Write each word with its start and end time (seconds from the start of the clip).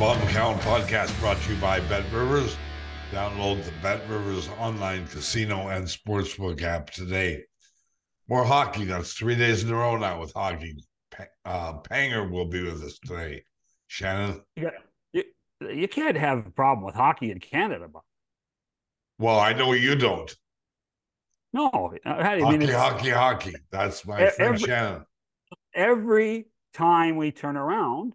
Bob 0.00 0.16
McCown 0.16 0.58
podcast 0.60 1.20
brought 1.20 1.38
to 1.42 1.52
you 1.52 1.60
by 1.60 1.78
Bet 1.80 2.10
Rivers. 2.10 2.56
Download 3.12 3.62
the 3.62 3.70
Bet 3.82 4.00
Rivers 4.08 4.48
online 4.58 5.06
casino 5.06 5.68
and 5.68 5.84
sportsbook 5.84 6.62
app 6.62 6.88
today. 6.88 7.42
More 8.26 8.42
hockey. 8.42 8.86
That's 8.86 9.12
three 9.12 9.34
days 9.34 9.62
in 9.62 9.68
a 9.68 9.74
row 9.74 9.98
now 9.98 10.18
with 10.18 10.32
hockey. 10.32 10.82
Uh, 11.44 11.80
Panger 11.80 12.30
will 12.30 12.46
be 12.46 12.62
with 12.62 12.82
us 12.82 12.98
today. 13.04 13.44
Shannon? 13.88 14.40
You, 14.56 14.70
you, 15.12 15.24
you 15.68 15.86
can't 15.86 16.16
have 16.16 16.46
a 16.46 16.50
problem 16.50 16.86
with 16.86 16.94
hockey 16.94 17.30
in 17.30 17.38
Canada. 17.38 17.86
Bob. 17.86 18.04
Well, 19.18 19.38
I 19.38 19.52
know 19.52 19.74
you 19.74 19.96
don't. 19.96 20.34
No. 21.52 21.92
I 22.06 22.40
hockey, 22.40 22.56
mean, 22.56 22.68
hockey, 22.70 23.10
hockey. 23.10 23.54
That's 23.70 24.06
my 24.06 24.18
every, 24.18 24.30
friend 24.30 24.60
Shannon. 24.60 25.04
Every 25.74 26.46
time 26.72 27.18
we 27.18 27.32
turn 27.32 27.58
around, 27.58 28.14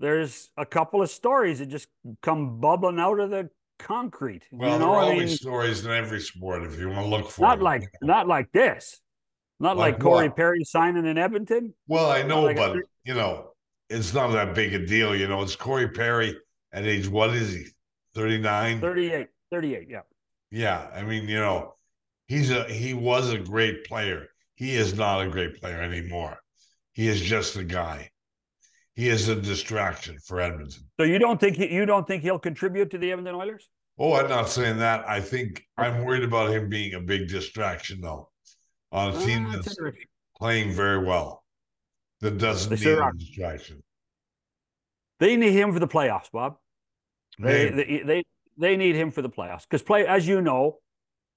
there's 0.00 0.50
a 0.56 0.66
couple 0.66 1.02
of 1.02 1.10
stories 1.10 1.60
that 1.60 1.66
just 1.66 1.88
come 2.22 2.58
bubbling 2.60 2.98
out 2.98 3.20
of 3.20 3.30
the 3.30 3.50
concrete. 3.78 4.44
Well, 4.50 4.72
you 4.72 4.78
know? 4.78 4.86
there 4.86 4.88
are 4.88 5.00
I 5.00 5.04
always 5.04 5.28
mean, 5.28 5.36
stories 5.36 5.84
in 5.84 5.90
every 5.92 6.20
sport 6.20 6.64
if 6.64 6.78
you 6.78 6.88
want 6.88 7.00
to 7.00 7.06
look 7.06 7.30
for 7.30 7.42
not 7.42 7.56
them. 7.56 7.64
like 7.64 7.82
not 8.02 8.26
like 8.26 8.50
this, 8.52 9.00
not 9.60 9.76
Like 9.76 9.94
like, 9.94 10.00
Corey 10.00 10.28
what? 10.28 10.36
Perry 10.36 10.64
signing 10.64 11.06
in 11.06 11.18
Edmonton. 11.18 11.74
Well, 11.86 12.10
I 12.10 12.22
know, 12.22 12.42
like 12.42 12.56
but 12.56 12.72
three- 12.72 12.82
you 13.04 13.14
know, 13.14 13.52
it's 13.88 14.12
not 14.14 14.32
that 14.32 14.54
big 14.54 14.74
a 14.74 14.84
deal. 14.86 15.14
You 15.14 15.28
know, 15.28 15.42
it's 15.42 15.56
Corey 15.56 15.88
Perry 15.88 16.36
at 16.72 16.86
age 16.86 17.08
what 17.08 17.30
is 17.34 17.52
he? 17.52 17.66
39? 18.14 18.80
38, 18.80 19.28
38, 19.52 19.88
yeah. 19.88 20.00
Yeah. 20.50 20.88
I 20.94 21.02
mean, 21.02 21.28
you 21.28 21.38
know, 21.38 21.74
he's 22.26 22.50
a 22.50 22.64
he 22.64 22.94
was 22.94 23.32
a 23.32 23.38
great 23.38 23.84
player. 23.84 24.28
He 24.54 24.74
is 24.76 24.94
not 24.94 25.20
a 25.26 25.28
great 25.30 25.60
player 25.60 25.80
anymore. 25.80 26.38
He 26.92 27.08
is 27.08 27.20
just 27.20 27.56
a 27.56 27.64
guy. 27.64 28.10
He 28.96 29.08
is 29.08 29.28
a 29.28 29.36
distraction 29.36 30.18
for 30.26 30.40
Edmonton. 30.40 30.82
So 30.98 31.04
you 31.04 31.18
don't 31.18 31.40
think 31.40 31.56
he, 31.56 31.72
you 31.72 31.86
don't 31.86 32.06
think 32.06 32.22
he'll 32.22 32.38
contribute 32.38 32.90
to 32.90 32.98
the 32.98 33.12
Edmonton 33.12 33.34
Oilers? 33.36 33.68
Oh, 33.98 34.14
I'm 34.14 34.28
not 34.28 34.48
saying 34.48 34.78
that. 34.78 35.08
I 35.08 35.20
think 35.20 35.62
I'm 35.76 36.04
worried 36.04 36.24
about 36.24 36.50
him 36.50 36.68
being 36.68 36.94
a 36.94 37.00
big 37.00 37.28
distraction 37.28 38.00
though. 38.00 38.30
On 38.92 39.14
a 39.14 39.24
team 39.24 39.46
Ah, 39.46 39.52
that's 39.56 39.76
that's 39.76 39.96
playing 40.36 40.72
very 40.72 41.04
well. 41.04 41.44
That 42.20 42.38
doesn't 42.38 42.70
They 42.70 42.76
need 42.76 42.82
sure 42.82 43.08
a 43.08 43.16
distraction. 43.16 43.82
They 45.20 45.36
need 45.36 45.52
him 45.52 45.72
for 45.72 45.78
the 45.78 45.88
playoffs, 45.88 46.30
Bob. 46.32 46.56
They 47.38 47.70
Maybe. 47.70 47.76
they 47.76 48.02
they, 48.02 48.24
they 48.58 48.76
need 48.76 48.96
him 48.96 49.10
for 49.10 49.22
the 49.22 49.30
playoffs 49.30 49.62
because 49.62 49.82
play 49.82 50.06
as 50.06 50.26
you 50.26 50.40
know, 50.40 50.78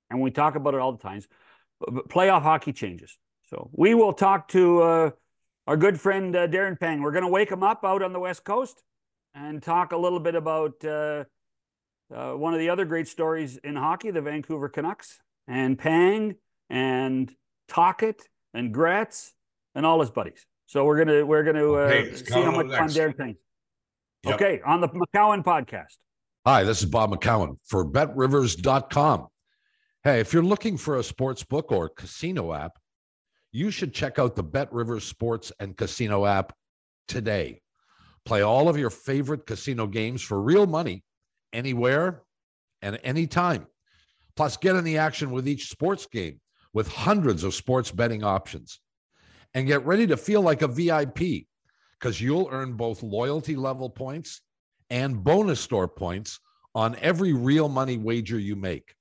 and 0.09 0.21
we 0.21 0.31
talk 0.31 0.55
about 0.55 0.73
it 0.73 0.79
all 0.79 0.93
the 0.93 1.03
times. 1.03 1.27
But, 1.79 1.93
but 1.93 2.09
playoff 2.09 2.41
hockey 2.41 2.73
changes. 2.73 3.17
So 3.49 3.69
we 3.73 3.93
will 3.93 4.13
talk 4.13 4.47
to 4.49 4.81
uh, 4.81 5.11
our 5.67 5.77
good 5.77 5.99
friend 5.99 6.35
uh, 6.35 6.47
Darren 6.47 6.79
Pang. 6.79 7.01
We're 7.01 7.11
going 7.11 7.23
to 7.23 7.29
wake 7.29 7.51
him 7.51 7.63
up 7.63 7.83
out 7.83 8.01
on 8.01 8.13
the 8.13 8.19
west 8.19 8.43
coast 8.43 8.83
and 9.33 9.61
talk 9.61 9.91
a 9.91 9.97
little 9.97 10.19
bit 10.19 10.35
about 10.35 10.83
uh, 10.83 11.23
uh, 12.13 12.33
one 12.33 12.53
of 12.53 12.59
the 12.59 12.69
other 12.69 12.85
great 12.85 13.07
stories 13.07 13.57
in 13.57 13.75
hockey, 13.75 14.11
the 14.11 14.21
Vancouver 14.21 14.69
Canucks, 14.69 15.19
and 15.47 15.77
Pang 15.77 16.35
and 16.69 17.33
Tocchet 17.67 18.27
and 18.53 18.73
Gretz 18.73 19.33
and 19.75 19.85
all 19.85 19.99
his 19.99 20.11
buddies. 20.11 20.45
So 20.65 20.85
we're 20.85 21.03
gonna 21.03 21.25
we're 21.25 21.43
gonna 21.43 21.71
uh, 21.73 21.77
Okay, 21.77 22.15
see 22.15 22.33
how 22.33 22.51
much 22.51 22.67
fun. 22.67 22.89
Darren 22.89 23.15
thinks. 23.15 23.39
Yep. 24.25 24.35
Okay, 24.35 24.61
on 24.65 24.81
the 24.81 24.87
McCown 24.89 25.43
podcast. 25.43 25.97
Hi, 26.45 26.63
this 26.63 26.81
is 26.81 26.85
Bob 26.85 27.11
McCown 27.11 27.57
for 27.65 27.83
betrivers.com. 27.83 29.27
Hey, 30.03 30.19
if 30.19 30.33
you're 30.33 30.43
looking 30.43 30.77
for 30.77 30.97
a 30.97 31.03
sports 31.03 31.43
book 31.43 31.71
or 31.71 31.89
casino 31.89 32.53
app, 32.53 32.77
you 33.53 33.69
should 33.71 33.93
check 33.93 34.19
out 34.19 34.35
the 34.35 34.43
Bet 34.43 34.73
Rivers 34.73 35.05
Sports 35.05 35.51
and 35.59 35.77
Casino 35.77 36.25
app 36.25 36.53
today. 37.07 37.61
Play 38.25 38.41
all 38.41 38.67
of 38.67 38.77
your 38.77 38.89
favorite 38.89 39.45
casino 39.45 39.85
games 39.85 40.21
for 40.21 40.41
real 40.41 40.65
money 40.65 41.03
anywhere 41.53 42.23
and 42.81 42.99
anytime. 43.03 43.67
Plus, 44.35 44.57
get 44.57 44.75
in 44.75 44.83
the 44.83 44.97
action 44.97 45.29
with 45.29 45.47
each 45.47 45.69
sports 45.69 46.07
game 46.07 46.41
with 46.73 46.87
hundreds 46.87 47.43
of 47.43 47.53
sports 47.53 47.91
betting 47.91 48.23
options. 48.23 48.79
And 49.53 49.67
get 49.67 49.85
ready 49.85 50.07
to 50.07 50.17
feel 50.17 50.41
like 50.41 50.63
a 50.63 50.67
VIP 50.67 51.45
because 51.99 52.19
you'll 52.19 52.49
earn 52.51 52.73
both 52.73 53.03
loyalty 53.03 53.55
level 53.55 53.87
points 53.87 54.41
and 54.89 55.23
bonus 55.23 55.59
store 55.59 55.87
points 55.87 56.39
on 56.73 56.95
every 57.01 57.33
real 57.33 57.69
money 57.69 57.97
wager 57.97 58.39
you 58.39 58.55
make. 58.55 58.95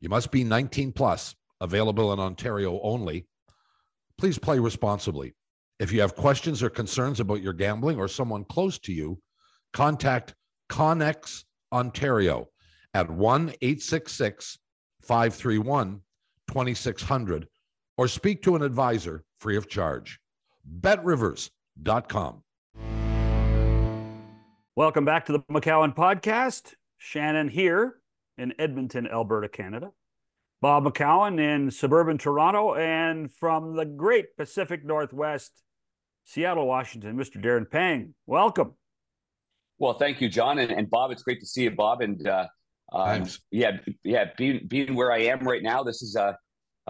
You 0.00 0.08
must 0.08 0.30
be 0.30 0.42
19 0.42 0.92
plus, 0.92 1.34
available 1.60 2.14
in 2.14 2.18
Ontario 2.18 2.80
only. 2.82 3.26
Please 4.18 4.38
play 4.38 4.58
responsibly. 4.58 5.34
If 5.80 5.92
you 5.92 6.00
have 6.00 6.14
questions 6.14 6.62
or 6.62 6.70
concerns 6.70 7.20
about 7.20 7.42
your 7.42 7.52
gambling 7.52 7.98
or 7.98 8.06
someone 8.06 8.44
close 8.44 8.78
to 8.80 8.92
you, 8.92 9.18
contact 9.72 10.34
Connex 10.70 11.44
Ontario 11.72 12.48
at 12.94 13.10
1 13.10 13.54
866 13.60 14.58
531 15.02 16.00
2600 16.48 17.48
or 17.96 18.08
speak 18.08 18.42
to 18.42 18.56
an 18.56 18.62
advisor 18.62 19.24
free 19.38 19.56
of 19.56 19.68
charge. 19.68 20.20
BetRivers.com. 20.80 22.42
Welcome 24.76 25.04
back 25.04 25.26
to 25.26 25.32
the 25.32 25.40
McCown 25.40 25.94
podcast. 25.94 26.74
Shannon 26.98 27.48
here 27.48 27.96
in 28.38 28.54
Edmonton, 28.58 29.06
Alberta, 29.06 29.48
Canada. 29.48 29.90
Bob 30.64 30.86
McCown 30.86 31.38
in 31.38 31.70
suburban 31.70 32.16
Toronto, 32.16 32.74
and 32.74 33.30
from 33.30 33.76
the 33.76 33.84
great 33.84 34.34
Pacific 34.34 34.82
Northwest, 34.82 35.52
Seattle, 36.24 36.66
Washington, 36.66 37.18
Mr. 37.18 37.36
Darren 37.36 37.70
Pang. 37.70 38.14
Welcome. 38.24 38.72
Well, 39.76 39.92
thank 39.92 40.22
you, 40.22 40.30
John, 40.30 40.58
and, 40.58 40.72
and 40.72 40.88
Bob. 40.88 41.10
It's 41.10 41.22
great 41.22 41.40
to 41.40 41.46
see 41.46 41.64
you, 41.64 41.70
Bob. 41.72 42.00
And 42.00 42.26
uh, 42.26 42.46
um, 42.94 43.26
yeah, 43.50 43.72
yeah, 44.04 44.30
being 44.38 44.66
being 44.66 44.94
where 44.94 45.12
I 45.12 45.18
am 45.24 45.40
right 45.40 45.62
now, 45.62 45.82
this 45.82 46.00
is 46.00 46.16
a 46.16 46.34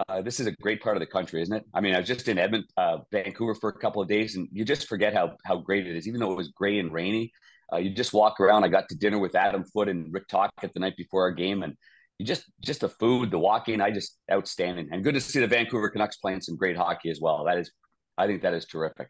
uh, 0.07 0.21
this 0.21 0.39
is 0.39 0.47
a 0.47 0.53
great 0.61 0.81
part 0.81 0.95
of 0.95 1.01
the 1.01 1.07
country, 1.07 1.41
isn't 1.41 1.57
it? 1.57 1.65
I 1.73 1.81
mean, 1.81 1.95
I 1.95 1.99
was 1.99 2.07
just 2.07 2.29
in 2.29 2.37
Edmonton, 2.37 2.69
uh, 2.77 2.99
Vancouver 3.11 3.55
for 3.55 3.71
a 3.71 3.77
couple 3.77 4.01
of 4.01 4.07
days, 4.07 4.37
and 4.37 4.47
you 4.53 4.63
just 4.63 4.87
forget 4.87 5.13
how 5.13 5.35
how 5.43 5.57
great 5.57 5.85
it 5.85 5.97
is, 5.97 6.07
even 6.07 6.21
though 6.21 6.31
it 6.31 6.37
was 6.37 6.47
gray 6.55 6.79
and 6.79 6.93
rainy. 6.93 7.33
Uh, 7.73 7.79
you 7.79 7.89
just 7.89 8.13
walk 8.13 8.39
around. 8.39 8.63
I 8.63 8.69
got 8.69 8.87
to 8.87 8.95
dinner 8.95 9.19
with 9.19 9.35
Adam 9.35 9.65
Foote 9.65 9.89
and 9.89 10.13
Rick 10.13 10.29
Tocchet 10.29 10.73
the 10.73 10.79
night 10.79 10.95
before 10.95 11.23
our 11.23 11.31
game, 11.31 11.61
and 11.61 11.73
you 11.73 11.77
just 12.21 12.45
just 12.61 12.81
the 12.81 12.89
food, 12.89 13.31
the 13.31 13.39
walking, 13.39 13.81
I 13.81 13.91
just 13.91 14.17
outstanding, 14.31 14.89
and 14.91 15.03
good 15.03 15.15
to 15.15 15.21
see 15.21 15.39
the 15.39 15.47
Vancouver 15.47 15.89
Canucks 15.89 16.17
playing 16.17 16.41
some 16.41 16.55
great 16.55 16.77
hockey 16.77 17.09
as 17.09 17.19
well. 17.19 17.43
That 17.45 17.57
is, 17.57 17.71
I 18.17 18.27
think 18.27 18.41
that 18.43 18.53
is 18.53 18.65
terrific. 18.65 19.07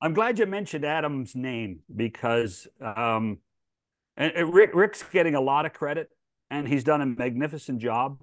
I'm 0.00 0.14
glad 0.14 0.38
you 0.38 0.46
mentioned 0.46 0.84
Adam's 0.84 1.34
name 1.34 1.80
because 1.94 2.66
um, 2.80 3.38
and, 4.16 4.32
and 4.32 4.54
Rick 4.54 4.70
Rick's 4.74 5.02
getting 5.02 5.34
a 5.34 5.40
lot 5.40 5.66
of 5.66 5.72
credit, 5.72 6.08
and 6.50 6.66
he's 6.66 6.84
done 6.84 7.00
a 7.00 7.06
magnificent 7.06 7.80
job. 7.80 8.22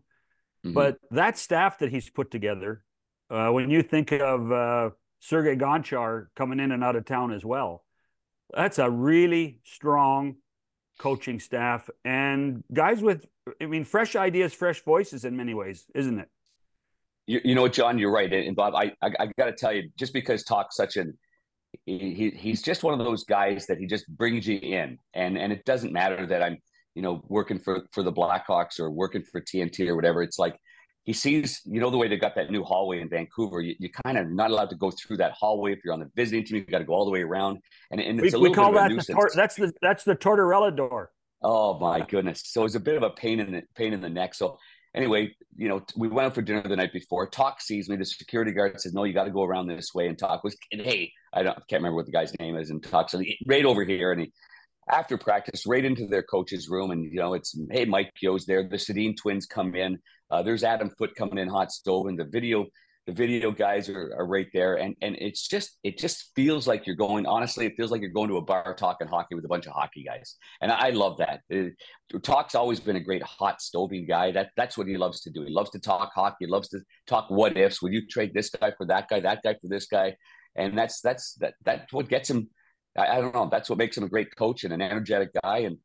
Mhm. 0.66 0.74
But 0.74 0.98
that 1.12 1.38
staff 1.38 1.80
that 1.80 1.92
he's 1.92 2.10
put 2.10 2.32
together, 2.32 2.84
uh, 3.30 3.50
when 3.50 3.70
you 3.70 3.84
think 3.84 4.12
of 4.12 4.52
uh, 4.52 4.90
Sergei 5.20 5.56
Gonchar 5.56 6.28
coming 6.36 6.60
in 6.60 6.72
and 6.72 6.84
out 6.84 6.96
of 6.96 7.06
town 7.06 7.32
as 7.32 7.46
well, 7.46 7.86
that's 8.56 8.80
a 8.80 8.90
really 8.90 9.60
strong 9.64 10.38
coaching 10.98 11.40
staff 11.40 11.90
and 12.06 12.64
guys 12.74 13.02
with, 13.02 13.26
I 13.62 13.66
mean, 13.66 13.84
fresh 13.84 14.16
ideas, 14.16 14.54
fresh 14.54 14.84
voices 14.84 15.26
in 15.26 15.36
many 15.36 15.54
ways, 15.54 15.86
isn't 15.94 16.20
it? 16.20 16.30
You, 17.28 17.42
you 17.44 17.56
know 17.56 17.62
what, 17.62 17.74
John, 17.74 17.98
you're 17.98 18.12
right. 18.12 18.32
And 18.32 18.56
Bob, 18.56 18.76
I, 18.76 18.94
I, 19.02 19.12
I 19.20 19.28
got 19.38 19.46
to 19.46 19.54
tell 19.54 19.74
you, 19.74 19.90
just 19.98 20.14
because 20.14 20.44
Toc's 20.44 20.76
such 20.76 20.98
an, 20.98 21.18
he, 21.86 22.32
he's 22.36 22.62
just 22.62 22.84
one 22.84 23.00
of 23.00 23.06
those 23.06 23.24
guys 23.24 23.66
that 23.68 23.78
he 23.78 23.86
just 23.88 24.08
brings 24.08 24.48
you 24.48 24.58
in. 24.58 25.00
And, 25.14 25.38
and 25.38 25.52
it 25.52 25.66
doesn't 25.66 25.92
matter 25.92 26.26
that 26.28 26.42
I'm, 26.42 26.58
you 26.94 27.02
know, 27.02 27.24
working 27.28 27.60
for, 27.60 27.86
for 27.92 28.04
the 28.04 28.14
Blackhawks 28.14 28.80
or 28.80 28.90
working 28.90 29.24
for 29.24 29.42
TNT 29.42 29.88
or 29.88 29.96
whatever. 29.96 30.24
It's 30.24 30.40
like, 30.40 30.58
he 31.04 31.14
sees, 31.14 31.62
you 31.66 31.80
know, 31.80 31.92
the 31.92 31.98
way 31.98 32.08
they 32.08 32.18
got 32.18 32.34
that 32.36 32.50
new 32.50 32.64
hallway 32.64 33.00
in 33.00 33.10
Vancouver. 33.10 33.62
You, 33.62 33.76
you 33.80 33.90
kind 34.06 34.18
of 34.18 34.28
not 34.32 34.50
allowed 34.50 34.72
to 34.72 34.76
go 34.76 34.90
through 34.90 35.18
that 35.18 35.34
hallway 35.34 35.72
if 35.74 35.80
you're 35.86 35.94
on 35.94 36.00
the 36.00 36.10
visiting 36.16 36.44
team. 36.44 36.58
You 36.58 36.66
got 36.66 36.80
to 36.80 36.84
go 36.84 36.94
all 36.94 37.06
the 37.06 37.12
way 37.12 37.22
around, 37.22 37.60
and, 37.92 38.02
and 38.02 38.20
We, 38.20 38.28
it's 38.28 38.36
a 38.36 38.40
we 38.40 38.52
call 38.52 38.72
bit 38.72 38.90
that 38.90 39.06
the 39.06 39.14
tor- 39.14 39.30
that's 39.36 39.56
the 39.56 39.72
that's 39.84 40.04
the 40.04 40.16
Tortorella 40.16 40.76
door. 40.76 41.12
Oh 41.42 41.80
my 41.80 42.02
goodness! 42.02 42.42
So 42.46 42.62
it 42.62 42.64
was 42.64 42.76
a 42.76 42.80
bit 42.80 42.98
of 42.98 43.04
a 43.04 43.10
pain 43.12 43.40
in 43.40 43.52
the 43.52 43.64
pain 43.76 43.94
in 43.94 44.02
the 44.02 44.10
neck. 44.10 44.34
So 44.34 44.58
anyway, 44.96 45.36
you 45.56 45.68
know, 45.68 45.82
we 45.96 46.08
went 46.08 46.28
out 46.28 46.36
for 46.36 46.42
dinner 46.42 46.64
the 46.64 46.76
night 46.76 46.94
before. 46.94 47.28
Toc 47.28 47.62
sees 47.62 47.90
me. 47.90 47.98
The 47.98 48.06
security 48.06 48.52
guard 48.52 48.80
says, 48.80 48.94
"No, 48.94 49.04
you 49.04 49.14
got 49.14 49.26
to 49.26 49.32
go 49.32 49.44
around 49.44 49.68
this 49.68 49.94
way." 49.94 50.08
And 50.08 50.18
Toc 50.18 50.44
was, 50.44 50.56
and 50.72 50.82
hey, 50.82 51.12
I 51.34 51.44
don't, 51.44 51.56
can't 51.68 51.82
remember 51.82 51.98
what 51.98 52.06
the 52.06 52.12
guy's 52.12 52.38
name 52.40 52.56
is. 52.56 52.70
And 52.70 52.82
Toc 52.84 53.10
said, 53.10 53.22
"Right 53.46 53.66
over 53.66 53.84
here." 53.84 54.12
And 54.12 54.22
he, 54.22 54.34
after 54.90 55.18
practice, 55.18 55.66
right 55.68 55.84
into 55.84 56.08
their 56.08 56.24
coach's 56.24 56.70
room, 56.70 56.92
and 56.92 57.04
you 57.04 57.20
know, 57.20 57.34
it's 57.34 57.58
hey, 57.72 57.86
Mike 57.86 58.12
Yeo's 58.22 58.46
there. 58.46 58.68
The 58.68 58.78
Sedin 58.78 59.16
twins 59.16 59.46
come 59.46 59.76
in. 59.76 60.00
Uh, 60.32 60.42
there's 60.42 60.64
Adam 60.64 60.90
Foote 60.98 61.16
coming 61.16 61.38
in, 61.38 61.48
hot 61.48 61.72
stove, 61.72 62.08
and 62.08 62.18
the 62.18 62.26
video 62.26 62.66
the 63.08 63.14
video 63.14 63.52
guys 63.52 63.88
are, 63.88 64.14
are 64.18 64.26
right 64.26 64.48
there. 64.54 64.76
And 64.76 64.96
and 65.02 65.16
it's 65.20 65.48
just 65.48 65.78
it 65.84 65.98
just 65.98 66.32
feels 66.36 66.68
like 66.68 66.88
you're 66.88 66.96
going 66.96 67.26
honestly 67.26 67.66
it 67.66 67.74
feels 67.78 67.92
like 67.92 68.02
you're 68.02 68.10
going 68.10 68.30
to 68.30 68.38
a 68.38 68.42
bar 68.42 68.76
talking 68.76 69.08
hockey 69.08 69.36
with 69.36 69.46
a 69.46 69.48
bunch 69.48 69.68
of 69.68 69.74
hockey 69.74 70.04
guys. 70.04 70.36
And 70.62 70.72
i 70.72 70.90
love 70.90 71.18
that. 71.18 71.42
It, 71.50 71.74
talk's 72.24 72.56
always 72.56 72.80
been 72.80 72.96
a 72.96 73.02
great 73.02 73.24
hot 73.24 73.60
stoving 73.60 74.08
guy. 74.08 74.32
That 74.32 74.50
that's 74.58 74.78
what 74.78 74.88
he 74.88 74.98
loves 74.98 75.22
to 75.22 75.30
do. 75.30 75.44
He 75.44 75.52
loves 75.52 75.70
to 75.72 75.80
talk 75.80 76.12
hockey. 76.16 76.46
He 76.46 76.48
loves 76.48 76.70
to 76.70 76.80
talk 77.08 77.30
what 77.30 77.58
ifs. 77.58 77.82
Would 77.82 77.94
you 77.94 78.08
trade 78.08 78.34
this 78.34 78.50
guy 78.50 78.72
for 78.78 78.86
that 78.88 79.08
guy 79.08 79.20
that 79.20 79.42
guy 79.44 79.54
for 79.62 79.68
this 79.68 79.86
guy? 79.86 80.16
And 80.56 80.78
that's 80.78 81.02
that's 81.02 81.34
that 81.36 81.56
that's 81.64 81.94
what 81.94 82.10
gets 82.10 82.30
him 82.30 82.50
I, 82.98 83.18
I, 83.18 83.22
don't 83.22 83.34
know. 83.34 83.50
That's 83.52 83.70
what 83.70 83.78
makes 83.78 83.98
him 83.98 84.04
a 84.04 84.10
great 84.10 84.36
coach 84.36 84.64
and 84.64 84.74
an 84.74 84.82
energetic 84.82 85.32
guy, 85.44 85.60
and 85.60 85.78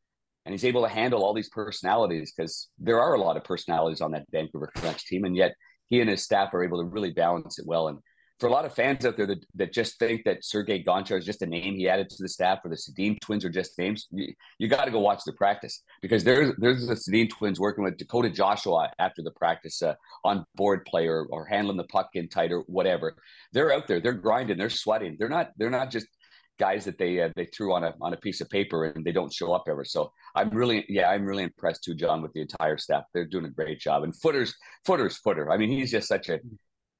and 0.46 0.54
he's 0.54 0.64
able 0.64 0.82
to 0.82 0.88
handle 0.88 1.22
all 1.22 1.34
these 1.34 1.50
personalities 1.50 2.32
because 2.34 2.68
there 2.78 3.00
are 3.00 3.14
a 3.14 3.20
lot 3.20 3.36
of 3.36 3.44
personalities 3.44 4.00
on 4.00 4.12
that 4.12 4.26
Vancouver 4.30 4.70
Canucks 4.74 5.04
team, 5.04 5.24
and 5.24 5.36
yet 5.36 5.54
he 5.90 6.00
and 6.00 6.08
his 6.08 6.24
staff 6.24 6.54
are 6.54 6.64
able 6.64 6.78
to 6.78 6.88
really 6.88 7.10
balance 7.10 7.58
it 7.58 7.66
well. 7.66 7.88
And 7.88 7.98
for 8.38 8.46
a 8.46 8.52
lot 8.52 8.64
of 8.64 8.72
fans 8.72 9.04
out 9.04 9.18
there 9.18 9.26
that, 9.26 9.44
that 9.54 9.72
just 9.72 9.98
think 9.98 10.24
that 10.24 10.42
Sergei 10.42 10.82
Gonchar 10.82 11.18
is 11.18 11.26
just 11.26 11.42
a 11.42 11.46
name 11.46 11.76
he 11.76 11.88
added 11.90 12.08
to 12.08 12.22
the 12.22 12.28
staff, 12.28 12.60
or 12.64 12.70
the 12.70 12.76
Sedin 12.76 13.20
twins 13.20 13.44
are 13.44 13.50
just 13.50 13.78
names, 13.78 14.08
you, 14.10 14.32
you 14.58 14.66
got 14.66 14.86
to 14.86 14.90
go 14.90 14.98
watch 14.98 15.20
the 15.26 15.34
practice 15.34 15.82
because 16.00 16.24
there's 16.24 16.54
there's 16.56 16.86
the 16.86 16.94
Sedin 16.94 17.28
twins 17.28 17.60
working 17.60 17.84
with 17.84 17.98
Dakota 17.98 18.30
Joshua 18.30 18.90
after 18.98 19.20
the 19.22 19.32
practice 19.32 19.82
uh, 19.82 19.94
on 20.24 20.46
board 20.54 20.86
player 20.86 21.26
or, 21.30 21.42
or 21.42 21.44
handling 21.44 21.76
the 21.76 21.84
puck 21.84 22.08
in 22.14 22.28
tight 22.28 22.50
or 22.50 22.60
whatever. 22.60 23.14
They're 23.52 23.74
out 23.74 23.86
there, 23.86 24.00
they're 24.00 24.14
grinding, 24.14 24.56
they're 24.56 24.70
sweating. 24.70 25.16
They're 25.18 25.28
not 25.28 25.50
they're 25.58 25.68
not 25.68 25.90
just 25.90 26.06
guys 26.60 26.84
that 26.84 26.98
they 26.98 27.20
uh, 27.22 27.30
they 27.34 27.46
threw 27.46 27.72
on 27.72 27.82
a 27.82 27.94
on 28.00 28.12
a 28.12 28.16
piece 28.18 28.40
of 28.42 28.50
paper 28.50 28.84
and 28.84 29.04
they 29.04 29.12
don't 29.18 29.32
show 29.32 29.52
up 29.52 29.64
ever. 29.68 29.84
So 29.84 30.12
I'm 30.36 30.50
really 30.50 30.84
yeah 30.88 31.08
I'm 31.10 31.24
really 31.24 31.42
impressed 31.42 31.82
too, 31.82 31.94
John, 31.94 32.22
with 32.22 32.32
the 32.34 32.42
entire 32.42 32.78
staff. 32.78 33.04
They're 33.12 33.24
doing 33.34 33.46
a 33.46 33.50
great 33.50 33.80
job. 33.80 34.04
And 34.04 34.14
Footer's 34.14 34.54
Footer's 34.84 35.16
Footer. 35.16 35.50
I 35.50 35.56
mean, 35.56 35.70
he's 35.70 35.90
just 35.90 36.06
such 36.06 36.28
a 36.28 36.38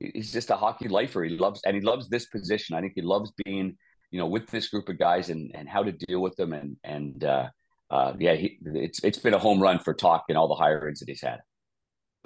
he's 0.01 0.33
just 0.33 0.51
a 0.51 0.57
hockey 0.57 0.89
lifer. 0.89 1.23
He 1.23 1.37
loves 1.37 1.61
and 1.65 1.77
he 1.77 1.83
loves 1.83 2.09
this 2.09 2.27
position. 2.27 2.75
I 2.75 2.81
think 2.81 2.95
he 2.97 3.03
loves 3.03 3.33
being, 3.45 3.77
you 4.11 4.19
know, 4.19 4.27
with 4.27 4.47
this 4.51 4.69
group 4.69 4.89
of 4.89 4.99
guys 4.99 5.31
and 5.31 5.51
and 5.55 5.69
how 5.69 5.83
to 5.83 5.93
deal 5.93 6.21
with 6.21 6.35
them. 6.37 6.53
And 6.53 6.77
and 6.83 7.23
uh, 7.23 7.49
uh, 7.91 8.15
yeah, 8.19 8.35
he, 8.35 8.59
it's 8.65 9.05
it's 9.05 9.19
been 9.19 9.35
a 9.35 9.39
home 9.39 9.61
run 9.63 9.79
for 9.79 9.95
Toc 9.95 10.25
and 10.29 10.39
all 10.39 10.49
the 10.49 10.63
hirings 10.63 10.99
that 11.01 11.09
he's 11.09 11.23
had. 11.23 11.41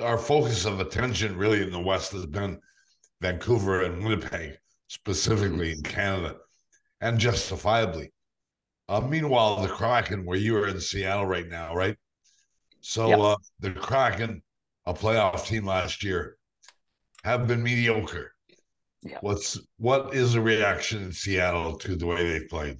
Our 0.00 0.18
focus 0.18 0.64
of 0.64 0.80
attention 0.80 1.36
really 1.36 1.62
in 1.62 1.70
the 1.70 1.80
West 1.80 2.12
has 2.12 2.26
been 2.26 2.60
Vancouver 3.20 3.82
and 3.82 4.04
Winnipeg, 4.04 4.58
specifically 4.88 5.72
in 5.72 5.82
Canada, 5.82 6.36
and 7.00 7.18
justifiably. 7.18 8.12
Uh, 8.88 9.00
meanwhile, 9.00 9.62
the 9.62 9.68
Kraken, 9.68 10.24
where 10.24 10.38
you 10.38 10.56
are 10.56 10.68
in 10.68 10.80
Seattle 10.80 11.26
right 11.26 11.48
now, 11.48 11.74
right? 11.74 11.96
So 12.80 13.08
yep. 13.08 13.18
uh, 13.18 13.36
the 13.60 13.70
Kraken, 13.70 14.42
a 14.84 14.92
playoff 14.92 15.46
team 15.46 15.64
last 15.64 16.04
year, 16.04 16.36
have 17.24 17.46
been 17.46 17.62
mediocre. 17.62 18.34
Yeah. 19.02 19.18
What's 19.20 19.58
what 19.78 20.14
is 20.14 20.34
the 20.34 20.40
reaction 20.40 21.02
in 21.02 21.12
Seattle 21.12 21.76
to 21.78 21.96
the 21.96 22.06
way 22.06 22.38
they 22.38 22.46
played? 22.46 22.78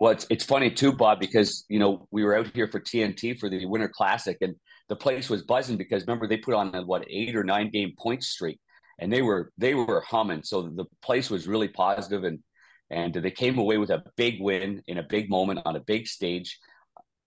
Well, 0.00 0.12
it's 0.12 0.26
it's 0.30 0.44
funny 0.44 0.70
too, 0.70 0.92
Bob, 0.92 1.20
because 1.20 1.64
you 1.68 1.78
know 1.78 2.06
we 2.10 2.24
were 2.24 2.36
out 2.36 2.48
here 2.54 2.68
for 2.68 2.80
TNT 2.80 3.38
for 3.38 3.48
the 3.48 3.64
Winter 3.66 3.88
Classic, 3.88 4.36
and 4.40 4.54
the 4.88 4.96
place 4.96 5.30
was 5.30 5.42
buzzing 5.42 5.76
because 5.76 6.06
remember 6.06 6.26
they 6.26 6.36
put 6.36 6.54
on 6.54 6.74
a 6.74 6.82
what 6.82 7.06
eight 7.08 7.36
or 7.36 7.44
nine 7.44 7.70
game 7.70 7.92
point 7.98 8.22
streak, 8.22 8.58
and 8.98 9.12
they 9.12 9.22
were 9.22 9.50
they 9.56 9.74
were 9.74 10.02
humming. 10.06 10.42
So 10.42 10.62
the 10.62 10.84
place 11.02 11.30
was 11.30 11.48
really 11.48 11.68
positive, 11.68 12.24
and 12.24 12.40
and 12.90 13.14
they 13.14 13.30
came 13.30 13.58
away 13.58 13.78
with 13.78 13.90
a 13.90 14.02
big 14.16 14.40
win 14.40 14.82
in 14.86 14.98
a 14.98 15.02
big 15.02 15.30
moment 15.30 15.60
on 15.64 15.76
a 15.76 15.80
big 15.80 16.06
stage. 16.06 16.58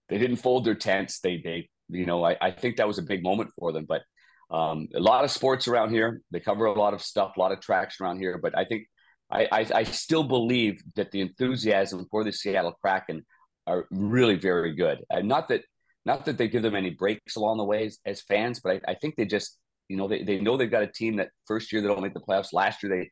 They 0.09 0.17
didn't 0.17 0.37
fold 0.37 0.65
their 0.65 0.75
tents. 0.75 1.19
They 1.19 1.37
they 1.37 1.69
you 1.89 2.05
know 2.05 2.23
I, 2.23 2.37
I 2.39 2.51
think 2.51 2.77
that 2.77 2.87
was 2.87 2.97
a 2.97 3.03
big 3.03 3.23
moment 3.23 3.51
for 3.57 3.71
them, 3.71 3.85
but 3.87 4.01
um, 4.49 4.87
a 4.95 4.99
lot 4.99 5.25
of 5.25 5.31
sports 5.31 5.67
around 5.67 5.91
here. 5.91 6.21
They 6.31 6.39
cover 6.39 6.65
a 6.65 6.73
lot 6.73 6.93
of 6.93 7.01
stuff, 7.01 7.35
a 7.35 7.39
lot 7.39 7.51
of 7.51 7.59
traction 7.59 8.05
around 8.05 8.19
here. 8.19 8.37
But 8.37 8.57
I 8.57 8.65
think 8.65 8.87
I, 9.29 9.47
I, 9.51 9.67
I 9.75 9.83
still 9.83 10.23
believe 10.23 10.81
that 10.95 11.11
the 11.11 11.21
enthusiasm 11.21 12.05
for 12.09 12.23
the 12.23 12.31
Seattle 12.31 12.77
Kraken 12.81 13.25
are 13.65 13.85
really 13.91 14.35
very 14.35 14.73
good. 14.73 15.03
And 15.09 15.27
not 15.27 15.49
that 15.49 15.63
not 16.05 16.25
that 16.25 16.37
they 16.37 16.47
give 16.47 16.63
them 16.63 16.75
any 16.75 16.91
breaks 16.91 17.35
along 17.35 17.57
the 17.57 17.65
way 17.65 17.85
as, 17.85 17.99
as 18.05 18.21
fans, 18.21 18.61
but 18.61 18.81
I, 18.87 18.91
I, 18.91 18.95
think 18.95 19.17
they 19.17 19.25
just 19.25 19.59
you 19.89 19.97
know 19.97 20.07
they, 20.07 20.23
they 20.23 20.39
know 20.39 20.55
they've 20.55 20.71
got 20.71 20.83
a 20.83 20.87
team 20.87 21.17
that 21.17 21.31
first 21.45 21.73
year 21.73 21.81
they 21.81 21.89
don't 21.89 22.01
make 22.01 22.13
the 22.13 22.21
playoffs. 22.21 22.53
Last 22.53 22.81
year 22.81 22.89
they, 22.89 23.01
they 23.01 23.11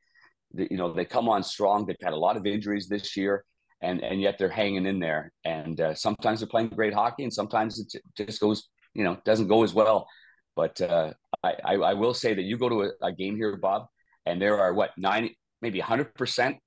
you 0.54 0.78
know 0.78 0.94
they 0.94 1.06
come 1.06 1.30
on 1.30 1.44
strong. 1.44 1.86
They've 1.86 1.96
had 2.02 2.14
a 2.14 2.18
lot 2.18 2.38
of 2.38 2.46
injuries 2.46 2.88
this 2.88 3.16
year. 3.16 3.44
And, 3.82 4.02
and 4.04 4.20
yet 4.22 4.38
they're 4.40 4.50
hanging 4.50 4.86
in 4.88 5.00
there. 5.00 5.32
And 5.44 5.80
uh, 5.80 5.94
sometimes 5.94 6.40
they're 6.40 6.48
playing 6.48 6.70
great 6.70 6.94
hockey, 6.94 7.24
and 7.24 7.32
sometimes 7.32 7.78
it 7.78 8.02
just 8.16 8.40
goes, 8.40 8.70
you 8.94 9.04
know, 9.04 9.18
doesn't 9.26 9.48
go 9.48 9.64
as 9.64 9.74
well. 9.74 10.08
But 10.56 10.80
uh, 10.82 11.12
I, 11.44 11.54
I, 11.64 11.74
I, 11.76 11.94
will 11.94 12.14
say 12.14 12.34
that 12.34 12.42
you 12.42 12.58
go 12.58 12.70
to 12.70 12.84
a, 12.84 13.08
a, 13.08 13.12
game 13.12 13.36
here, 13.36 13.58
Bob, 13.58 13.88
and 14.26 14.42
there 14.42 14.60
are 14.60 14.74
what, 14.74 14.92
90, 14.98 15.38
maybe 15.62 15.82
100%. 15.82 16.58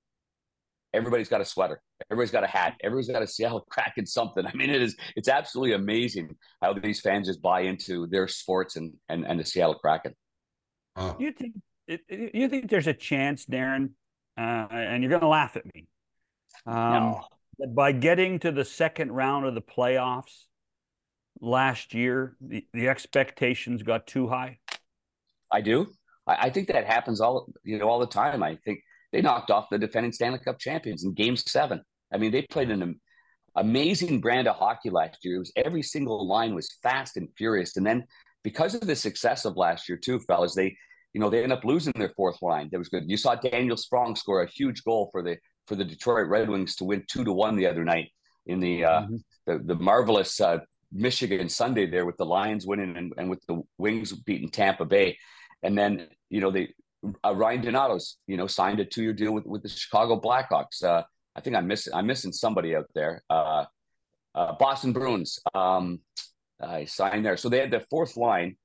Everybody's 0.92 1.28
got 1.28 1.40
a 1.40 1.44
sweater. 1.44 1.80
Everybody's 2.10 2.30
got 2.30 2.44
a 2.44 2.48
hat. 2.48 2.74
Everybody's 2.82 3.08
got 3.08 3.22
a 3.22 3.26
Seattle 3.26 3.66
Kraken 3.70 4.06
something. 4.06 4.46
I 4.46 4.52
mean, 4.54 4.70
it 4.70 4.80
is 4.80 4.96
it's 5.16 5.28
absolutely 5.28 5.74
amazing 5.74 6.36
how 6.62 6.72
these 6.72 7.00
fans 7.00 7.26
just 7.26 7.42
buy 7.42 7.62
into 7.62 8.06
their 8.06 8.28
sports 8.28 8.76
and 8.76 8.94
and, 9.08 9.26
and 9.26 9.38
the 9.40 9.44
Seattle 9.44 9.74
Kraken. 9.74 10.14
Huh. 10.96 11.14
You 11.18 11.32
think 11.32 11.54
you 12.08 12.48
think 12.48 12.70
there's 12.70 12.86
a 12.86 12.94
chance, 12.94 13.46
Darren, 13.46 13.90
uh, 14.36 14.66
and 14.70 15.02
you're 15.02 15.10
going 15.10 15.22
to 15.22 15.28
laugh 15.28 15.56
at 15.56 15.64
me, 15.74 15.88
um, 16.66 16.92
no. 16.92 17.24
that 17.58 17.74
by 17.74 17.92
getting 17.92 18.38
to 18.40 18.52
the 18.52 18.64
second 18.64 19.12
round 19.12 19.46
of 19.46 19.54
the 19.54 19.62
playoffs, 19.62 20.44
last 21.40 21.94
year, 21.94 22.36
the, 22.40 22.66
the 22.72 22.88
expectations 22.88 23.82
got 23.82 24.06
too 24.06 24.28
high? 24.28 24.58
I 25.52 25.60
do. 25.60 25.86
I, 26.26 26.46
I, 26.46 26.50
think 26.50 26.68
that 26.68 26.84
happens 26.84 27.20
all 27.20 27.48
you 27.64 27.78
know 27.78 27.88
all 27.88 27.98
the 27.98 28.06
time. 28.06 28.42
I 28.42 28.56
think 28.64 28.80
they 29.12 29.22
knocked 29.22 29.50
off 29.50 29.68
the 29.70 29.78
defending 29.78 30.12
Stanley 30.12 30.38
Cup 30.38 30.58
champions 30.58 31.04
in 31.04 31.14
Game 31.14 31.36
Seven. 31.36 31.82
I 32.12 32.18
mean, 32.18 32.32
they 32.32 32.42
played 32.42 32.70
an 32.70 33.00
amazing 33.56 34.20
brand 34.20 34.48
of 34.48 34.56
hockey 34.56 34.90
last 34.90 35.18
year. 35.22 35.36
It 35.36 35.40
was 35.40 35.52
every 35.56 35.82
single 35.82 36.26
line 36.26 36.54
was 36.54 36.76
fast 36.82 37.16
and 37.16 37.28
furious, 37.36 37.76
and 37.76 37.86
then 37.86 38.04
because 38.44 38.74
of 38.74 38.86
the 38.86 38.96
success 38.96 39.44
of 39.44 39.56
last 39.56 39.88
year 39.88 39.98
too, 39.98 40.20
fellas, 40.20 40.54
they 40.54 40.76
you 41.18 41.24
know 41.24 41.30
they 41.30 41.42
end 41.42 41.52
up 41.52 41.64
losing 41.64 41.92
their 41.96 42.12
fourth 42.16 42.40
line. 42.42 42.68
That 42.70 42.78
was 42.78 42.88
good. 42.88 43.10
You 43.10 43.16
saw 43.16 43.34
Daniel 43.34 43.76
Sprong 43.76 44.14
score 44.14 44.42
a 44.42 44.48
huge 44.48 44.84
goal 44.84 45.08
for 45.10 45.20
the 45.20 45.36
for 45.66 45.74
the 45.74 45.84
Detroit 45.84 46.28
Red 46.28 46.48
Wings 46.48 46.76
to 46.76 46.84
win 46.84 47.02
two 47.08 47.24
to 47.24 47.32
one 47.32 47.56
the 47.56 47.66
other 47.66 47.84
night 47.84 48.12
in 48.46 48.60
the 48.60 48.84
uh, 48.84 49.00
mm-hmm. 49.00 49.16
the, 49.44 49.58
the 49.58 49.74
marvelous 49.74 50.40
uh, 50.40 50.58
Michigan 50.92 51.48
Sunday 51.48 51.86
there 51.90 52.06
with 52.06 52.16
the 52.18 52.24
Lions 52.24 52.68
winning 52.68 52.96
and, 52.96 53.12
and 53.18 53.28
with 53.28 53.44
the 53.48 53.60
Wings 53.78 54.12
beating 54.12 54.48
Tampa 54.48 54.84
Bay. 54.84 55.18
And 55.64 55.76
then, 55.76 56.06
you 56.30 56.40
know, 56.40 56.52
they 56.52 56.72
uh, 57.24 57.34
Ryan 57.34 57.62
Donato's, 57.62 58.18
you 58.28 58.36
know, 58.36 58.46
signed 58.46 58.78
a 58.78 58.84
two-year 58.84 59.12
deal 59.12 59.32
with, 59.32 59.44
with 59.44 59.64
the 59.64 59.68
Chicago 59.68 60.20
Blackhawks. 60.20 60.84
Uh, 60.84 61.02
I 61.34 61.40
think 61.40 61.56
I'm 61.56 61.66
missing 61.66 61.94
I'm 61.94 62.06
missing 62.06 62.30
somebody 62.30 62.76
out 62.76 62.86
there. 62.94 63.24
Uh, 63.28 63.64
uh, 64.36 64.52
Boston 64.52 64.92
Bruins 64.92 65.40
um, 65.52 65.98
I 66.62 66.84
signed 66.84 67.26
there. 67.26 67.36
So 67.36 67.48
they 67.48 67.58
had 67.58 67.72
their 67.72 67.86
fourth 67.90 68.16
line 68.16 68.56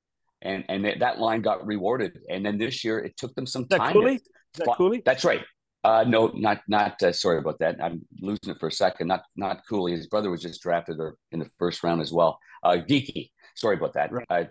and 0.44 0.64
and 0.68 0.84
that 1.00 1.18
line 1.18 1.40
got 1.40 1.66
rewarded. 1.66 2.18
And 2.28 2.44
then 2.44 2.58
this 2.58 2.84
year 2.84 2.98
it 2.98 3.16
took 3.16 3.34
them 3.34 3.46
some 3.46 3.66
time. 3.66 3.92
Cooley? 3.92 4.18
To, 4.18 4.24
that 4.64 4.76
Cooley? 4.76 5.02
That's 5.04 5.24
right. 5.24 5.42
Uh, 5.82 6.04
no, 6.06 6.28
not 6.34 6.62
not. 6.68 7.02
Uh, 7.02 7.12
sorry 7.12 7.38
about 7.38 7.58
that. 7.58 7.76
I'm 7.82 8.02
losing 8.20 8.50
it 8.50 8.60
for 8.60 8.68
a 8.68 8.72
second. 8.72 9.08
Not 9.08 9.22
not 9.36 9.62
Cooley. 9.68 9.92
His 9.92 10.06
brother 10.06 10.30
was 10.30 10.42
just 10.42 10.62
drafted 10.62 10.98
or 10.98 11.16
in 11.32 11.40
the 11.40 11.50
first 11.58 11.82
round 11.82 12.00
as 12.00 12.12
well. 12.12 12.38
Uh, 12.62 12.76
Geekie. 12.88 13.30
Sorry 13.56 13.76
about 13.76 13.94
that. 13.94 14.10
Right. 14.12 14.24
Uh, 14.30 14.44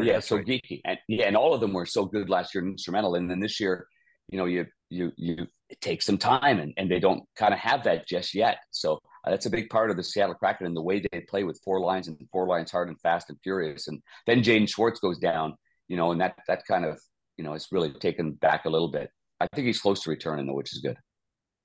yeah, 0.00 0.18
so 0.18 0.36
right. 0.36 0.46
Geekie 0.46 0.80
and 0.84 0.98
yeah, 1.08 1.26
and 1.26 1.36
all 1.36 1.54
of 1.54 1.60
them 1.60 1.72
were 1.72 1.86
so 1.86 2.04
good 2.04 2.28
last 2.28 2.54
year, 2.54 2.66
instrumental. 2.66 3.14
And 3.14 3.30
then 3.30 3.38
this 3.38 3.60
year, 3.60 3.86
you 4.28 4.38
know, 4.38 4.46
you 4.46 4.66
you 4.88 5.12
you 5.16 5.46
it 5.68 5.80
takes 5.80 6.06
some 6.06 6.18
time, 6.18 6.58
and 6.58 6.72
and 6.76 6.90
they 6.90 7.00
don't 7.00 7.22
kind 7.36 7.52
of 7.52 7.60
have 7.60 7.84
that 7.84 8.08
just 8.08 8.34
yet. 8.34 8.58
So 8.70 9.00
uh, 9.24 9.30
that's 9.30 9.46
a 9.46 9.50
big 9.50 9.70
part 9.70 9.90
of 9.90 9.96
the 9.96 10.02
Seattle 10.02 10.34
Kraken 10.34 10.66
and 10.66 10.76
the 10.76 10.82
way 10.82 11.02
they 11.12 11.20
play 11.20 11.44
with 11.44 11.60
four 11.64 11.80
lines 11.80 12.08
and 12.08 12.18
four 12.30 12.46
lines 12.46 12.70
hard 12.70 12.88
and 12.88 13.00
fast 13.00 13.30
and 13.30 13.38
furious. 13.42 13.88
And 13.88 14.02
then 14.26 14.42
Jaden 14.42 14.68
Schwartz 14.68 15.00
goes 15.00 15.18
down, 15.18 15.56
you 15.88 15.96
know, 15.96 16.12
and 16.12 16.20
that 16.20 16.36
that 16.48 16.64
kind 16.66 16.84
of 16.84 17.00
you 17.36 17.44
know 17.44 17.54
it's 17.54 17.72
really 17.72 17.92
taken 17.92 18.32
back 18.32 18.64
a 18.64 18.70
little 18.70 18.90
bit. 18.90 19.10
I 19.40 19.46
think 19.54 19.66
he's 19.66 19.80
close 19.80 20.02
to 20.02 20.10
returning 20.10 20.46
though, 20.46 20.54
which 20.54 20.72
is 20.72 20.80
good. 20.80 20.96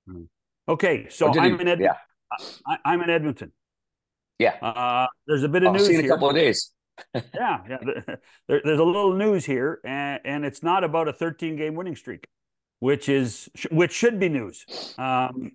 Hmm. 0.06 0.24
Okay, 0.68 1.06
so 1.08 1.28
I'm 1.28 1.56
he, 1.56 1.60
in 1.62 1.68
Ed- 1.68 1.80
yeah. 1.80 1.94
I, 2.66 2.92
am 2.92 3.00
in 3.00 3.08
Edmonton. 3.08 3.52
Yeah. 4.38 4.54
Uh, 4.62 5.06
there's 5.26 5.42
a 5.42 5.48
bit 5.48 5.62
of 5.62 5.68
I'll 5.68 5.74
news. 5.74 5.86
See 5.86 5.94
in 5.94 6.04
a 6.04 6.08
couple 6.08 6.28
of 6.28 6.36
days. 6.36 6.72
yeah, 7.14 7.22
yeah. 7.68 7.78
There, 8.48 8.60
there's 8.64 8.80
a 8.80 8.84
little 8.84 9.14
news 9.14 9.44
here, 9.44 9.80
and, 9.84 10.20
and, 10.24 10.44
it's 10.44 10.62
not 10.62 10.84
about 10.84 11.08
a 11.08 11.12
13 11.12 11.56
game 11.56 11.74
winning 11.74 11.96
streak, 11.96 12.26
which 12.80 13.08
is 13.08 13.48
which 13.70 13.92
should 13.92 14.18
be 14.18 14.28
news. 14.28 14.64
Um, 14.98 15.52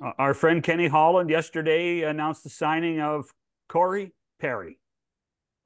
our 0.00 0.34
friend 0.34 0.62
Kenny 0.62 0.88
Holland 0.88 1.30
yesterday 1.30 2.02
announced 2.02 2.44
the 2.44 2.50
signing 2.50 3.00
of 3.00 3.26
Corey 3.68 4.12
Perry. 4.40 4.78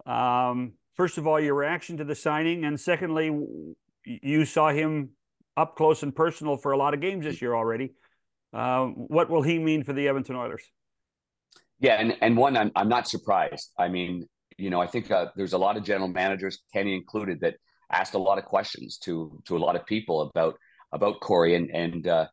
Um, 0.07 0.75
first 0.95 1.19
of 1.19 1.27
all, 1.27 1.41
your 1.41 1.55
reaction 1.55 1.97
to 1.99 2.05
the 2.05 2.15
signing, 2.15 2.65
and 2.65 2.79
secondly, 2.79 3.31
you 4.05 4.45
saw 4.45 4.71
him 4.71 5.11
up 5.57 5.77
close 5.77 6.03
and 6.03 6.15
personal 6.15 6.57
for 6.57 6.73
a 6.73 6.77
lot 6.77 6.95
of 6.95 7.01
games 7.01 7.25
this 7.25 7.43
year 7.43 7.55
already. 7.55 7.93
Uh, 8.53 8.87
what 8.87 9.29
will 9.29 9.43
he 9.43 9.59
mean 9.59 9.83
for 9.83 9.93
the 9.93 10.09
Edmonton 10.09 10.37
Oilers? 10.37 10.63
Yeah, 11.81 11.95
and 11.95 12.17
and 12.21 12.37
one, 12.37 12.57
I'm 12.57 12.73
I'm 12.75 12.89
not 12.89 13.07
surprised. 13.07 13.73
I 13.79 13.89
mean, 13.89 14.27
you 14.57 14.71
know, 14.71 14.81
I 14.81 14.87
think 14.87 15.11
uh, 15.11 15.27
there's 15.37 15.53
a 15.53 15.59
lot 15.59 15.77
of 15.77 15.85
general 15.85 16.09
managers, 16.09 16.59
Kenny 16.73 16.95
included, 16.95 17.41
that 17.41 17.57
asked 17.91 18.15
a 18.15 18.19
lot 18.19 18.39
of 18.39 18.45
questions 18.45 18.99
to 18.99 19.41
to 19.47 19.57
a 19.57 19.59
lot 19.59 19.77
of 19.77 19.87
people 19.87 20.23
about 20.23 20.55
about 20.93 21.21
Corey 21.21 21.55
and 21.55 21.71
and 21.71 22.07
uh, 22.07 22.27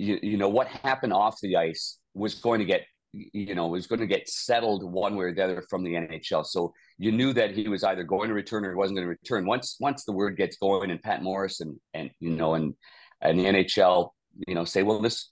you 0.00 0.18
you 0.22 0.36
know 0.36 0.48
what 0.48 0.66
happened 0.66 1.12
off 1.12 1.38
the 1.40 1.56
ice 1.56 1.98
was 2.14 2.34
going 2.34 2.60
to 2.60 2.64
get 2.64 2.82
you 3.12 3.54
know 3.54 3.66
was 3.66 3.86
going 3.86 4.00
to 4.00 4.06
get 4.06 4.28
settled 4.28 4.82
one 4.84 5.16
way 5.16 5.26
or 5.26 5.34
the 5.34 5.44
other 5.44 5.62
from 5.68 5.84
the 5.84 5.94
NHL. 5.94 6.46
So 6.46 6.72
you 6.98 7.12
knew 7.12 7.32
that 7.34 7.50
he 7.52 7.68
was 7.68 7.84
either 7.84 8.04
going 8.04 8.28
to 8.28 8.34
return 8.34 8.64
or 8.64 8.70
he 8.70 8.76
wasn't 8.76 8.96
going 8.96 9.06
to 9.06 9.10
return. 9.10 9.46
Once 9.46 9.76
once 9.80 10.04
the 10.04 10.12
word 10.12 10.36
gets 10.36 10.56
going, 10.56 10.90
and 10.90 11.02
Pat 11.02 11.22
Morris 11.22 11.60
and 11.60 11.76
and 11.92 12.10
you 12.20 12.30
know 12.30 12.54
and 12.54 12.74
and 13.20 13.38
the 13.38 13.44
NHL, 13.44 14.10
you 14.46 14.54
know, 14.54 14.64
say, 14.64 14.82
well, 14.82 15.00
this 15.00 15.30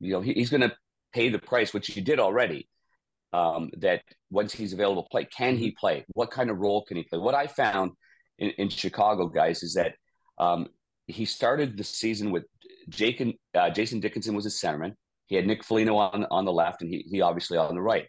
you 0.00 0.12
know, 0.12 0.20
he, 0.20 0.32
he's 0.34 0.50
going 0.50 0.60
to 0.60 0.74
pay 1.12 1.28
the 1.28 1.38
price, 1.38 1.72
which 1.72 1.88
he 1.88 2.00
did 2.00 2.20
already. 2.20 2.68
Um, 3.34 3.70
that 3.78 4.02
once 4.30 4.52
he's 4.52 4.74
available 4.74 5.04
to 5.04 5.08
play, 5.08 5.24
can 5.24 5.56
he 5.56 5.70
play? 5.70 6.04
What 6.12 6.30
kind 6.30 6.50
of 6.50 6.58
role 6.58 6.84
can 6.84 6.98
he 6.98 7.04
play? 7.04 7.18
What 7.18 7.34
I 7.34 7.46
found 7.46 7.92
in, 8.38 8.50
in 8.58 8.68
Chicago, 8.68 9.26
guys, 9.26 9.62
is 9.62 9.72
that 9.72 9.94
um, 10.38 10.66
he 11.06 11.24
started 11.24 11.78
the 11.78 11.84
season 11.84 12.30
with 12.30 12.44
Jake 12.92 13.20
and 13.20 13.34
uh, 13.54 13.70
Jason 13.70 14.00
Dickinson 14.00 14.34
was 14.34 14.44
his 14.44 14.60
centerman. 14.60 14.94
He 15.26 15.36
had 15.36 15.46
Nick 15.46 15.64
Foligno 15.64 15.96
on 15.96 16.26
on 16.30 16.44
the 16.44 16.52
left, 16.52 16.82
and 16.82 16.90
he 16.90 17.04
he 17.08 17.20
obviously 17.20 17.58
on 17.58 17.74
the 17.74 17.82
right. 17.82 18.06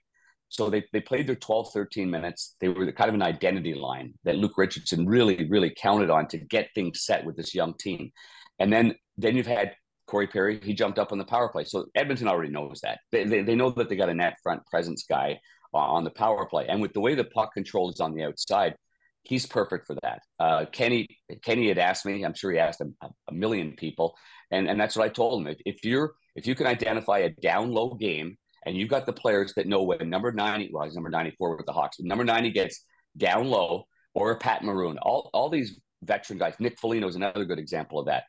So 0.49 0.69
they, 0.69 0.83
they 0.93 1.01
played 1.01 1.25
their 1.25 1.35
12, 1.35 1.73
13 1.73 2.11
minutes. 2.11 2.55
They 2.61 2.67
were 2.67 2.91
kind 2.91 3.09
of 3.09 3.15
an 3.15 3.23
identity 3.23 3.73
line 3.73 4.13
that 4.23 4.35
Luke 4.35 4.55
Richardson 4.55 5.07
really, 5.07 5.49
really 5.49 5.73
counted 5.75 6.11
on 6.11 6.27
to 6.27 6.37
get 6.37 6.69
things 6.75 7.05
set 7.05 7.25
with 7.25 7.35
this 7.35 7.55
young 7.55 7.73
team. 7.73 8.11
And 8.59 8.71
then 8.71 8.95
then 9.17 9.35
you've 9.35 9.47
had 9.47 9.73
Corey 10.05 10.27
Perry, 10.27 10.59
he 10.61 10.73
jumped 10.73 10.99
up 10.99 11.11
on 11.11 11.17
the 11.17 11.25
power 11.25 11.49
play. 11.49 11.63
So 11.63 11.85
Edmonton 11.95 12.27
already 12.27 12.51
knows 12.51 12.81
that. 12.81 12.99
They, 13.11 13.23
they, 13.23 13.41
they 13.41 13.55
know 13.55 13.71
that 13.71 13.89
they 13.89 13.95
got 13.95 14.09
a 14.09 14.13
net 14.13 14.35
front 14.43 14.65
presence 14.67 15.05
guy 15.09 15.39
uh, 15.73 15.77
on 15.77 16.03
the 16.03 16.11
power 16.11 16.45
play. 16.45 16.67
And 16.67 16.81
with 16.81 16.93
the 16.93 16.99
way 16.99 17.15
the 17.15 17.23
puck 17.23 17.53
control 17.53 17.89
is 17.89 17.99
on 17.99 18.13
the 18.13 18.23
outside, 18.23 18.75
he's 19.23 19.45
perfect 19.45 19.87
for 19.87 19.95
that. 20.03 20.21
Uh, 20.39 20.65
Kenny 20.71 21.07
Kenny 21.43 21.67
had 21.67 21.77
asked 21.77 22.05
me, 22.05 22.23
I'm 22.23 22.33
sure 22.33 22.51
he 22.51 22.59
asked 22.59 22.81
a, 22.81 23.07
a, 23.27 23.33
million 23.33 23.73
people, 23.73 24.15
and, 24.51 24.69
and 24.69 24.79
that's 24.79 24.95
what 24.95 25.05
I 25.05 25.09
told 25.09 25.41
him. 25.41 25.47
If, 25.47 25.57
if 25.65 25.85
you're 25.85 26.13
if 26.35 26.47
you 26.47 26.55
can 26.55 26.67
identify 26.67 27.19
a 27.19 27.29
down 27.29 27.71
low 27.71 27.93
game 27.93 28.37
and 28.65 28.75
you've 28.75 28.89
got 28.89 29.05
the 29.05 29.13
players 29.13 29.53
that 29.55 29.67
know 29.67 29.83
when 29.83 30.09
number 30.09 30.31
90, 30.31 30.69
well, 30.73 30.85
he's 30.85 30.95
number 30.95 31.09
94 31.09 31.57
with 31.57 31.65
the 31.65 31.73
Hawks, 31.73 31.97
but 31.97 32.07
number 32.07 32.23
90 32.23 32.51
gets 32.51 32.85
down 33.17 33.49
low 33.49 33.85
or 34.15 34.37
Pat 34.37 34.63
Maroon, 34.63 34.97
all, 34.99 35.29
all 35.33 35.49
these 35.49 35.79
veteran 36.03 36.39
guys, 36.39 36.55
Nick 36.59 36.79
Foligno 36.79 37.07
is 37.07 37.15
another 37.15 37.45
good 37.45 37.59
example 37.59 37.99
of 37.99 38.05
that 38.07 38.23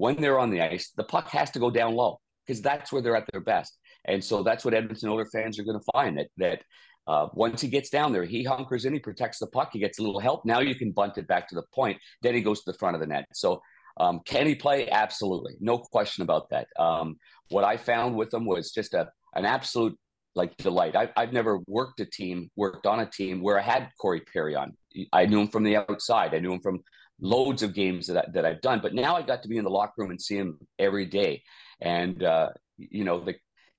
when 0.00 0.16
they're 0.16 0.38
on 0.38 0.48
the 0.48 0.62
ice, 0.62 0.92
the 0.96 1.04
puck 1.04 1.28
has 1.28 1.50
to 1.50 1.58
go 1.58 1.70
down 1.70 1.94
low 1.94 2.18
because 2.46 2.62
that's 2.62 2.90
where 2.90 3.02
they're 3.02 3.16
at 3.16 3.28
their 3.32 3.42
best. 3.42 3.76
And 4.06 4.24
so 4.24 4.42
that's 4.42 4.64
what 4.64 4.72
Edmonton 4.72 5.10
older 5.10 5.26
fans 5.26 5.58
are 5.58 5.62
going 5.62 5.78
to 5.78 5.92
find 5.92 6.16
that 6.16 6.28
that 6.38 6.62
uh, 7.10 7.26
once 7.34 7.60
he 7.64 7.68
gets 7.76 7.90
down 7.90 8.12
there, 8.12 8.24
he 8.24 8.40
hunkers 8.44 8.84
in, 8.86 8.92
he 8.92 9.00
protects 9.00 9.38
the 9.40 9.46
puck, 9.56 9.70
he 9.72 9.80
gets 9.86 9.98
a 9.98 10.02
little 10.06 10.20
help. 10.28 10.44
Now 10.44 10.60
you 10.68 10.74
can 10.74 10.90
bunt 10.92 11.18
it 11.18 11.26
back 11.32 11.44
to 11.48 11.54
the 11.54 11.66
point. 11.74 11.96
Then 12.22 12.34
he 12.34 12.42
goes 12.48 12.58
to 12.62 12.70
the 12.70 12.78
front 12.78 12.94
of 12.96 13.00
the 13.00 13.06
net. 13.14 13.26
So 13.32 13.62
um, 14.02 14.20
can 14.32 14.46
he 14.46 14.54
play? 14.54 14.88
Absolutely, 15.04 15.54
no 15.60 15.78
question 15.78 16.22
about 16.22 16.44
that. 16.50 16.66
Um, 16.78 17.16
what 17.54 17.64
I 17.72 17.76
found 17.76 18.10
with 18.16 18.32
him 18.32 18.44
was 18.46 18.70
just 18.78 18.94
a 18.94 19.04
an 19.34 19.44
absolute 19.44 19.96
like 20.34 20.56
delight. 20.56 20.94
I, 20.96 21.10
I've 21.16 21.32
never 21.32 21.58
worked 21.66 21.98
a 22.00 22.04
team, 22.04 22.50
worked 22.56 22.86
on 22.86 23.00
a 23.00 23.10
team 23.18 23.42
where 23.42 23.58
I 23.58 23.62
had 23.62 23.90
Corey 24.00 24.22
Perry 24.32 24.54
on. 24.54 24.76
I 25.12 25.26
knew 25.26 25.40
him 25.40 25.48
from 25.48 25.64
the 25.64 25.76
outside. 25.76 26.34
I 26.34 26.38
knew 26.38 26.52
him 26.52 26.60
from 26.60 26.80
loads 27.20 27.62
of 27.62 27.74
games 27.74 28.06
that, 28.06 28.16
I, 28.16 28.30
that 28.34 28.44
I've 28.48 28.60
done, 28.60 28.80
but 28.80 28.94
now 28.94 29.16
I 29.16 29.22
got 29.22 29.42
to 29.42 29.48
be 29.48 29.58
in 29.58 29.64
the 29.64 29.70
locker 29.70 29.98
room 29.98 30.10
and 30.10 30.20
see 30.20 30.36
him 30.36 30.58
every 30.78 31.06
day. 31.06 31.42
And, 31.80 32.22
uh, 32.22 32.50
you 32.76 33.04
know, 33.04 33.20
the, 33.20 33.34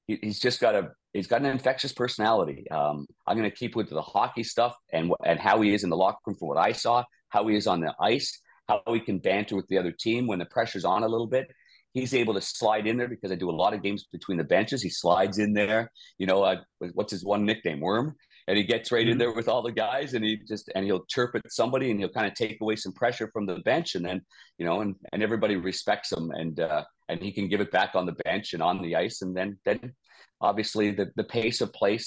he, 0.07 0.19
he's 0.21 0.39
just 0.39 0.59
got 0.59 0.75
a, 0.75 0.91
he's 1.13 1.27
got 1.27 1.41
an 1.41 1.47
infectious 1.47 1.93
personality. 1.93 2.69
Um, 2.71 3.07
I'm 3.27 3.37
going 3.37 3.49
to 3.49 3.55
keep 3.55 3.75
with 3.75 3.89
the 3.89 4.01
hockey 4.01 4.43
stuff 4.43 4.75
and, 4.91 5.11
and 5.25 5.39
how 5.39 5.61
he 5.61 5.73
is 5.73 5.83
in 5.83 5.89
the 5.89 5.97
locker 5.97 6.19
room 6.25 6.35
from 6.37 6.47
what 6.47 6.57
I 6.57 6.71
saw, 6.71 7.03
how 7.29 7.47
he 7.47 7.55
is 7.55 7.67
on 7.67 7.81
the 7.81 7.93
ice, 7.99 8.39
how 8.67 8.81
he 8.87 8.99
can 8.99 9.19
banter 9.19 9.55
with 9.55 9.67
the 9.67 9.77
other 9.77 9.91
team 9.91 10.27
when 10.27 10.39
the 10.39 10.45
pressure's 10.45 10.85
on 10.85 11.03
a 11.03 11.07
little 11.07 11.27
bit. 11.27 11.51
He's 11.93 12.13
able 12.13 12.33
to 12.35 12.41
slide 12.41 12.87
in 12.87 12.97
there 12.97 13.09
because 13.09 13.31
I 13.31 13.35
do 13.35 13.49
a 13.49 13.51
lot 13.51 13.73
of 13.73 13.83
games 13.83 14.05
between 14.11 14.37
the 14.37 14.45
benches. 14.45 14.81
He 14.81 14.89
slides 14.89 15.39
in 15.39 15.53
there. 15.53 15.91
You 16.17 16.25
know, 16.25 16.43
uh, 16.43 16.61
what's 16.93 17.11
his 17.11 17.25
one 17.25 17.45
nickname? 17.45 17.81
Worm 17.81 18.15
and 18.47 18.57
he 18.57 18.63
gets 18.63 18.91
right 18.91 19.07
in 19.07 19.13
mm-hmm. 19.13 19.19
there 19.19 19.33
with 19.33 19.47
all 19.47 19.61
the 19.61 19.71
guys 19.71 20.13
and 20.13 20.23
he 20.23 20.37
just 20.37 20.69
and 20.75 20.85
he'll 20.85 21.05
chirp 21.05 21.35
at 21.35 21.51
somebody 21.51 21.91
and 21.91 21.99
he'll 21.99 22.09
kind 22.09 22.27
of 22.27 22.33
take 22.33 22.59
away 22.61 22.75
some 22.75 22.93
pressure 22.93 23.29
from 23.31 23.45
the 23.45 23.59
bench 23.59 23.95
and 23.95 24.05
then 24.05 24.21
you 24.57 24.65
know 24.65 24.81
and 24.81 24.95
and 25.13 25.23
everybody 25.23 25.55
respects 25.55 26.11
him 26.11 26.31
and 26.31 26.59
uh 26.59 26.83
and 27.09 27.21
he 27.21 27.31
can 27.31 27.47
give 27.47 27.61
it 27.61 27.71
back 27.71 27.91
on 27.95 28.05
the 28.05 28.15
bench 28.23 28.53
and 28.53 28.63
on 28.63 28.81
the 28.81 28.95
ice 28.95 29.21
and 29.21 29.35
then 29.35 29.57
then 29.65 29.93
obviously 30.39 30.91
the 30.91 31.11
the 31.15 31.23
pace 31.23 31.61
of 31.61 31.73
play 31.73 31.99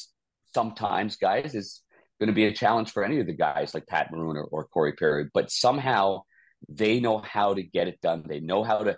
sometimes 0.54 1.16
guys 1.16 1.54
is 1.54 1.82
going 2.20 2.28
to 2.28 2.34
be 2.34 2.46
a 2.46 2.52
challenge 2.52 2.92
for 2.92 3.04
any 3.04 3.18
of 3.18 3.26
the 3.26 3.32
guys 3.32 3.74
like 3.74 3.86
Pat 3.88 4.10
Maroon 4.12 4.36
or, 4.36 4.44
or 4.44 4.64
Corey 4.64 4.92
Perry 4.92 5.28
but 5.32 5.50
somehow 5.50 6.22
they 6.68 7.00
know 7.00 7.18
how 7.18 7.54
to 7.54 7.62
get 7.62 7.88
it 7.88 8.00
done 8.00 8.24
they 8.26 8.40
know 8.40 8.62
how 8.62 8.78
to 8.78 8.96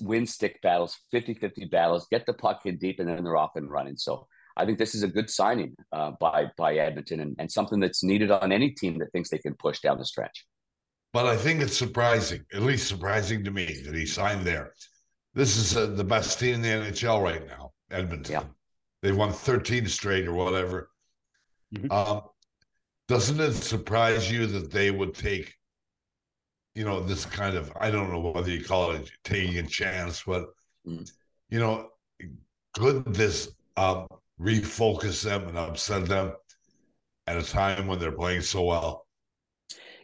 win 0.00 0.26
stick 0.26 0.60
battles 0.60 0.98
50-50 1.12 1.70
battles 1.70 2.08
get 2.10 2.26
the 2.26 2.32
puck 2.32 2.62
in 2.64 2.76
deep 2.78 2.98
and 2.98 3.08
then 3.08 3.22
they're 3.22 3.36
off 3.36 3.54
and 3.54 3.70
running 3.70 3.96
so 3.96 4.26
I 4.56 4.64
think 4.64 4.78
this 4.78 4.94
is 4.94 5.02
a 5.02 5.08
good 5.08 5.30
signing 5.30 5.74
uh, 5.92 6.12
by 6.20 6.46
by 6.56 6.76
Edmonton 6.76 7.20
and, 7.20 7.36
and 7.38 7.50
something 7.50 7.80
that's 7.80 8.04
needed 8.04 8.30
on 8.30 8.52
any 8.52 8.70
team 8.70 8.98
that 8.98 9.10
thinks 9.12 9.30
they 9.30 9.38
can 9.38 9.54
push 9.54 9.80
down 9.80 9.98
the 9.98 10.04
stretch. 10.04 10.46
But 11.12 11.26
I 11.26 11.36
think 11.36 11.62
it's 11.62 11.76
surprising, 11.76 12.44
at 12.52 12.62
least 12.62 12.88
surprising 12.88 13.44
to 13.44 13.50
me, 13.50 13.66
that 13.84 13.94
he 13.94 14.04
signed 14.04 14.44
there. 14.44 14.72
This 15.32 15.56
is 15.56 15.76
uh, 15.76 15.86
the 15.86 16.04
best 16.04 16.40
team 16.40 16.56
in 16.56 16.62
the 16.62 16.68
NHL 16.68 17.22
right 17.22 17.46
now, 17.46 17.72
Edmonton. 17.90 18.32
Yeah. 18.32 18.44
They've 19.02 19.16
won 19.16 19.32
13 19.32 19.86
straight 19.86 20.26
or 20.26 20.32
whatever. 20.32 20.90
Mm-hmm. 21.74 21.92
Um, 21.92 22.22
doesn't 23.06 23.40
it 23.40 23.52
surprise 23.52 24.30
you 24.30 24.46
that 24.46 24.70
they 24.70 24.90
would 24.90 25.14
take, 25.14 25.54
you 26.74 26.84
know, 26.84 27.00
this 27.00 27.24
kind 27.24 27.56
of, 27.56 27.72
I 27.78 27.90
don't 27.90 28.10
know 28.10 28.18
whether 28.18 28.50
you 28.50 28.64
call 28.64 28.92
it 28.92 29.10
taking 29.22 29.58
a 29.58 29.62
chance, 29.62 30.22
but, 30.26 30.46
mm. 30.86 31.08
you 31.48 31.60
know, 31.60 31.90
could 32.72 33.04
this 33.12 33.50
um, 33.76 34.08
refocus 34.40 35.22
them 35.22 35.48
and 35.48 35.58
upset 35.58 36.06
them 36.06 36.32
at 37.26 37.36
a 37.36 37.42
time 37.42 37.86
when 37.86 37.98
they're 37.98 38.12
playing 38.12 38.42
so 38.42 38.64
well? 38.64 39.06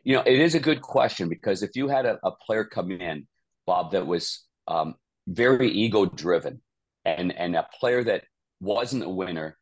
You 0.05 0.17
know, 0.17 0.23
it 0.23 0.41
is 0.41 0.55
a 0.55 0.61
good 0.61 0.81
question 0.81 1.29
because 1.29 1.63
if 1.63 1.71
you 1.75 1.89
had 1.89 2.07
a, 2.07 2.19
a 2.23 2.31
player 2.31 2.65
come 2.65 2.91
in, 2.91 3.27
Bob, 3.67 3.93
that 3.93 4.07
was 4.07 4.45
um, 4.67 4.95
very 5.27 5.71
ego 5.71 6.07
driven 6.07 6.63
and 7.05 7.35
and 7.37 7.57
a 7.57 7.67
player 7.79 8.05
that 8.05 8.25
wasn't 8.61 9.05
a 9.05 9.09
winner 9.09 9.57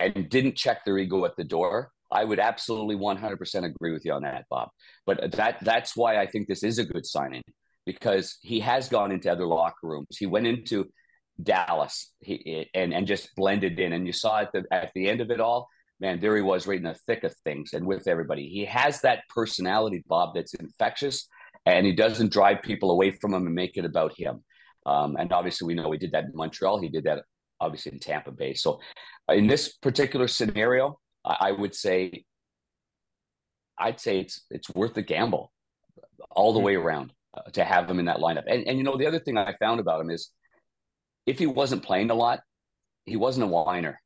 and 0.00 0.28
didn't 0.28 0.56
check 0.56 0.84
their 0.84 0.98
ego 0.98 1.24
at 1.24 1.36
the 1.36 1.44
door, 1.44 1.90
I 2.10 2.24
would 2.24 2.40
absolutely 2.40 2.96
100% 2.96 3.64
agree 3.64 3.92
with 3.92 4.04
you 4.04 4.12
on 4.12 4.22
that, 4.22 4.44
Bob. 4.50 4.68
But 5.06 5.32
that 5.32 5.58
that's 5.62 5.96
why 5.96 6.16
I 6.16 6.26
think 6.26 6.48
this 6.48 6.62
is 6.62 6.78
a 6.78 6.84
good 6.84 7.06
signing 7.06 7.42
because 7.86 8.38
he 8.42 8.60
has 8.60 8.88
gone 8.88 9.10
into 9.10 9.30
other 9.30 9.46
locker 9.46 9.74
rooms. 9.82 10.16
He 10.18 10.26
went 10.26 10.46
into 10.46 10.88
Dallas 11.42 12.12
he, 12.20 12.68
and 12.74 12.92
and 12.92 13.06
just 13.06 13.34
blended 13.36 13.78
in. 13.78 13.92
And 13.92 14.06
you 14.06 14.12
saw 14.12 14.40
at 14.40 14.52
the 14.52 14.64
at 14.70 14.92
the 14.94 15.08
end 15.08 15.20
of 15.20 15.30
it 15.30 15.40
all, 15.40 15.68
man, 16.00 16.20
there 16.20 16.36
he 16.36 16.42
was 16.42 16.66
right 16.66 16.78
in 16.78 16.84
the 16.84 16.94
thick 17.06 17.24
of 17.24 17.34
things 17.44 17.72
and 17.72 17.86
with 17.86 18.08
everybody. 18.08 18.48
He 18.48 18.64
has 18.64 19.00
that 19.00 19.24
personality, 19.28 20.02
Bob, 20.06 20.34
that's 20.34 20.54
infectious, 20.54 21.28
and 21.66 21.86
he 21.86 21.92
doesn't 21.92 22.32
drive 22.32 22.62
people 22.62 22.90
away 22.90 23.12
from 23.12 23.34
him 23.34 23.46
and 23.46 23.54
make 23.54 23.76
it 23.76 23.84
about 23.84 24.18
him. 24.18 24.42
Um, 24.84 25.16
and 25.16 25.32
obviously, 25.32 25.66
we 25.66 25.74
know 25.74 25.90
he 25.92 25.98
did 25.98 26.12
that 26.12 26.24
in 26.24 26.32
Montreal. 26.34 26.80
He 26.80 26.88
did 26.88 27.04
that 27.04 27.22
obviously 27.62 27.92
in 27.92 28.00
Tampa 28.00 28.32
Bay. 28.32 28.54
So, 28.54 28.80
uh, 29.28 29.34
in 29.34 29.46
this 29.46 29.76
particular 29.76 30.26
scenario, 30.28 30.98
I, 31.24 31.36
I 31.40 31.52
would 31.52 31.74
say, 31.74 32.24
I'd 33.78 34.00
say 34.00 34.18
it's 34.18 34.42
it's 34.50 34.68
worth 34.74 34.94
the 34.94 35.02
gamble 35.02 35.52
all 36.30 36.52
the 36.52 36.58
mm-hmm. 36.58 36.66
way 36.66 36.74
around 36.74 37.12
uh, 37.34 37.50
to 37.52 37.64
have 37.64 37.88
him 37.88 37.98
in 37.98 38.06
that 38.06 38.18
lineup. 38.18 38.44
And 38.46 38.66
and 38.66 38.76
you 38.76 38.84
know 38.84 38.96
the 38.96 39.06
other 39.06 39.20
thing 39.20 39.38
I 39.38 39.54
found 39.60 39.80
about 39.80 40.00
him 40.00 40.10
is 40.10 40.30
if 41.26 41.38
he 41.38 41.46
wasn't 41.46 41.82
playing 41.82 42.10
a 42.10 42.14
lot, 42.14 42.40
he 43.06 43.16
wasn't 43.16 43.44
a 43.44 43.48
whiner. 43.48 44.00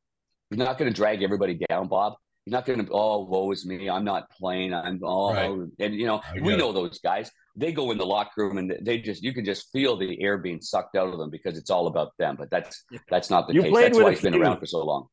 He's 0.50 0.58
not 0.58 0.78
going 0.78 0.90
to 0.90 0.94
drag 0.94 1.22
everybody 1.22 1.58
down, 1.68 1.88
Bob. 1.88 2.14
He's 2.44 2.52
not 2.52 2.64
going 2.64 2.84
to, 2.84 2.92
oh, 2.92 3.24
woe 3.24 3.50
is 3.50 3.66
me. 3.66 3.90
I'm 3.90 4.04
not 4.04 4.30
playing. 4.30 4.72
I'm, 4.72 5.00
oh, 5.02 5.34
right. 5.34 5.68
and 5.80 5.94
you 5.94 6.06
know, 6.06 6.22
we 6.40 6.56
know 6.56 6.72
those 6.72 7.00
guys. 7.00 7.30
They 7.56 7.72
go 7.72 7.90
in 7.90 7.98
the 7.98 8.06
locker 8.06 8.30
room 8.36 8.58
and 8.58 8.72
they 8.82 8.98
just, 8.98 9.24
you 9.24 9.34
can 9.34 9.44
just 9.44 9.72
feel 9.72 9.96
the 9.96 10.22
air 10.22 10.38
being 10.38 10.60
sucked 10.60 10.94
out 10.94 11.08
of 11.08 11.18
them 11.18 11.30
because 11.30 11.58
it's 11.58 11.70
all 11.70 11.88
about 11.88 12.12
them. 12.18 12.36
But 12.38 12.50
that's, 12.50 12.84
that's 13.10 13.30
not 13.30 13.48
the 13.48 13.54
you 13.54 13.62
case. 13.62 13.74
That's 13.74 13.98
why 13.98 14.10
he's 14.10 14.20
been 14.20 14.34
around 14.34 14.60
for 14.60 14.66
so 14.66 14.84
long. 14.84 15.08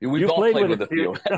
We've 0.00 0.20
you 0.22 0.30
all 0.30 0.36
played, 0.36 0.52
played 0.52 0.70
with, 0.70 0.80
with, 0.80 0.90
a 0.90 0.94
few. 0.94 1.14
few. 1.14 1.36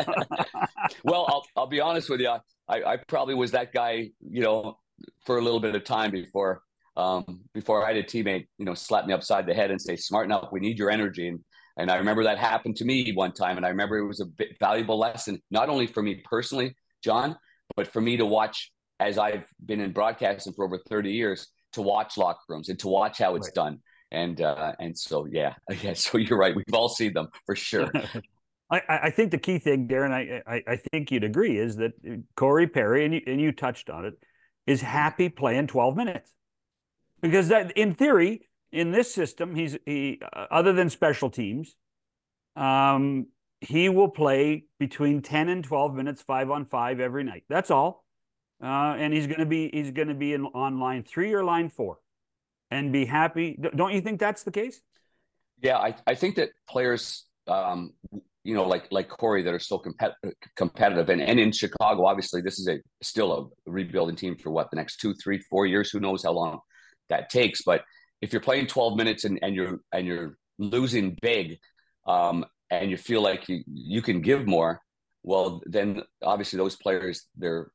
well, 1.04 1.26
I'll, 1.28 1.44
I'll 1.56 1.66
be 1.66 1.80
honest 1.80 2.08
with 2.10 2.20
you. 2.20 2.36
I, 2.68 2.82
I 2.82 2.96
probably 3.08 3.34
was 3.34 3.52
that 3.52 3.72
guy, 3.72 4.10
you 4.20 4.42
know, 4.42 4.78
for 5.24 5.38
a 5.38 5.42
little 5.42 5.60
bit 5.60 5.74
of 5.74 5.82
time 5.82 6.10
before 6.12 6.62
um, 6.96 7.40
before 7.54 7.84
I 7.84 7.88
had 7.88 7.96
a 7.96 8.02
teammate, 8.02 8.46
you 8.58 8.64
know, 8.64 8.74
slap 8.74 9.06
me 9.06 9.12
upside 9.12 9.46
the 9.46 9.54
head 9.54 9.70
and 9.70 9.80
say, 9.80 9.96
"Smarten 9.96 10.32
up. 10.32 10.52
We 10.52 10.60
need 10.60 10.78
your 10.78 10.90
energy." 10.90 11.28
And 11.28 11.40
and 11.76 11.90
I 11.90 11.96
remember 11.96 12.24
that 12.24 12.38
happened 12.38 12.76
to 12.76 12.84
me 12.84 13.12
one 13.12 13.32
time, 13.32 13.56
and 13.56 13.64
I 13.64 13.70
remember 13.70 13.98
it 13.98 14.06
was 14.06 14.20
a 14.20 14.26
bit 14.26 14.56
valuable 14.58 14.98
lesson, 14.98 15.40
not 15.50 15.68
only 15.68 15.86
for 15.86 16.02
me 16.02 16.22
personally, 16.24 16.74
John, 17.02 17.36
but 17.76 17.86
for 17.86 18.00
me 18.00 18.16
to 18.16 18.26
watch 18.26 18.72
as 18.98 19.18
I've 19.18 19.46
been 19.64 19.80
in 19.80 19.92
broadcasting 19.92 20.52
for 20.52 20.64
over 20.64 20.78
thirty 20.88 21.12
years 21.12 21.48
to 21.72 21.82
watch 21.82 22.18
locker 22.18 22.40
rooms 22.48 22.68
and 22.68 22.78
to 22.80 22.88
watch 22.88 23.18
how 23.18 23.36
it's 23.36 23.48
right. 23.48 23.54
done. 23.54 23.78
And 24.10 24.40
uh, 24.40 24.72
and 24.80 24.98
so 24.98 25.26
yeah, 25.30 25.54
yeah. 25.82 25.94
So 25.94 26.18
you're 26.18 26.38
right. 26.38 26.54
We've 26.54 26.74
all 26.74 26.88
seen 26.88 27.12
them 27.12 27.28
for 27.46 27.54
sure. 27.54 27.90
I, 28.72 28.82
I 28.88 29.10
think 29.10 29.32
the 29.32 29.38
key 29.38 29.58
thing, 29.58 29.88
Darren, 29.88 30.12
I, 30.12 30.42
I, 30.46 30.62
I 30.64 30.76
think 30.76 31.10
you'd 31.10 31.24
agree, 31.24 31.58
is 31.58 31.74
that 31.76 31.90
Corey 32.36 32.68
Perry, 32.68 33.04
and 33.04 33.14
you, 33.14 33.20
and 33.26 33.40
you 33.40 33.50
touched 33.50 33.90
on 33.90 34.04
it, 34.04 34.14
is 34.64 34.80
happy 34.80 35.28
playing 35.28 35.66
12 35.66 35.96
minutes 35.96 36.30
because 37.20 37.48
that 37.48 37.72
in 37.72 37.94
theory 37.94 38.48
in 38.72 38.92
this 38.92 39.12
system 39.12 39.54
he's 39.54 39.76
he 39.86 40.20
uh, 40.32 40.46
other 40.50 40.72
than 40.72 40.90
special 40.90 41.30
teams 41.30 41.76
um, 42.56 43.26
he 43.60 43.88
will 43.88 44.08
play 44.08 44.64
between 44.78 45.22
10 45.22 45.48
and 45.48 45.62
12 45.62 45.94
minutes 45.94 46.22
5 46.22 46.50
on 46.50 46.64
5 46.64 47.00
every 47.00 47.24
night. 47.24 47.44
That's 47.48 47.70
all. 47.70 48.04
Uh, 48.62 48.94
and 48.98 49.12
he's 49.12 49.26
going 49.26 49.40
to 49.40 49.46
be 49.46 49.70
he's 49.72 49.90
going 49.90 50.08
to 50.08 50.14
be 50.14 50.34
in 50.34 50.44
on 50.46 50.80
line 50.80 51.02
3 51.02 51.32
or 51.32 51.44
line 51.44 51.70
4 51.70 51.98
and 52.70 52.92
be 52.92 53.06
happy. 53.06 53.58
Don't 53.74 53.94
you 53.94 54.00
think 54.00 54.20
that's 54.20 54.42
the 54.42 54.50
case? 54.50 54.80
Yeah, 55.62 55.78
I, 55.78 55.94
I 56.06 56.14
think 56.14 56.36
that 56.36 56.50
players, 56.68 57.26
um, 57.46 57.94
you 58.44 58.54
know, 58.54 58.66
like 58.66 58.86
like 58.90 59.08
Corey, 59.08 59.42
that 59.42 59.52
are 59.52 59.58
still 59.58 59.82
compet- 59.82 60.14
competitive, 60.56 61.08
and, 61.10 61.20
and 61.20 61.38
in 61.38 61.52
Chicago, 61.52 62.06
obviously, 62.06 62.40
this 62.40 62.58
is 62.58 62.68
a 62.68 62.78
still 63.02 63.52
a 63.66 63.70
rebuilding 63.70 64.16
team 64.16 64.36
for 64.36 64.50
what 64.50 64.70
the 64.70 64.76
next 64.76 65.00
two, 65.00 65.14
three, 65.14 65.38
four 65.38 65.66
years. 65.66 65.90
Who 65.90 66.00
knows 66.00 66.22
how 66.22 66.32
long 66.32 66.60
that 67.10 67.30
takes? 67.30 67.62
But 67.62 67.82
if 68.20 68.32
you're 68.32 68.42
playing 68.42 68.66
12 68.66 68.96
minutes 68.96 69.24
and, 69.24 69.38
and 69.42 69.54
you're 69.54 69.80
and 69.92 70.06
you're 70.06 70.36
losing 70.58 71.16
big, 71.20 71.58
um, 72.06 72.44
and 72.70 72.90
you 72.90 72.96
feel 72.96 73.22
like 73.22 73.48
you 73.48 73.62
you 73.66 74.02
can 74.02 74.20
give 74.20 74.46
more, 74.46 74.80
well, 75.22 75.62
then 75.66 76.02
obviously 76.22 76.56
those 76.56 76.76
players 76.76 77.26
they're 77.36 77.70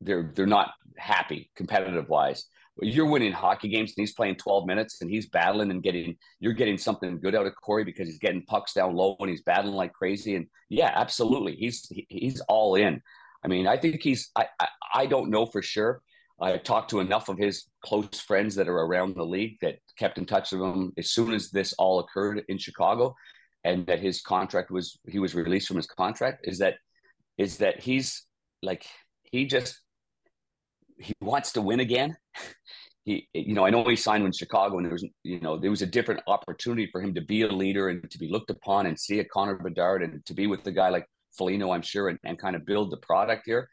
they're 0.00 0.32
they're 0.34 0.46
not 0.46 0.72
happy 0.98 1.50
competitive 1.56 2.08
wise 2.08 2.46
you're 2.82 3.06
winning 3.06 3.32
hockey 3.32 3.68
games 3.68 3.94
and 3.96 4.02
he's 4.02 4.12
playing 4.12 4.36
12 4.36 4.66
minutes 4.66 5.00
and 5.00 5.10
he's 5.10 5.28
battling 5.28 5.70
and 5.70 5.82
getting 5.82 6.16
you're 6.40 6.52
getting 6.52 6.76
something 6.76 7.18
good 7.20 7.34
out 7.34 7.46
of 7.46 7.54
Corey 7.56 7.84
because 7.84 8.08
he's 8.08 8.18
getting 8.18 8.44
pucks 8.44 8.74
down 8.74 8.94
low 8.94 9.16
and 9.20 9.30
he's 9.30 9.42
battling 9.42 9.74
like 9.74 9.92
crazy. 9.92 10.36
And 10.36 10.46
yeah 10.68 10.92
absolutely. 10.94 11.56
He's 11.56 11.90
he's 12.08 12.40
all 12.48 12.74
in. 12.74 13.00
I 13.44 13.48
mean 13.48 13.66
I 13.66 13.76
think 13.76 14.02
he's 14.02 14.30
I 14.36 14.46
I, 14.60 14.68
I 14.94 15.06
don't 15.06 15.30
know 15.30 15.46
for 15.46 15.62
sure 15.62 16.02
I 16.40 16.56
talked 16.58 16.90
to 16.90 17.00
enough 17.00 17.28
of 17.28 17.38
his 17.38 17.64
close 17.82 18.20
friends 18.20 18.54
that 18.56 18.68
are 18.68 18.78
around 18.78 19.16
the 19.16 19.24
league 19.24 19.56
that 19.62 19.78
kept 19.98 20.18
in 20.18 20.26
touch 20.26 20.52
with 20.52 20.60
him 20.60 20.92
as 20.98 21.10
soon 21.10 21.32
as 21.32 21.50
this 21.50 21.72
all 21.74 22.00
occurred 22.00 22.42
in 22.48 22.58
Chicago 22.58 23.14
and 23.64 23.86
that 23.86 24.00
his 24.00 24.20
contract 24.20 24.70
was 24.70 24.98
he 25.08 25.18
was 25.18 25.34
released 25.34 25.68
from 25.68 25.76
his 25.76 25.86
contract 25.86 26.46
is 26.46 26.58
that 26.58 26.74
is 27.38 27.58
that 27.58 27.80
he's 27.80 28.24
like 28.62 28.84
he 29.24 29.46
just 29.46 29.80
he 30.98 31.12
wants 31.20 31.52
to 31.52 31.62
win 31.62 31.80
again. 31.80 32.16
He, 33.08 33.28
you 33.32 33.54
know, 33.54 33.64
I 33.64 33.70
know 33.70 33.84
he 33.84 33.94
signed 33.94 34.26
in 34.26 34.32
Chicago, 34.32 34.78
and 34.78 34.84
there 34.84 34.92
was, 34.92 35.04
you 35.22 35.38
know, 35.38 35.56
there 35.56 35.70
was 35.70 35.80
a 35.80 35.86
different 35.86 36.22
opportunity 36.26 36.88
for 36.90 37.00
him 37.00 37.14
to 37.14 37.20
be 37.20 37.42
a 37.42 37.46
leader 37.46 37.88
and 37.88 38.10
to 38.10 38.18
be 38.18 38.28
looked 38.28 38.50
upon 38.50 38.86
and 38.86 38.98
see 38.98 39.20
a 39.20 39.24
Connor 39.24 39.54
Bedard 39.54 40.02
and 40.02 40.26
to 40.26 40.34
be 40.34 40.48
with 40.48 40.66
a 40.66 40.72
guy 40.72 40.88
like 40.88 41.06
Foligno, 41.38 41.70
I'm 41.70 41.82
sure, 41.82 42.08
and, 42.08 42.18
and 42.24 42.36
kind 42.36 42.56
of 42.56 42.66
build 42.66 42.90
the 42.90 42.96
product 42.96 43.44
here. 43.46 43.68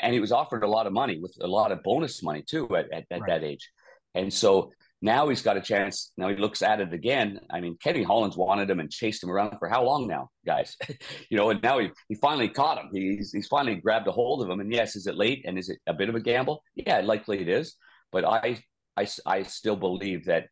And 0.00 0.14
he 0.14 0.20
was 0.20 0.32
offered 0.32 0.64
a 0.64 0.68
lot 0.68 0.86
of 0.86 0.92
money 0.92 1.18
with 1.18 1.36
a 1.40 1.46
lot 1.46 1.72
of 1.72 1.82
bonus 1.82 2.22
money 2.22 2.42
too 2.42 2.74
at, 2.76 2.92
at, 2.92 3.04
at 3.10 3.20
right. 3.20 3.28
that 3.28 3.44
age. 3.44 3.70
And 4.14 4.32
so 4.32 4.72
now 5.00 5.28
he's 5.28 5.42
got 5.42 5.56
a 5.56 5.60
chance. 5.60 6.12
Now 6.16 6.28
he 6.28 6.36
looks 6.36 6.62
at 6.62 6.80
it 6.80 6.92
again. 6.92 7.40
I 7.50 7.60
mean, 7.60 7.76
Kenny 7.82 8.02
Holland's 8.02 8.36
wanted 8.36 8.70
him 8.70 8.78
and 8.78 8.90
chased 8.90 9.22
him 9.22 9.30
around 9.30 9.58
for 9.58 9.68
how 9.68 9.84
long 9.84 10.06
now, 10.06 10.30
guys? 10.46 10.76
you 11.28 11.36
know, 11.36 11.50
and 11.50 11.60
now 11.62 11.80
he, 11.80 11.90
he 12.08 12.14
finally 12.14 12.48
caught 12.48 12.78
him. 12.78 12.90
He's 12.92 13.32
he's 13.32 13.48
finally 13.48 13.76
grabbed 13.76 14.06
a 14.06 14.12
hold 14.12 14.42
of 14.42 14.48
him. 14.48 14.60
And 14.60 14.72
yes, 14.72 14.94
is 14.94 15.06
it 15.06 15.16
late 15.16 15.44
and 15.44 15.58
is 15.58 15.68
it 15.68 15.78
a 15.86 15.92
bit 15.92 16.08
of 16.08 16.14
a 16.14 16.20
gamble? 16.20 16.62
Yeah, 16.74 17.00
likely 17.00 17.40
it 17.40 17.48
is. 17.48 17.74
But 18.12 18.24
I 18.24 18.62
I, 18.96 19.08
I 19.26 19.42
still 19.42 19.76
believe 19.76 20.26
that 20.26 20.46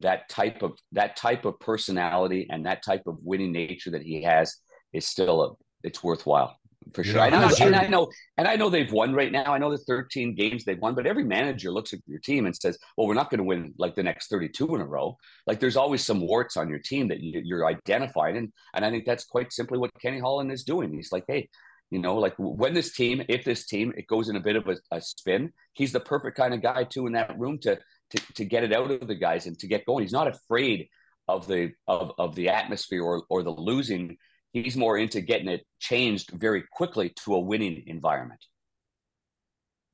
that 0.00 0.28
type 0.28 0.62
of 0.62 0.78
that 0.92 1.16
type 1.16 1.44
of 1.44 1.58
personality 1.58 2.46
and 2.50 2.66
that 2.66 2.84
type 2.84 3.02
of 3.06 3.18
winning 3.22 3.52
nature 3.52 3.90
that 3.90 4.02
he 4.02 4.22
has 4.22 4.56
is 4.92 5.06
still 5.06 5.42
a 5.42 5.54
it's 5.82 6.04
worthwhile 6.04 6.56
for 6.94 7.04
sure. 7.04 7.20
and, 7.20 7.34
I, 7.34 7.50
and 7.60 7.76
I 7.76 7.86
know, 7.86 8.10
and 8.36 8.46
I 8.46 8.56
know 8.56 8.70
they've 8.70 8.90
won 8.90 9.14
right 9.14 9.30
now. 9.30 9.52
I 9.52 9.58
know 9.58 9.70
the 9.70 9.78
13 9.78 10.34
games 10.34 10.64
they've 10.64 10.78
won, 10.78 10.94
but 10.94 11.06
every 11.06 11.24
manager 11.24 11.70
looks 11.70 11.92
at 11.92 12.00
your 12.06 12.18
team 12.20 12.46
and 12.46 12.54
says, 12.54 12.78
"Well, 12.96 13.06
we're 13.06 13.14
not 13.14 13.30
going 13.30 13.38
to 13.38 13.44
win 13.44 13.74
like 13.78 13.94
the 13.94 14.02
next 14.02 14.28
32 14.28 14.74
in 14.74 14.80
a 14.80 14.86
row." 14.86 15.16
Like 15.46 15.60
there's 15.60 15.76
always 15.76 16.04
some 16.04 16.20
warts 16.20 16.56
on 16.56 16.68
your 16.68 16.78
team 16.78 17.08
that 17.08 17.20
you, 17.20 17.40
you're 17.44 17.66
identifying, 17.66 18.36
and 18.36 18.52
and 18.74 18.84
I 18.84 18.90
think 18.90 19.04
that's 19.04 19.24
quite 19.24 19.52
simply 19.52 19.78
what 19.78 19.90
Kenny 20.00 20.20
Holland 20.20 20.52
is 20.52 20.64
doing. 20.64 20.92
He's 20.92 21.12
like, 21.12 21.24
"Hey, 21.28 21.48
you 21.90 21.98
know, 21.98 22.16
like 22.16 22.34
when 22.38 22.74
this 22.74 22.94
team, 22.94 23.22
if 23.28 23.44
this 23.44 23.66
team, 23.66 23.92
it 23.96 24.06
goes 24.06 24.28
in 24.28 24.36
a 24.36 24.40
bit 24.40 24.56
of 24.56 24.68
a, 24.68 24.76
a 24.90 25.00
spin, 25.00 25.52
he's 25.72 25.92
the 25.92 26.00
perfect 26.00 26.36
kind 26.36 26.54
of 26.54 26.62
guy 26.62 26.84
too 26.84 27.06
in 27.06 27.12
that 27.14 27.38
room 27.38 27.58
to 27.60 27.78
to 28.10 28.32
to 28.34 28.44
get 28.44 28.64
it 28.64 28.72
out 28.72 28.90
of 28.90 29.08
the 29.08 29.14
guys 29.14 29.46
and 29.46 29.58
to 29.58 29.66
get 29.66 29.86
going. 29.86 30.02
He's 30.02 30.12
not 30.12 30.28
afraid." 30.28 30.88
of 31.28 31.46
the 31.46 31.70
of, 31.86 32.12
of 32.18 32.34
the 32.34 32.48
atmosphere 32.48 33.02
or, 33.02 33.22
or 33.28 33.42
the 33.42 33.50
losing 33.50 34.16
He's 34.52 34.76
more 34.76 34.98
into 34.98 35.20
getting 35.20 35.48
it 35.48 35.66
changed 35.78 36.30
very 36.30 36.64
quickly 36.72 37.12
to 37.24 37.34
a 37.34 37.40
winning 37.40 37.82
environment. 37.86 38.44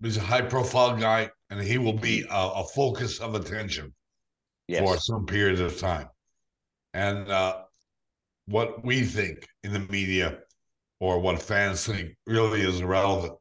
He's 0.03 0.17
a 0.17 0.21
high 0.21 0.43
profile 0.43 0.97
guy, 0.97 1.31
and 1.51 1.61
he 1.61 1.79
will 1.79 1.99
be 1.99 2.25
a, 2.31 2.35
a 2.35 2.65
focus 2.65 3.21
of 3.21 3.35
attention 3.35 3.95
yes. 4.69 4.81
for 4.81 4.99
some 4.99 5.27
period 5.27 5.61
of 5.61 5.79
time. 5.79 6.09
And 6.93 7.29
uh, 7.31 7.63
what 8.47 8.85
we 8.85 9.03
think 9.03 9.47
in 9.63 9.73
the 9.73 9.81
media 9.81 10.39
or 11.01 11.19
what 11.19 11.43
fans 11.43 11.87
think 11.87 12.17
really 12.27 12.63
is 12.63 12.81
irrelevant. 12.81 13.35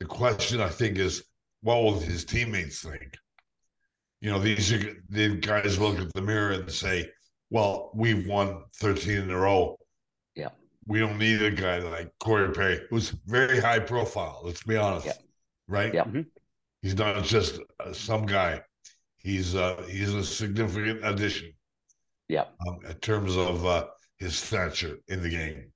The 0.00 0.06
question, 0.06 0.60
I 0.60 0.68
think, 0.68 0.98
is 0.98 1.22
what 1.62 1.82
will 1.82 2.00
his 2.00 2.24
teammates 2.24 2.82
think? 2.82 3.16
You 4.20 4.30
know, 4.30 4.38
these 4.38 4.72
are 4.72 4.96
the 5.08 5.36
guys 5.36 5.78
look 5.78 5.98
at 5.98 6.12
the 6.12 6.22
mirror 6.22 6.52
and 6.52 6.70
say, 6.70 7.10
well, 7.50 7.90
we've 7.94 8.26
won 8.26 8.62
13 8.76 9.18
in 9.18 9.30
a 9.30 9.36
row 9.36 9.76
we 10.86 10.98
don't 10.98 11.18
need 11.18 11.42
a 11.42 11.50
guy 11.50 11.78
like 11.78 12.12
Corey 12.18 12.52
Perry, 12.52 12.80
who's 12.90 13.10
very 13.26 13.60
high 13.60 13.78
profile. 13.78 14.40
Let's 14.44 14.62
be 14.62 14.76
honest, 14.76 15.06
yeah. 15.06 15.12
right? 15.68 15.94
Yeah, 15.94 16.04
mm-hmm. 16.04 16.22
he's 16.82 16.96
not 16.96 17.22
just 17.24 17.60
uh, 17.80 17.92
some 17.92 18.26
guy. 18.26 18.60
He's 19.18 19.54
uh, 19.54 19.82
he's 19.88 20.12
a 20.12 20.24
significant 20.24 21.04
addition. 21.04 21.52
Yeah, 22.28 22.44
um, 22.66 22.78
in 22.88 22.94
terms 22.96 23.36
of 23.36 23.64
uh, 23.64 23.86
his 24.18 24.36
stature 24.36 24.98
in 25.08 25.22
the 25.22 25.28
game. 25.28 25.72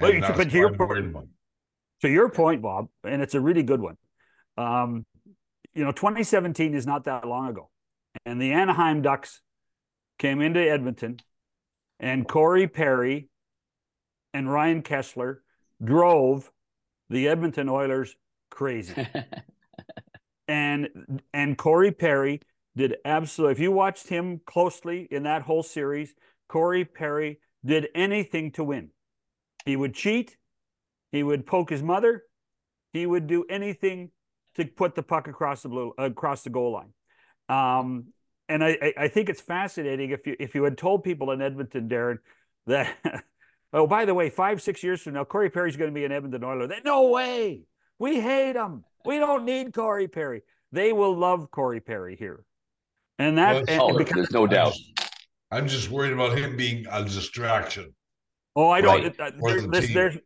Well, 0.00 0.12
but 0.20 0.50
to 0.50 0.56
your 0.56 0.72
point, 0.74 1.14
to 2.02 2.08
your 2.08 2.28
point, 2.28 2.62
Bob, 2.62 2.88
and 3.04 3.22
it's 3.22 3.34
a 3.34 3.40
really 3.40 3.62
good 3.62 3.80
one. 3.80 3.96
Um, 4.56 5.04
you 5.74 5.84
know, 5.84 5.92
2017 5.92 6.74
is 6.74 6.86
not 6.86 7.04
that 7.04 7.26
long 7.26 7.48
ago, 7.48 7.70
and 8.24 8.40
the 8.40 8.52
Anaheim 8.52 9.02
Ducks 9.02 9.42
came 10.18 10.40
into 10.40 10.60
Edmonton, 10.60 11.18
and 12.00 12.26
Corey 12.26 12.68
Perry 12.68 13.28
and 14.36 14.52
Ryan 14.52 14.82
Kesler 14.82 15.38
drove 15.82 16.52
the 17.08 17.26
Edmonton 17.28 17.70
Oilers 17.70 18.14
crazy. 18.50 19.08
and 20.48 21.22
and 21.32 21.56
Corey 21.56 21.90
Perry 21.90 22.42
did 22.76 22.96
absolutely 23.06 23.52
if 23.52 23.60
you 23.60 23.72
watched 23.72 24.08
him 24.08 24.42
closely 24.44 25.08
in 25.10 25.22
that 25.22 25.40
whole 25.40 25.62
series, 25.62 26.14
Corey 26.48 26.84
Perry 26.84 27.40
did 27.64 27.88
anything 27.94 28.52
to 28.52 28.64
win. 28.64 28.90
He 29.64 29.74
would 29.74 29.94
cheat, 29.94 30.36
he 31.12 31.22
would 31.22 31.46
poke 31.46 31.70
his 31.70 31.82
mother, 31.82 32.24
he 32.92 33.06
would 33.06 33.26
do 33.26 33.46
anything 33.48 34.10
to 34.56 34.66
put 34.66 34.94
the 34.94 35.02
puck 35.02 35.28
across 35.28 35.62
the 35.62 35.70
blue 35.70 35.94
across 35.96 36.42
the 36.42 36.50
goal 36.50 36.72
line. 36.72 36.92
Um, 37.48 38.08
and 38.50 38.62
I, 38.62 38.92
I 38.98 39.08
think 39.08 39.30
it's 39.30 39.40
fascinating 39.40 40.10
if 40.10 40.26
you 40.26 40.36
if 40.38 40.54
you 40.54 40.62
had 40.64 40.76
told 40.76 41.04
people 41.04 41.30
in 41.30 41.40
Edmonton, 41.40 41.88
Darren, 41.88 42.18
that 42.66 42.94
Oh, 43.72 43.86
by 43.86 44.04
the 44.04 44.14
way, 44.14 44.30
five, 44.30 44.62
six 44.62 44.82
years 44.82 45.02
from 45.02 45.14
now, 45.14 45.24
Corey 45.24 45.50
Perry's 45.50 45.76
going 45.76 45.90
to 45.90 45.94
be 45.94 46.04
an 46.04 46.12
Edmonton 46.12 46.44
Oiler. 46.44 46.66
They, 46.66 46.80
no 46.84 47.08
way. 47.08 47.62
We 47.98 48.20
hate 48.20 48.56
him. 48.56 48.84
We 49.04 49.18
don't 49.18 49.44
need 49.44 49.74
Corey 49.74 50.08
Perry. 50.08 50.42
They 50.72 50.92
will 50.92 51.16
love 51.16 51.50
Corey 51.50 51.80
Perry 51.80 52.16
here. 52.16 52.44
And 53.18 53.38
that, 53.38 53.66
well, 53.68 53.88
and 53.88 53.98
because, 53.98 54.14
there's 54.14 54.30
no 54.30 54.46
doubt. 54.46 54.74
I'm 55.50 55.68
just 55.68 55.90
worried 55.90 56.12
about 56.12 56.36
him 56.36 56.56
being 56.56 56.86
a 56.90 57.02
distraction. 57.04 57.94
Oh, 58.54 58.68
I 58.68 58.80
don't. 58.80 59.02
Right. 59.02 59.20
Uh, 59.20 59.30
there, 59.42 59.60
the 59.62 59.68
this, 59.68 59.94
there's, 59.94 60.18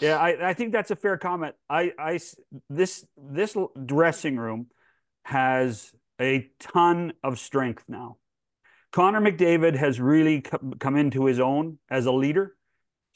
yeah, 0.00 0.16
I, 0.16 0.50
I 0.50 0.54
think 0.54 0.72
that's 0.72 0.90
a 0.90 0.96
fair 0.96 1.18
comment. 1.18 1.54
I, 1.68 1.92
I, 1.98 2.18
this, 2.68 3.06
this 3.16 3.56
dressing 3.86 4.36
room 4.36 4.68
has 5.24 5.92
a 6.20 6.50
ton 6.58 7.12
of 7.22 7.38
strength 7.38 7.84
now. 7.88 8.16
Connor 8.92 9.20
McDavid 9.20 9.76
has 9.76 10.00
really 10.00 10.42
come 10.80 10.96
into 10.96 11.26
his 11.26 11.38
own 11.38 11.78
as 11.90 12.06
a 12.06 12.12
leader. 12.12 12.56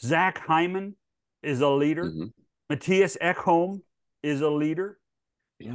Zach 0.00 0.38
Hyman 0.38 0.96
is 1.42 1.60
a 1.60 1.68
leader. 1.68 2.04
Mm-hmm. 2.04 2.72
Mattias 2.72 3.16
Ekholm 3.20 3.80
is 4.22 4.40
a 4.40 4.50
leader. 4.50 4.98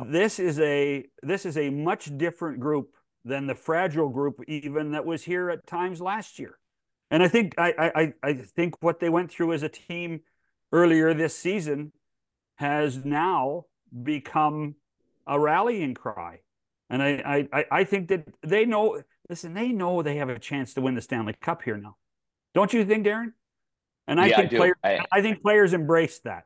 This 0.08 0.40
is 0.40 0.60
a 0.60 1.06
this 1.24 1.46
is 1.46 1.58
a 1.58 1.70
much 1.70 2.16
different 2.18 2.60
group 2.60 2.92
than 3.26 3.48
the 3.48 3.56
fragile 3.56 4.10
group 4.10 4.42
even 4.48 4.92
that 4.92 5.06
was 5.06 5.24
here 5.24 5.50
at 5.50 5.66
times 5.66 6.00
last 6.00 6.40
year. 6.40 6.58
And 7.12 7.24
I 7.24 7.28
think 7.28 7.56
I 7.58 7.92
I, 7.96 8.14
I 8.24 8.34
think 8.34 8.76
what 8.82 9.00
they 9.00 9.10
went 9.10 9.32
through 9.32 9.54
as 9.54 9.64
a 9.64 9.70
team 9.70 10.22
earlier 10.72 11.14
this 11.14 11.36
season 11.36 11.92
has 12.56 13.04
now 13.04 13.66
become 14.04 14.76
a 15.26 15.40
rallying 15.40 15.94
cry. 15.94 16.40
And 16.90 17.02
I, 17.02 17.48
I, 17.54 17.66
I 17.72 17.84
think 17.84 18.10
that 18.10 18.26
they 18.46 18.66
know 18.66 19.02
listen, 19.30 19.54
they 19.54 19.70
know 19.70 20.02
they 20.02 20.18
have 20.18 20.30
a 20.30 20.40
chance 20.40 20.74
to 20.74 20.82
win 20.82 20.96
the 20.96 21.02
Stanley 21.02 21.36
Cup 21.40 21.62
here 21.62 21.78
now. 21.78 21.96
Don't 22.54 22.74
you 22.74 22.84
think, 22.84 23.06
Darren? 23.06 23.34
And 24.08 24.20
I 24.20 24.28
yeah, 24.28 24.38
think 24.38 24.54
I 24.54 24.58
players, 24.58 24.76
I, 24.84 25.00
I, 25.12 25.22
think 25.22 25.42
players 25.42 25.74
embrace 25.74 26.20
that. 26.22 26.46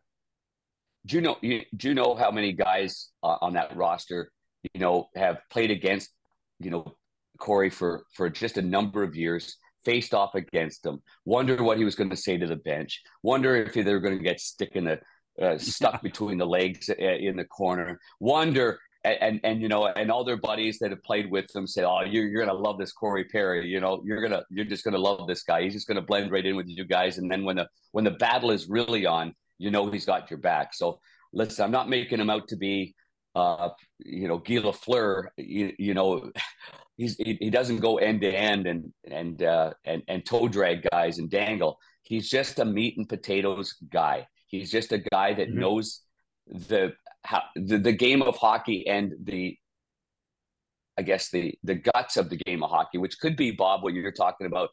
Do 1.05 1.15
you 1.15 1.21
know? 1.21 1.37
You, 1.41 1.61
do 1.75 1.87
you 1.87 1.93
know 1.93 2.13
how 2.13 2.29
many 2.29 2.51
guys 2.51 3.09
uh, 3.23 3.37
on 3.41 3.53
that 3.53 3.75
roster, 3.77 4.31
you 4.73 4.81
know, 4.81 5.07
have 5.15 5.39
played 5.49 5.71
against, 5.71 6.09
you 6.59 6.71
know, 6.71 6.93
Corey 7.39 7.69
for 7.69 8.03
for 8.13 8.29
just 8.29 8.57
a 8.57 8.61
number 8.61 9.01
of 9.01 9.15
years, 9.15 9.57
faced 9.85 10.13
off 10.13 10.35
against 10.35 10.85
him, 10.85 11.01
wonder 11.23 11.63
what 11.63 11.77
he 11.77 11.85
was 11.85 11.95
going 11.95 12.09
to 12.09 12.17
say 12.17 12.37
to 12.37 12.47
the 12.47 12.57
bench, 12.57 13.01
wonder 13.21 13.55
if 13.55 13.73
they 13.73 13.83
were 13.83 13.99
going 14.01 14.17
to 14.17 14.23
get 14.23 14.41
stick 14.41 14.71
in 14.73 14.83
the 14.83 14.99
uh, 15.41 15.57
stuck 15.57 16.01
between 16.03 16.37
the 16.37 16.45
legs 16.45 16.89
uh, 16.89 16.95
in 16.95 17.37
the 17.37 17.45
corner, 17.45 17.99
wonder 18.19 18.79
and 19.03 19.39
and 19.43 19.61
you 19.61 19.67
know, 19.67 19.87
and 19.87 20.11
all 20.11 20.23
their 20.23 20.37
buddies 20.37 20.79
that 20.79 20.91
have 20.91 21.03
played 21.03 21.29
with 21.29 21.47
them 21.49 21.67
say, 21.67 21.83
"Oh, 21.83 22.01
you're 22.01 22.27
you're 22.27 22.45
gonna 22.45 22.57
love 22.57 22.77
this 22.77 22.91
Corey 22.91 23.25
Perry. 23.25 23.67
You 23.67 23.79
know, 23.79 24.01
you're 24.05 24.21
gonna 24.21 24.43
you're 24.49 24.65
just 24.65 24.83
gonna 24.83 24.97
love 24.97 25.27
this 25.27 25.43
guy. 25.43 25.63
He's 25.63 25.73
just 25.73 25.87
gonna 25.87 26.01
blend 26.01 26.31
right 26.31 26.45
in 26.45 26.55
with 26.55 26.67
you 26.67 26.85
guys." 26.85 27.17
And 27.17 27.29
then 27.29 27.43
when 27.43 27.57
the 27.57 27.67
when 27.91 28.05
the 28.05 28.11
battle 28.11 28.51
is 28.51 28.69
really 28.69 29.05
on, 29.05 29.33
you 29.57 29.71
know, 29.71 29.89
he's 29.91 30.05
got 30.05 30.29
your 30.31 30.39
back. 30.39 30.73
So 30.73 30.99
listen, 31.33 31.65
I'm 31.65 31.71
not 31.71 31.89
making 31.89 32.19
him 32.19 32.29
out 32.29 32.47
to 32.49 32.55
be, 32.55 32.95
uh, 33.35 33.69
you 33.99 34.27
know, 34.27 34.37
Guy 34.37 34.55
Lafleur. 34.55 35.27
You, 35.37 35.73
you 35.77 35.93
know, 35.93 36.31
he's 36.97 37.17
he, 37.17 37.37
he 37.39 37.49
doesn't 37.49 37.79
go 37.79 37.97
end 37.97 38.21
to 38.21 38.31
end 38.31 38.67
and 38.67 38.93
and 39.09 39.43
uh, 39.43 39.73
and 39.83 40.01
and 40.07 40.25
toe 40.25 40.47
drag 40.47 40.87
guys 40.91 41.17
and 41.17 41.29
dangle. 41.29 41.77
He's 42.03 42.29
just 42.29 42.59
a 42.59 42.65
meat 42.65 42.97
and 42.97 43.07
potatoes 43.07 43.75
guy. 43.91 44.27
He's 44.47 44.71
just 44.71 44.91
a 44.91 44.99
guy 44.99 45.33
that 45.33 45.49
mm-hmm. 45.49 45.59
knows 45.59 46.01
the 46.47 46.93
how 47.23 47.43
the, 47.55 47.77
the 47.77 47.91
game 47.91 48.21
of 48.21 48.35
hockey 48.37 48.87
and 48.87 49.13
the 49.23 49.57
I 50.97 51.01
guess 51.01 51.29
the 51.29 51.53
the 51.63 51.75
guts 51.75 52.17
of 52.17 52.29
the 52.29 52.37
game 52.37 52.63
of 52.63 52.69
hockey, 52.69 52.97
which 52.97 53.19
could 53.19 53.35
be 53.35 53.51
Bob, 53.51 53.83
what 53.83 53.93
you're 53.93 54.11
talking 54.11 54.47
about, 54.47 54.69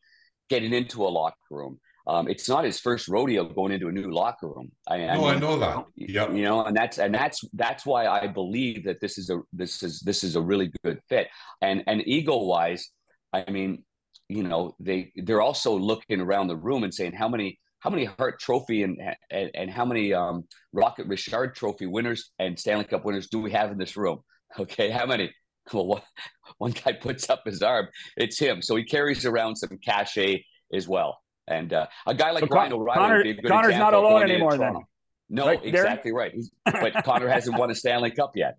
getting 0.49 0.73
into 0.73 1.05
a 1.05 1.09
locker 1.09 1.37
room. 1.51 1.81
Um, 2.07 2.29
it's 2.29 2.49
not 2.49 2.65
his 2.65 2.81
first 2.81 3.09
rodeo 3.09 3.45
going 3.45 3.73
into 3.73 3.89
a 3.89 3.93
new 3.93 4.11
locker 4.11 4.49
room. 4.49 4.73
I, 4.89 4.99
no, 4.99 5.05
I, 5.05 5.17
mean, 5.17 5.25
I 5.29 5.39
know 5.39 5.59
that. 5.59 5.85
Yeah, 5.97 6.31
you 6.33 6.43
know, 6.43 6.65
and 6.65 6.77
that's 6.77 6.99
and 6.99 7.15
that's 7.15 7.41
that's 7.53 7.87
why 7.87 8.07
I 8.07 8.27
believe 8.27 8.85
that 8.85 9.01
this 9.01 9.17
is 9.17 9.31
a 9.31 9.41
this 9.53 9.83
is 9.83 10.01
this 10.01 10.25
is 10.25 10.37
a 10.37 10.41
really 10.41 10.73
good 10.83 10.99
fit. 11.09 11.29
And 11.63 11.85
and 11.87 12.07
ego 12.07 12.37
wise, 12.43 12.91
I 13.33 13.49
mean, 13.51 13.85
you 14.29 14.43
know, 14.43 14.75
they 14.81 15.13
they're 15.17 15.43
also 15.43 15.79
looking 15.79 16.21
around 16.21 16.49
the 16.49 16.57
room 16.57 16.85
and 16.85 16.93
saying 16.93 17.13
how 17.13 17.29
many 17.29 17.59
how 17.81 17.91
many 17.91 18.05
Hart 18.05 18.39
Trophy 18.39 18.83
and 18.85 18.99
and, 19.31 19.51
and 19.55 19.71
how 19.71 19.85
many 19.85 20.15
um, 20.15 20.45
Rocket 20.73 21.07
Richard 21.07 21.55
Trophy 21.55 21.87
winners 21.87 22.31
and 22.39 22.59
Stanley 22.59 22.85
Cup 22.85 23.05
winners 23.05 23.29
do 23.29 23.41
we 23.41 23.51
have 23.53 23.73
in 23.73 23.79
this 23.79 23.97
room? 23.97 24.21
Okay, 24.59 24.91
how 24.91 25.07
many? 25.07 25.33
Well, 25.73 25.87
one, 25.87 26.03
one 26.59 26.71
guy 26.73 26.95
puts 26.95 27.31
up 27.31 27.43
his 27.45 27.63
arm. 27.63 27.87
It's 28.17 28.41
him. 28.41 28.61
So 28.61 28.75
he 28.75 28.83
carries 28.83 29.25
around 29.25 29.55
some 29.55 29.79
cachet 29.85 30.45
as 30.73 30.89
well. 30.89 31.21
And 31.47 31.73
uh, 31.73 31.87
a 32.07 32.15
guy 32.15 32.33
like 32.33 32.51
Ryan 32.51 32.73
O'Reilly 32.73 33.35
Connor, 33.35 33.49
Connor's 33.49 33.77
not 33.77 33.95
alone 33.95 34.23
anymore. 34.25 34.59
Then 34.59 34.75
no, 35.29 35.49
exactly 35.49 36.13
right. 36.13 36.33
He's, 36.35 36.51
but 36.65 37.05
Connor 37.05 37.29
hasn't 37.37 37.57
won 37.57 37.71
a 37.71 37.75
Stanley 37.77 38.11
Cup 38.11 38.33
yet. 38.35 38.57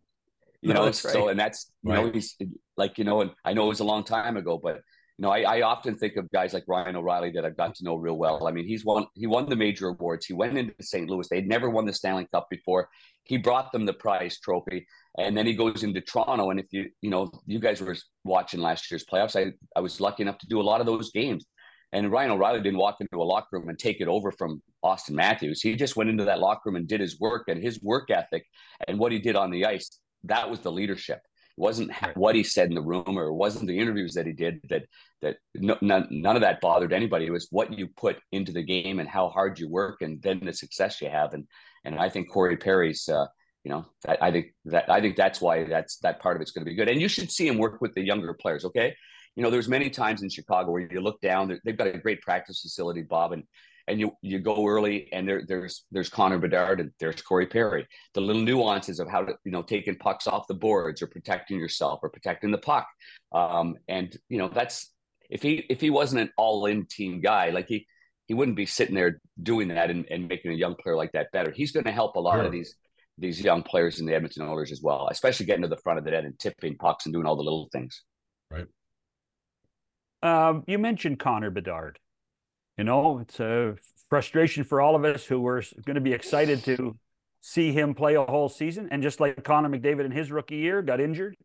You 0.61 0.73
no, 0.73 0.85
know, 0.85 0.91
so 0.91 1.25
right. 1.25 1.31
and 1.31 1.39
that's 1.39 1.71
you 1.83 1.91
right. 1.91 2.05
know 2.05 2.11
he's 2.11 2.37
like 2.77 2.97
you 2.97 3.03
know, 3.03 3.21
and 3.21 3.31
I 3.43 3.53
know 3.53 3.65
it 3.65 3.69
was 3.69 3.79
a 3.81 3.85
long 3.85 4.03
time 4.03 4.37
ago, 4.37 4.59
but 4.61 4.79
you 5.21 5.27
know, 5.27 5.33
I, 5.33 5.57
I, 5.57 5.61
often 5.61 5.95
think 5.95 6.15
of 6.15 6.31
guys 6.31 6.51
like 6.51 6.63
Ryan 6.67 6.95
O'Reilly 6.95 7.29
that 7.33 7.45
I've 7.45 7.55
got 7.55 7.75
to 7.75 7.83
know 7.83 7.95
real 7.95 8.17
well. 8.17 8.47
I 8.47 8.51
mean, 8.51 8.65
he's 8.65 8.83
won 8.83 9.05
he 9.13 9.27
won 9.27 9.47
the 9.47 9.55
major 9.55 9.89
awards. 9.89 10.25
He 10.25 10.33
went 10.33 10.57
into 10.57 10.73
St. 10.81 11.07
Louis. 11.07 11.27
They'd 11.29 11.47
never 11.47 11.69
won 11.69 11.85
the 11.85 11.93
Stanley 11.93 12.27
Cup 12.33 12.47
before. 12.49 12.89
He 13.25 13.37
brought 13.37 13.71
them 13.71 13.85
the 13.85 13.93
prize 13.93 14.39
trophy, 14.39 14.87
and 15.19 15.37
then 15.37 15.45
he 15.45 15.53
goes 15.53 15.83
into 15.83 16.01
Toronto. 16.01 16.49
And 16.49 16.59
if 16.59 16.65
you 16.71 16.89
you 17.01 17.11
know 17.11 17.29
you 17.45 17.59
guys 17.59 17.79
were 17.81 17.95
watching 18.23 18.61
last 18.61 18.89
year's 18.89 19.05
playoffs, 19.05 19.39
I 19.39 19.53
I 19.75 19.81
was 19.81 20.01
lucky 20.01 20.23
enough 20.23 20.39
to 20.39 20.47
do 20.47 20.59
a 20.59 20.63
lot 20.63 20.79
of 20.79 20.87
those 20.87 21.11
games. 21.11 21.45
And 21.93 22.11
Ryan 22.11 22.31
O'Reilly 22.31 22.61
didn't 22.61 22.79
walk 22.79 22.97
into 22.99 23.21
a 23.21 23.23
locker 23.23 23.59
room 23.59 23.69
and 23.69 23.77
take 23.77 24.01
it 24.01 24.07
over 24.07 24.31
from 24.31 24.63
Auston 24.83 25.11
Matthews. 25.11 25.61
He 25.61 25.75
just 25.75 25.95
went 25.95 26.09
into 26.09 26.25
that 26.25 26.39
locker 26.39 26.61
room 26.65 26.77
and 26.77 26.87
did 26.87 26.99
his 26.99 27.19
work 27.19 27.43
and 27.47 27.61
his 27.61 27.79
work 27.83 28.09
ethic 28.09 28.43
and 28.87 28.97
what 28.97 29.11
he 29.11 29.19
did 29.19 29.35
on 29.35 29.51
the 29.51 29.67
ice. 29.67 29.99
That 30.23 30.49
was 30.49 30.61
the 30.61 30.71
leadership 30.71 31.19
wasn't 31.57 31.91
what 32.15 32.35
he 32.35 32.43
said 32.43 32.69
in 32.69 32.75
the 32.75 32.81
room 32.81 33.17
or 33.17 33.25
it 33.25 33.33
wasn't 33.33 33.67
the 33.67 33.79
interviews 33.79 34.13
that 34.13 34.25
he 34.25 34.33
did 34.33 34.61
that 34.69 34.83
that 35.21 35.37
no, 35.55 35.77
none, 35.81 36.07
none 36.09 36.35
of 36.35 36.41
that 36.41 36.61
bothered 36.61 36.93
anybody. 36.93 37.25
It 37.27 37.31
was 37.31 37.47
what 37.51 37.77
you 37.77 37.87
put 37.95 38.17
into 38.31 38.51
the 38.51 38.63
game 38.63 38.99
and 38.99 39.07
how 39.07 39.29
hard 39.29 39.59
you 39.59 39.69
work 39.69 40.01
and 40.01 40.21
then 40.21 40.39
the 40.43 40.53
success 40.53 41.01
you 41.01 41.09
have. 41.09 41.33
And 41.33 41.45
and 41.83 41.97
i 41.99 42.09
think 42.09 42.31
corey 42.31 42.57
perry's 42.57 43.07
uh, 43.09 43.25
you 43.63 43.71
know 43.71 43.85
that, 44.05 44.21
i 44.21 44.31
think 44.31 44.47
that 44.65 44.89
i 44.89 45.01
think 45.01 45.15
that's 45.15 45.41
why 45.41 45.63
that's 45.63 45.97
that 45.97 46.19
part 46.19 46.35
of 46.35 46.41
it's 46.41 46.51
going 46.51 46.65
to 46.65 46.69
be 46.69 46.75
good. 46.75 46.89
And 46.89 47.01
you 47.01 47.07
should 47.07 47.31
see 47.31 47.47
him 47.47 47.57
work 47.57 47.81
with 47.81 47.93
the 47.93 48.03
younger 48.03 48.33
players 48.33 48.65
okay? 48.65 48.95
You 49.35 49.43
know 49.43 49.49
there's 49.49 49.69
many 49.69 49.89
times 49.89 50.23
in 50.23 50.29
chicago 50.29 50.71
where 50.71 50.81
you 50.81 50.99
look 50.99 51.21
down 51.21 51.57
they've 51.63 51.77
got 51.77 51.87
a 51.87 51.97
great 51.97 52.21
practice 52.21 52.61
facility 52.61 53.01
bob 53.01 53.31
and 53.31 53.43
and 53.87 53.99
you 53.99 54.11
you 54.21 54.39
go 54.39 54.67
early 54.67 55.11
and 55.11 55.27
there 55.27 55.43
there's 55.47 55.85
there's 55.91 56.09
Connor 56.09 56.37
Bedard 56.37 56.79
and 56.79 56.91
there's 56.99 57.21
Corey 57.21 57.47
Perry. 57.47 57.87
The 58.13 58.21
little 58.21 58.41
nuances 58.41 58.99
of 58.99 59.09
how 59.09 59.23
to 59.23 59.33
you 59.43 59.51
know 59.51 59.61
taking 59.61 59.95
pucks 59.95 60.27
off 60.27 60.47
the 60.47 60.53
boards 60.53 61.01
or 61.01 61.07
protecting 61.07 61.59
yourself 61.59 61.99
or 62.03 62.09
protecting 62.09 62.51
the 62.51 62.57
puck. 62.57 62.87
Um, 63.31 63.75
and 63.87 64.15
you 64.29 64.37
know 64.37 64.49
that's 64.49 64.91
if 65.29 65.41
he 65.41 65.65
if 65.69 65.81
he 65.81 65.89
wasn't 65.89 66.21
an 66.21 66.29
all 66.37 66.65
in 66.65 66.85
team 66.85 67.21
guy 67.21 67.49
like 67.49 67.67
he 67.67 67.87
he 68.27 68.33
wouldn't 68.33 68.57
be 68.57 68.65
sitting 68.65 68.95
there 68.95 69.19
doing 69.43 69.67
that 69.69 69.89
and, 69.89 70.05
and 70.09 70.27
making 70.27 70.51
a 70.51 70.55
young 70.55 70.75
player 70.75 70.95
like 70.95 71.11
that 71.11 71.31
better. 71.33 71.51
He's 71.51 71.71
going 71.71 71.83
to 71.83 71.91
help 71.91 72.15
a 72.15 72.19
lot 72.19 72.35
sure. 72.35 72.43
of 72.43 72.51
these 72.51 72.75
these 73.17 73.41
young 73.41 73.61
players 73.61 73.99
in 73.99 74.05
the 74.05 74.15
Edmonton 74.15 74.47
Oilers 74.47 74.71
as 74.71 74.81
well, 74.81 75.07
especially 75.11 75.45
getting 75.45 75.63
to 75.63 75.67
the 75.67 75.77
front 75.77 75.99
of 75.99 76.05
the 76.05 76.11
net 76.11 76.23
and 76.23 76.37
tipping 76.39 76.77
pucks 76.77 77.05
and 77.05 77.13
doing 77.13 77.25
all 77.25 77.35
the 77.35 77.43
little 77.43 77.69
things. 77.71 78.03
Right. 78.49 78.67
Um, 80.23 80.63
you 80.67 80.77
mentioned 80.77 81.19
Connor 81.19 81.49
Bedard. 81.49 81.99
You 82.77 82.83
know, 82.83 83.19
it's 83.19 83.39
a 83.39 83.75
frustration 84.09 84.63
for 84.63 84.81
all 84.81 84.95
of 84.95 85.05
us 85.05 85.25
who 85.25 85.39
were 85.39 85.63
going 85.85 85.95
to 85.95 86.01
be 86.01 86.13
excited 86.13 86.63
to 86.65 86.97
see 87.41 87.71
him 87.71 87.93
play 87.93 88.15
a 88.15 88.23
whole 88.23 88.49
season. 88.49 88.89
And 88.91 89.03
just 89.03 89.19
like 89.19 89.43
Connor 89.43 89.69
McDavid 89.69 90.05
in 90.05 90.11
his 90.11 90.31
rookie 90.31 90.57
year 90.57 90.81
got 90.81 90.99
injured, 90.99 91.35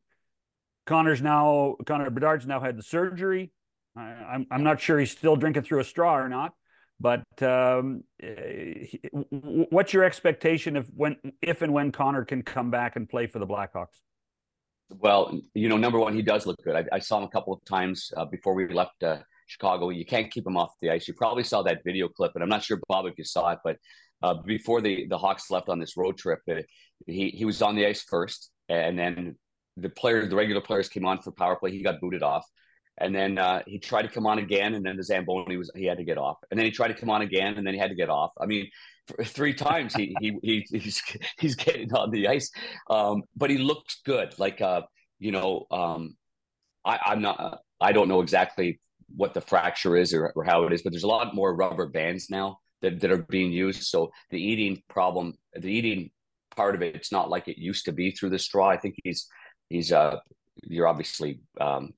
Connor's 0.87 1.21
now 1.21 1.77
Connor 1.85 2.11
Bedard's 2.11 2.47
now 2.47 2.61
had 2.61 2.77
the 2.77 2.83
surgery. 2.83 3.53
I, 3.97 4.11
am 4.11 4.27
I'm, 4.31 4.47
I'm 4.51 4.63
not 4.63 4.81
sure 4.81 4.99
he's 4.99 5.11
still 5.11 5.37
drinking 5.37 5.65
through 5.65 5.81
a 5.81 5.85
straw 5.85 6.17
or 6.17 6.29
not. 6.29 6.55
But 6.99 7.25
um, 7.43 8.05
eh, 8.23 8.87
what's 9.31 9.93
your 9.93 10.05
expectation 10.05 10.77
of 10.77 10.89
when, 10.95 11.17
if 11.43 11.61
and 11.61 11.73
when 11.73 11.93
Connor 11.93 12.25
can 12.25 12.43
come 12.43 12.71
back 12.71 12.97
and 12.97 13.09
play 13.09 13.27
for 13.27 13.39
the 13.39 13.47
Blackhawks? 13.47 14.01
Well, 14.89 15.39
you 15.53 15.69
know, 15.69 15.77
number 15.77 15.99
one, 15.99 16.15
he 16.15 16.23
does 16.23 16.47
look 16.47 16.57
good. 16.63 16.77
I, 16.77 16.85
I 16.93 16.99
saw 17.01 17.19
him 17.19 17.25
a 17.25 17.29
couple 17.29 17.53
of 17.53 17.63
times 17.65 18.13
uh, 18.17 18.25
before 18.25 18.55
we 18.55 18.69
left 18.69 19.03
uh, 19.03 19.19
Chicago. 19.47 19.91
You 19.91 20.05
can't 20.05 20.31
keep 20.31 20.47
him 20.47 20.57
off 20.57 20.73
the 20.81 20.91
ice. 20.91 21.09
You 21.09 21.15
probably 21.15 21.45
saw 21.45 21.63
that 21.63 21.83
video 21.85 22.09
clip, 22.09 22.33
and 22.35 22.43
I'm 22.43 22.49
not 22.49 22.65
sure 22.65 22.79
Bob 22.89 23.07
if 23.07 23.15
you 23.17 23.25
saw 23.25 23.53
it, 23.53 23.59
but 23.65 23.77
uh, 24.23 24.35
before 24.35 24.81
the 24.81 25.07
the 25.07 25.19
Hawks 25.19 25.51
left 25.51 25.69
on 25.69 25.79
this 25.79 25.97
road 25.97 26.17
trip, 26.19 26.41
uh, 26.51 26.63
he 27.07 27.31
he 27.31 27.45
was 27.45 27.63
on 27.63 27.77
the 27.77 27.87
ice 27.87 28.03
first, 28.03 28.51
and 28.69 28.99
then 28.99 29.37
the 29.77 29.89
player, 29.91 30.27
the 30.27 30.37
regular 30.37 30.61
players 30.61 30.89
came 30.89 31.07
on 31.07 31.21
for 31.21 31.33
power 31.33 31.57
play. 31.57 31.71
He 31.71 31.83
got 31.83 32.01
booted 32.01 32.23
off, 32.23 32.45
and 32.99 33.15
then 33.15 33.39
uh, 33.39 33.63
he 33.67 33.79
tried 33.79 34.03
to 34.03 34.09
come 34.09 34.27
on 34.27 34.39
again, 34.39 34.75
and 34.75 34.85
then 34.85 34.97
the 34.97 35.03
Zamboni 35.03 35.57
was 35.57 35.71
he 35.75 35.85
had 35.85 35.99
to 35.99 36.05
get 36.05 36.19
off, 36.19 36.39
and 36.51 36.59
then 36.59 36.65
he 36.65 36.71
tried 36.71 36.89
to 36.89 36.95
come 36.95 37.11
on 37.11 37.23
again, 37.23 37.55
and 37.57 37.67
then 37.67 37.75
he 37.75 37.81
had 37.81 37.91
to 37.91 37.97
get 37.97 38.09
off. 38.09 38.33
I 38.41 38.47
mean, 38.47 38.69
three 39.25 39.55
times 39.55 39.95
he 39.95 40.17
he, 40.21 40.39
he 40.43 40.67
he's 40.71 41.03
he's 41.39 41.55
getting 41.55 41.93
on 41.93 42.11
the 42.11 42.29
ice, 42.29 42.51
um, 42.89 43.23
but 43.37 43.51
he 43.51 43.59
looks 43.59 44.01
good. 44.05 44.39
Like 44.39 44.61
uh, 44.61 44.83
you 45.19 45.33
know, 45.33 45.67
um, 45.71 46.17
I, 46.85 46.99
I'm 47.07 47.21
not. 47.21 47.61
I 47.79 47.93
don't 47.93 48.09
know 48.09 48.23
exactly 48.23 48.81
what 49.15 49.35
the 49.35 49.41
fracture 49.41 49.97
is 49.97 50.13
or, 50.13 50.33
or 50.35 50.45
how 50.45 50.65
it 50.65 50.73
is, 50.73 50.83
but 50.83 50.93
there's 50.93 51.05
a 51.05 51.09
lot 51.09 51.35
more 51.35 51.55
rubber 51.55 51.87
bands 51.87 52.29
now 52.31 52.59
that, 52.83 53.01
that 53.01 53.11
are 53.11 53.23
being 53.23 53.53
used. 53.53 53.85
So 53.85 54.11
the 54.31 54.41
eating 54.41 54.83
problem, 54.89 55.35
the 55.55 55.71
eating 55.71 56.11
part 56.57 56.75
of 56.75 56.83
it, 56.83 56.97
it's 56.97 57.13
not 57.13 57.31
like 57.31 57.49
it 57.49 57.59
used 57.59 57.85
to 57.87 57.93
be 57.93 58.11
through 58.11 58.31
the 58.31 58.39
straw. 58.39 58.69
I 58.69 58.77
think 58.77 58.97
he's 59.05 59.29
he's 59.69 59.93
uh 59.93 60.17
you're 60.65 60.87
obviously 60.87 61.41
um 61.61 61.93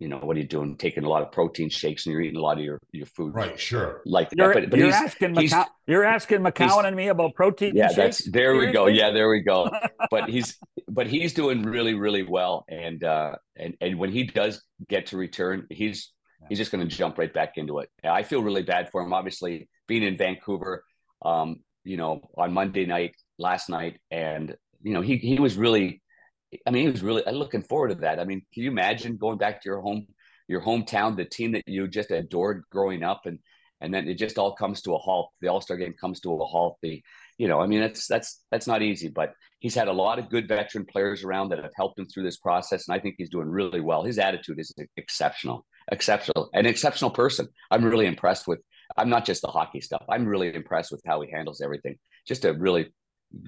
you 0.00 0.08
know 0.08 0.18
what 0.18 0.36
are 0.36 0.40
you 0.40 0.46
doing 0.46 0.76
taking 0.76 1.04
a 1.04 1.08
lot 1.08 1.22
of 1.22 1.30
protein 1.30 1.70
shakes 1.70 2.04
and 2.04 2.12
you're 2.12 2.20
eating 2.20 2.36
a 2.36 2.42
lot 2.42 2.58
of 2.58 2.64
your 2.64 2.78
your 2.92 3.06
food 3.06 3.32
right 3.32 3.58
sure 3.58 4.02
like 4.04 4.28
you're, 4.32 4.52
that. 4.52 4.62
but, 4.62 4.70
but 4.70 4.78
you're 4.78 4.90
asking 4.90 5.34
McCow- 5.34 5.66
you're 5.86 6.04
asking 6.04 6.40
mccowan 6.40 6.84
and 6.84 6.96
me 6.96 7.08
about 7.08 7.34
protein 7.34 7.72
yeah 7.74 7.86
shakes? 7.86 7.96
that's 8.18 8.30
there 8.32 8.56
we 8.56 8.72
go 8.72 8.86
yeah 8.86 9.10
there 9.10 9.30
we 9.30 9.40
go 9.40 9.70
but 10.10 10.28
he's 10.28 10.58
but 10.88 11.06
he's 11.06 11.32
doing 11.32 11.62
really 11.62 11.94
really 11.94 12.24
well 12.24 12.64
and 12.68 13.04
uh 13.04 13.36
and 13.56 13.76
and 13.80 13.98
when 13.98 14.10
he 14.10 14.24
does 14.24 14.62
get 14.88 15.06
to 15.06 15.16
return 15.16 15.66
he's 15.70 16.12
he's 16.48 16.58
just 16.58 16.72
going 16.72 16.86
to 16.86 16.96
jump 16.96 17.18
right 17.18 17.32
back 17.32 17.54
into 17.56 17.78
it. 17.78 17.88
I 18.04 18.22
feel 18.22 18.42
really 18.42 18.62
bad 18.62 18.90
for 18.90 19.02
him. 19.02 19.12
Obviously, 19.12 19.68
being 19.86 20.02
in 20.02 20.16
Vancouver, 20.16 20.84
um, 21.24 21.56
you 21.84 21.96
know, 21.96 22.20
on 22.36 22.52
Monday 22.52 22.86
night 22.86 23.14
last 23.38 23.68
night, 23.68 23.98
and 24.10 24.54
you 24.82 24.92
know, 24.92 25.00
he 25.00 25.16
he 25.16 25.38
was 25.38 25.56
really, 25.56 26.02
I 26.66 26.70
mean, 26.70 26.84
he 26.84 26.90
was 26.90 27.02
really 27.02 27.22
looking 27.30 27.62
forward 27.62 27.88
to 27.88 27.94
that. 27.96 28.18
I 28.18 28.24
mean, 28.24 28.42
can 28.52 28.62
you 28.62 28.70
imagine 28.70 29.16
going 29.16 29.38
back 29.38 29.62
to 29.62 29.68
your 29.68 29.80
home, 29.80 30.06
your 30.48 30.62
hometown, 30.62 31.16
the 31.16 31.24
team 31.24 31.52
that 31.52 31.62
you 31.66 31.88
just 31.88 32.10
adored 32.10 32.64
growing 32.70 33.02
up, 33.02 33.22
and 33.26 33.38
and 33.80 33.92
then 33.92 34.08
it 34.08 34.14
just 34.14 34.38
all 34.38 34.54
comes 34.54 34.82
to 34.82 34.94
a 34.94 34.98
halt. 34.98 35.30
The 35.40 35.48
All 35.48 35.60
Star 35.60 35.76
game 35.76 35.94
comes 36.00 36.20
to 36.20 36.32
a 36.32 36.44
halt. 36.44 36.78
The 36.82 37.02
you 37.38 37.48
know, 37.48 37.60
I 37.60 37.66
mean, 37.66 37.80
that's 37.80 38.06
that's 38.06 38.44
that's 38.50 38.66
not 38.66 38.82
easy, 38.82 39.08
but 39.08 39.32
he's 39.58 39.74
had 39.74 39.88
a 39.88 39.92
lot 39.92 40.18
of 40.18 40.30
good 40.30 40.48
veteran 40.48 40.86
players 40.86 41.24
around 41.24 41.48
that 41.48 41.62
have 41.62 41.72
helped 41.76 41.98
him 41.98 42.06
through 42.06 42.24
this 42.24 42.38
process, 42.38 42.88
and 42.88 42.96
I 42.96 43.00
think 43.00 43.16
he's 43.18 43.30
doing 43.30 43.48
really 43.48 43.80
well. 43.80 44.04
His 44.04 44.18
attitude 44.18 44.60
is 44.60 44.72
exceptional 44.96 45.66
exceptional, 45.90 46.50
an 46.52 46.66
exceptional 46.66 47.10
person. 47.10 47.48
I'm 47.70 47.84
really 47.84 48.06
impressed 48.06 48.46
with. 48.46 48.60
I'm 48.96 49.08
not 49.08 49.24
just 49.24 49.42
the 49.42 49.48
hockey 49.48 49.80
stuff. 49.80 50.04
I'm 50.08 50.26
really 50.26 50.54
impressed 50.54 50.92
with 50.92 51.02
how 51.06 51.20
he 51.20 51.30
handles 51.30 51.60
everything. 51.60 51.96
Just 52.26 52.44
a 52.44 52.52
really, 52.52 52.92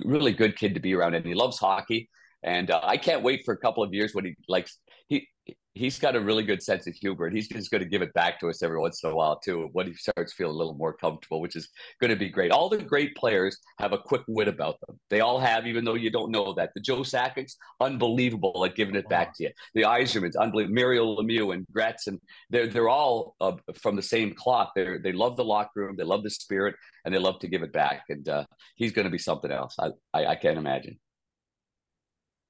really 0.05 0.33
good 0.33 0.57
kid 0.57 0.75
to 0.75 0.81
be 0.81 0.95
around, 0.95 1.15
and 1.15 1.25
he 1.25 1.35
loves 1.35 1.59
hockey. 1.59 2.09
And 2.43 2.71
uh, 2.71 2.81
I 2.83 2.97
can't 2.97 3.23
wait 3.23 3.43
for 3.45 3.55
a 3.55 3.59
couple 3.59 3.83
of 3.83 3.93
years 3.93 4.15
when 4.15 4.25
he 4.25 4.37
likes 4.49 4.79
he 5.09 5.29
he's 5.77 5.99
got 5.99 6.17
a 6.17 6.21
really 6.21 6.43
good 6.43 6.63
sense 6.63 6.87
of 6.87 6.95
humor, 6.95 7.27
and 7.27 7.37
he's 7.37 7.49
just 7.49 7.71
going 7.71 7.83
to 7.83 7.89
give 7.89 8.01
it 8.01 8.13
back 8.15 8.41
to 8.41 8.49
us 8.49 8.63
every 8.63 8.79
once 8.79 9.05
in 9.05 9.11
a 9.11 9.15
while 9.15 9.39
too. 9.39 9.69
When 9.73 9.87
he 9.87 9.95
starts 9.95 10.33
feeling 10.33 10.55
a 10.55 10.57
little 10.57 10.75
more 10.75 10.95
comfortable, 10.95 11.41
which 11.41 11.55
is 11.55 11.69
going 12.01 12.11
to 12.11 12.17
be 12.17 12.31
great. 12.31 12.51
All 12.51 12.69
the 12.69 12.79
great 12.79 13.15
players 13.15 13.59
have 13.79 13.93
a 13.93 13.99
quick 13.99 14.23
wit 14.27 14.49
about 14.49 14.81
them. 14.87 14.99
They 15.11 15.21
all 15.21 15.39
have, 15.39 15.67
even 15.67 15.85
though 15.85 15.95
you 15.95 16.11
don't 16.11 16.31
know 16.31 16.55
that. 16.55 16.71
The 16.75 16.81
Joe 16.81 17.03
Sakic's 17.03 17.57
unbelievable 17.81 18.65
at 18.65 18.75
giving 18.75 18.97
it 18.97 19.09
back 19.09 19.37
to 19.37 19.45
you. 19.45 19.51
The 19.75 19.83
Yzermans, 19.83 20.37
unbelievable. 20.37 20.75
Mario 20.75 21.17
Lemieux 21.17 21.55
and 21.55 21.67
Gretz, 21.73 22.07
and 22.07 22.19
they're 22.51 22.67
they're 22.67 22.89
all 22.89 23.37
uh, 23.41 23.53
from 23.75 23.97
the 23.97 24.03
same 24.03 24.35
cloth. 24.35 24.71
They 24.75 24.97
they 24.99 25.13
love 25.13 25.37
the 25.37 25.45
locker 25.45 25.81
room, 25.81 25.97
they 25.97 26.05
love 26.05 26.23
the 26.23 26.31
spirit, 26.31 26.75
and 27.05 27.15
they 27.15 27.19
love 27.19 27.39
to 27.41 27.49
give 27.49 27.63
it 27.63 27.73
back. 27.73 28.05
And 28.09 28.27
uh, 28.29 28.45
he's 28.77 28.93
going 28.93 29.05
to 29.05 29.11
be 29.11 29.19
something 29.19 29.53
else. 29.53 29.77
I, 29.79 29.91
I, 30.15 30.27
I 30.27 30.35
can't 30.37 30.59
imagine. 30.59 30.99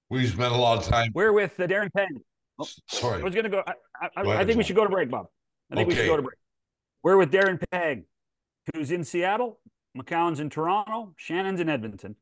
We 0.09 0.27
spent 0.29 0.53
a 0.53 0.57
lot 0.57 0.79
of 0.79 0.85
time. 0.85 1.11
We're 1.15 1.33
with 1.33 1.59
uh, 1.59 1.67
Darren 1.67 1.93
Pang. 1.93 2.23
Oh, 2.59 2.67
Sorry. 2.89 3.21
I 3.21 3.25
was 3.25 3.35
going 3.35 3.45
to 3.45 3.51
go. 3.51 3.63
I, 3.67 3.75
I, 4.17 4.23
Go 4.23 4.31
I 4.31 4.35
ahead, 4.35 4.47
think 4.47 4.59
we 4.59 4.65
should 4.65 4.77
go 4.77 4.85
to 4.85 4.91
break, 4.91 5.11
Bob. 5.11 5.27
I 5.71 5.77
think 5.77 5.89
we 5.89 5.95
should 5.95 6.03
Okay. 6.03 6.09
go 6.09 6.17
to 6.17 6.23
break. 6.23 6.39
We're 7.03 7.17
with 7.17 7.31
Darren 7.31 7.63
Pang, 7.71 8.05
who's 8.75 8.91
in 8.91 9.05
Seattle, 9.05 9.61
McCown's 9.97 10.41
in 10.41 10.51
Toronto, 10.51 11.15
Shannon's 11.17 11.61
in 11.61 11.69
Edmonton. 11.69 12.17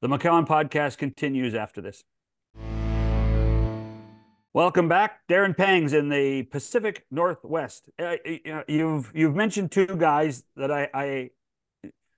The 0.00 0.08
McCown 0.08 0.46
podcast 0.46 0.98
continues 0.98 1.54
after 1.54 1.80
this. 1.80 2.04
Welcome 4.52 4.88
back, 4.88 5.26
Darren 5.28 5.56
Pang's 5.56 5.92
in 5.92 6.08
the 6.08 6.42
Pacific 6.44 7.04
Northwest. 7.10 7.90
Uh, 7.98 8.16
uh, 8.48 8.62
you've 8.68 9.10
you've 9.12 9.34
mentioned 9.34 9.72
two 9.72 9.86
guys 9.86 10.44
that 10.56 10.70
I, 10.70 10.88
I, 10.94 11.30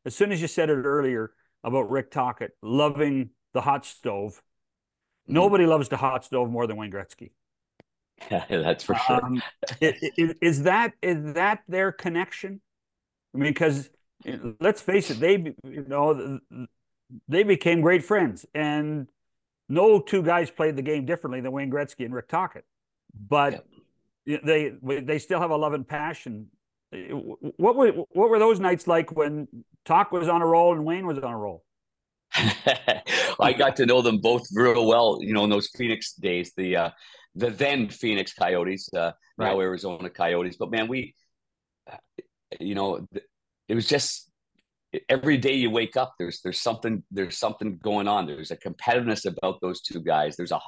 as 0.05 0.15
soon 0.15 0.33
as 0.33 0.43
you 0.43 0.47
said 0.47 0.69
it 0.69 0.75
earlier 0.75 1.33
about 1.65 1.91
Rick 1.91 2.11
Tockett 2.11 2.51
loving 2.63 3.31
the 3.55 3.63
hot 3.63 3.87
stove. 3.87 4.43
Nobody 5.27 5.65
loves 5.65 5.89
the 5.89 5.97
hot 5.97 6.25
stove 6.25 6.51
more 6.51 6.67
than 6.67 6.77
Wayne 6.77 6.93
Gretzky. 6.93 7.31
Yeah, 8.31 8.45
that's 8.51 8.85
for 8.85 8.95
sure. 8.95 9.25
Um, 9.25 9.43
is 9.81 10.63
that 10.63 10.93
is 11.03 11.35
that 11.35 11.61
their 11.69 11.93
connection? 11.93 12.61
I 13.35 13.39
mean, 13.39 13.53
because 13.53 13.91
let's 14.61 14.81
face 14.81 15.11
it, 15.11 15.21
they 15.21 15.55
you 15.65 15.85
know 15.87 16.41
they 17.29 17.43
became 17.43 17.81
great 17.81 18.05
friends, 18.05 18.47
and 18.55 19.09
no 19.69 20.01
two 20.01 20.23
guys 20.23 20.51
played 20.51 20.77
the 20.77 20.83
game 20.83 21.05
differently 21.05 21.41
than 21.41 21.53
Wayne 21.53 21.71
Gretzky 21.71 22.05
and 22.05 22.15
Rick 22.15 22.29
Tocchet, 22.29 22.65
but 23.29 23.65
they 24.27 24.73
they 24.83 25.19
still 25.19 25.41
have 25.41 25.51
a 25.51 25.57
love 25.57 25.73
and 25.75 25.87
passion. 25.87 26.49
What 26.91 27.77
were 27.77 27.91
what 27.91 28.31
were 28.31 28.39
those 28.39 28.61
nights 28.61 28.87
like 28.87 29.15
when 29.15 29.49
Talk 29.85 30.13
was 30.13 30.29
on 30.29 30.43
a 30.43 30.47
roll 30.47 30.73
and 30.73 30.85
Wayne 30.85 31.07
was 31.07 31.19
on 31.19 31.33
a 31.33 31.39
roll? 31.39 31.65
I 33.41 33.53
got 33.57 33.77
to 33.77 33.87
know 33.87 34.03
them 34.03 34.19
both 34.19 34.47
real 34.53 34.87
well, 34.87 35.19
you 35.21 35.33
know, 35.33 35.45
in 35.45 35.51
those 35.51 35.69
Phoenix 35.69 36.15
days, 36.15 36.53
the 36.57 36.77
uh, 36.77 36.91
the 37.37 37.51
then 37.51 37.89
Phoenix 37.89 38.33
Coyotes, 38.33 38.89
uh, 38.95 39.13
now 39.39 39.61
Arizona 39.61 40.11
Coyotes. 40.11 40.57
But 40.57 40.71
man, 40.71 40.89
we, 40.89 41.15
uh, 41.91 41.97
you 42.59 42.75
know, 42.75 43.07
it 43.69 43.75
was 43.75 43.87
just 43.87 44.31
every 45.09 45.37
day 45.37 45.55
you 45.55 45.71
wake 45.71 45.97
up, 45.97 46.15
there's 46.19 46.41
there's 46.43 46.61
something 46.61 47.03
there's 47.11 47.39
something 47.39 47.79
going 47.83 48.09
on. 48.09 48.27
There's 48.27 48.51
a 48.51 48.57
competitiveness 48.57 49.27
about 49.27 49.61
those 49.61 49.81
two 49.83 50.01
guys. 50.01 50.37
There's 50.37 50.53
a 50.53 50.61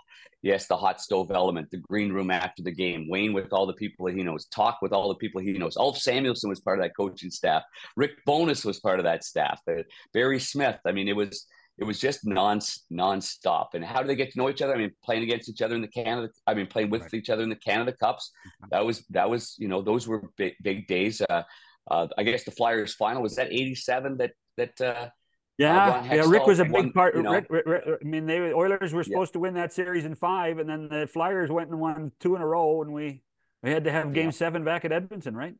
yes, 0.42 0.66
the 0.66 0.76
hot 0.76 1.00
stove 1.00 1.30
element, 1.30 1.70
the 1.70 1.78
green 1.78 2.12
room 2.12 2.30
after 2.30 2.62
the 2.62 2.70
game, 2.70 3.08
Wayne 3.08 3.32
with 3.32 3.52
all 3.52 3.66
the 3.66 3.72
people 3.72 4.06
that 4.06 4.14
he 4.14 4.22
knows, 4.22 4.46
talk 4.46 4.78
with 4.82 4.92
all 4.92 5.08
the 5.08 5.14
people 5.16 5.40
he 5.40 5.52
knows. 5.52 5.76
Ulf 5.76 5.98
Samuelsson 5.98 6.50
was 6.50 6.60
part 6.60 6.78
of 6.78 6.84
that 6.84 6.96
coaching 6.96 7.30
staff. 7.30 7.62
Rick 7.96 8.24
Bowness 8.26 8.64
was 8.64 8.80
part 8.80 8.98
of 8.98 9.04
that 9.04 9.24
staff. 9.24 9.60
Uh, 9.68 9.82
Barry 10.12 10.40
Smith. 10.40 10.78
I 10.84 10.92
mean, 10.92 11.08
it 11.08 11.16
was 11.16 11.46
it 11.78 11.84
was 11.84 12.00
just 12.00 12.26
non 12.26 12.58
nonstop. 12.92 13.68
And 13.74 13.84
how 13.84 14.02
do 14.02 14.08
they 14.08 14.16
get 14.16 14.32
to 14.32 14.38
know 14.38 14.48
each 14.50 14.62
other? 14.62 14.74
I 14.74 14.78
mean, 14.78 14.92
playing 15.02 15.22
against 15.22 15.48
each 15.48 15.62
other 15.62 15.74
in 15.74 15.82
the 15.82 15.88
Canada. 15.88 16.28
I 16.46 16.54
mean, 16.54 16.66
playing 16.66 16.90
with 16.90 17.02
Right. 17.02 17.14
each 17.14 17.30
other 17.30 17.42
in 17.42 17.48
the 17.48 17.56
Canada 17.56 17.92
Cups. 17.92 18.30
That 18.70 18.84
was 18.84 19.04
that 19.10 19.28
was 19.30 19.54
you 19.58 19.68
know 19.68 19.80
those 19.82 20.06
were 20.08 20.30
big 20.36 20.54
big 20.62 20.86
days. 20.86 21.20
Uh, 21.22 21.42
uh, 21.90 22.08
I 22.18 22.22
guess 22.24 22.44
the 22.44 22.50
Flyers 22.50 22.94
final 22.94 23.22
was 23.22 23.36
that 23.36 23.52
'87 23.52 24.16
that 24.18 24.32
that. 24.56 24.80
Uh, 24.80 25.08
Yeah, 25.60 26.04
yeah. 26.14 26.22
Rick 26.28 26.46
was 26.46 26.60
a 26.60 26.64
big 26.64 26.72
won, 26.72 26.92
part. 26.92 27.16
you 27.16 27.22
know. 27.22 27.32
Rick, 27.32 27.46
Rick, 27.50 27.66
Rick- 27.66 27.84
I 28.00 28.04
mean, 28.04 28.26
they 28.26 28.38
Oilers 28.52 28.92
were 28.92 29.00
Yeah. 29.00 29.06
supposed 29.08 29.32
to 29.32 29.40
win 29.40 29.54
that 29.54 29.72
series 29.72 30.04
in 30.04 30.14
five, 30.14 30.58
and 30.60 30.68
then 30.70 30.88
the 30.88 31.08
Flyers 31.08 31.50
went 31.50 31.68
and 31.70 31.80
won 31.80 32.12
two 32.20 32.36
in 32.36 32.42
a 32.42 32.46
row, 32.46 32.80
and 32.82 32.92
we 32.92 33.22
we 33.64 33.70
had 33.70 33.82
to 33.84 33.90
have 33.90 34.12
Game 34.12 34.26
Yeah. 34.26 34.30
Seven 34.42 34.62
back 34.64 34.84
at 34.84 34.92
Edmonton, 34.92 35.36
right? 35.36 35.54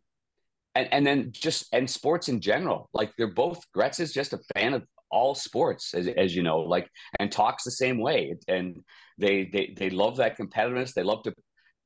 and 0.77 0.87
and 0.93 1.05
then 1.05 1.33
just 1.33 1.73
and 1.75 1.89
sports 1.91 2.29
in 2.29 2.41
general. 2.41 2.89
Like 2.93 3.11
they're 3.17 3.27
both 3.45 3.65
Gretz 3.73 3.99
is 3.99 4.13
just 4.13 4.33
a 4.35 4.39
fan 4.55 4.75
of 4.75 4.87
all 5.11 5.35
sports, 5.35 5.95
as, 5.95 6.09
as 6.09 6.35
you 6.35 6.43
know, 6.43 6.61
like 6.61 6.89
and 7.19 7.31
talks 7.31 7.65
the 7.65 7.71
same 7.71 7.99
way. 7.99 8.35
And 8.49 8.83
they 9.19 9.49
they 9.53 9.75
they 9.77 9.91
love 9.91 10.17
that 10.17 10.39
competitiveness. 10.39 10.93
They 10.95 11.03
love 11.03 11.23
to 11.25 11.35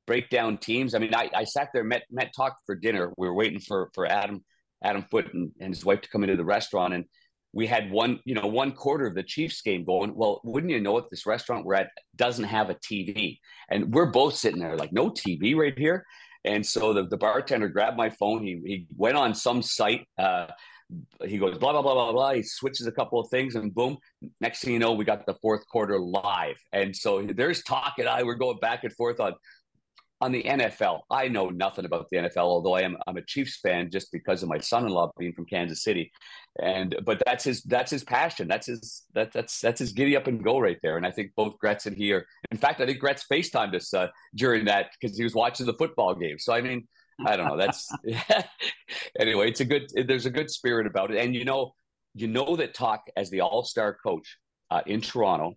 break 0.07 0.31
down 0.31 0.59
teams. 0.59 0.95
I 0.95 0.99
mean, 0.99 1.15
I, 1.15 1.31
I 1.35 1.45
sat 1.45 1.69
there, 1.73 1.85
met 1.85 2.03
met 2.11 2.33
talked 2.37 2.65
for 2.67 2.75
dinner. 2.75 3.13
We 3.17 3.27
were 3.27 3.35
waiting 3.35 3.61
for 3.61 3.91
for 3.95 4.07
Adam 4.07 4.45
Adam 4.85 5.05
Foote 5.11 5.33
and, 5.35 5.53
and 5.61 5.75
his 5.75 5.85
wife 5.85 6.01
to 6.03 6.09
come 6.09 6.23
into 6.23 6.37
the 6.37 6.45
restaurant 6.45 6.95
and 6.95 7.05
we 7.53 7.67
had 7.67 7.91
one, 7.91 8.21
you 8.25 8.35
know, 8.35 8.47
one 8.47 8.73
quarter 8.73 9.07
of 9.07 9.15
the 9.15 9.23
Chiefs 9.23 9.61
game 9.61 9.85
going. 9.85 10.15
Well, 10.15 10.41
wouldn't 10.43 10.73
you 10.73 10.81
know 10.81 10.97
it? 10.99 11.05
This 11.11 11.27
restaurant 11.27 11.67
we're 11.67 11.75
at 11.75 11.91
doesn't 12.17 12.45
have 12.45 12.71
a 12.71 12.75
TV, 12.77 13.39
and 13.71 13.93
we're 13.93 14.11
both 14.11 14.37
sitting 14.37 14.61
there 14.61 14.77
like, 14.77 14.93
no 14.93 15.11
TV 15.11 15.55
right 15.55 15.79
here. 15.79 16.07
And 16.45 16.65
so 16.65 16.93
the, 16.93 17.07
the 17.07 17.17
bartender 17.17 17.69
grabbed 17.69 17.97
my 17.97 18.11
phone. 18.11 18.43
He 18.43 18.61
he 18.65 18.87
went 18.97 19.17
on 19.17 19.35
some 19.35 19.63
site. 19.63 20.07
Uh, 20.19 20.47
he 21.25 21.39
goes 21.39 21.59
blah 21.59 21.73
blah 21.73 21.83
blah 21.83 21.95
blah 21.95 22.13
blah. 22.13 22.33
He 22.35 22.43
switches 22.43 22.87
a 22.87 22.93
couple 22.93 23.21
of 23.21 23.29
things, 23.31 23.55
and 23.55 23.75
boom. 23.75 23.99
Next 24.41 24.61
thing 24.61 24.73
you 24.73 24.79
know, 24.79 24.93
we 24.93 25.05
got 25.05 25.27
the 25.27 25.35
fourth 25.35 25.67
quarter 25.69 25.99
live. 25.99 26.57
And 26.73 26.95
so 26.95 27.23
there's 27.23 27.63
talk, 27.63 27.95
and 27.99 28.09
I 28.09 28.23
were 28.23 28.35
going 28.35 28.59
back 28.59 28.85
and 28.85 28.93
forth 28.93 29.21
on 29.21 29.35
on 30.23 30.31
the 30.31 30.45
NFL. 30.45 31.01
I 31.11 31.27
know 31.27 31.49
nothing 31.49 31.85
about 31.85 32.07
the 32.11 32.19
NFL, 32.19 32.37
although 32.37 32.75
I 32.75 32.83
am 32.83 32.97
I'm 33.09 33.17
a 33.17 33.23
Chiefs 33.23 33.59
fan 33.61 33.91
just 33.91 34.13
because 34.13 34.43
of 34.43 34.49
my 34.49 34.59
son-in-law 34.59 35.11
being 35.19 35.33
from 35.33 35.47
Kansas 35.47 35.83
City. 35.83 36.13
And 36.63 36.95
but 37.05 37.21
that's 37.27 37.43
his 37.43 37.63
that's 37.63 37.91
his 37.91 38.05
passion. 38.05 38.47
That's 38.47 38.69
his 38.69 39.03
that 39.15 39.33
that's 39.33 39.61
that's 39.61 39.81
his 39.81 39.93
giddy 39.93 40.17
up 40.17 40.29
and 40.29 40.43
go 40.43 40.61
right 40.61 40.79
there. 40.83 40.97
And 40.97 41.05
I 41.05 41.11
think 41.11 41.33
both 41.35 41.59
Gretz 41.59 41.87
and 41.87 41.97
he 41.97 42.13
are. 42.13 42.25
In 42.53 42.57
fact, 42.57 42.81
I 42.81 42.87
think 42.87 43.01
Gretz 43.01 43.25
FaceTimed 43.31 43.75
us 43.75 43.93
uh, 43.93 44.09
during 44.37 44.67
that 44.67 44.91
because 45.01 45.17
he 45.17 45.25
was 45.25 45.35
watching 45.35 45.67
the 45.67 45.75
football 45.75 46.15
game. 46.15 46.39
So 46.39 46.53
I 46.53 46.61
mean, 46.61 46.87
I 47.27 47.37
don't 47.37 47.47
know. 47.49 47.57
That's 47.57 47.89
anyway. 49.19 49.49
It's 49.49 49.61
a 49.61 49.65
good. 49.65 49.91
There's 50.07 50.27
a 50.27 50.31
good 50.31 50.51
spirit 50.51 50.87
about 50.87 51.11
it, 51.11 51.19
and 51.19 51.35
you 51.35 51.45
know, 51.45 51.73
you 52.15 52.29
know 52.29 52.57
that 52.57 52.75
talk 52.75 53.05
as 53.17 53.31
the 53.31 53.41
All 53.41 53.65
Star 53.65 53.97
coach 54.05 54.39
uh, 54.71 54.83
in 54.87 55.01
Toronto, 55.01 55.55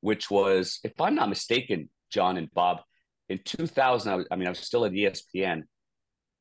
which 0.00 0.30
was, 0.30 0.80
if 0.84 0.92
I'm 1.00 1.14
not 1.14 1.28
mistaken, 1.28 1.88
John 2.12 2.36
and 2.36 2.50
Bob, 2.52 2.80
in 3.28 3.40
2000. 3.44 4.12
I, 4.12 4.16
was, 4.16 4.26
I 4.30 4.36
mean, 4.36 4.46
I 4.46 4.50
was 4.50 4.58
still 4.60 4.84
at 4.84 4.92
ESPN. 4.92 5.62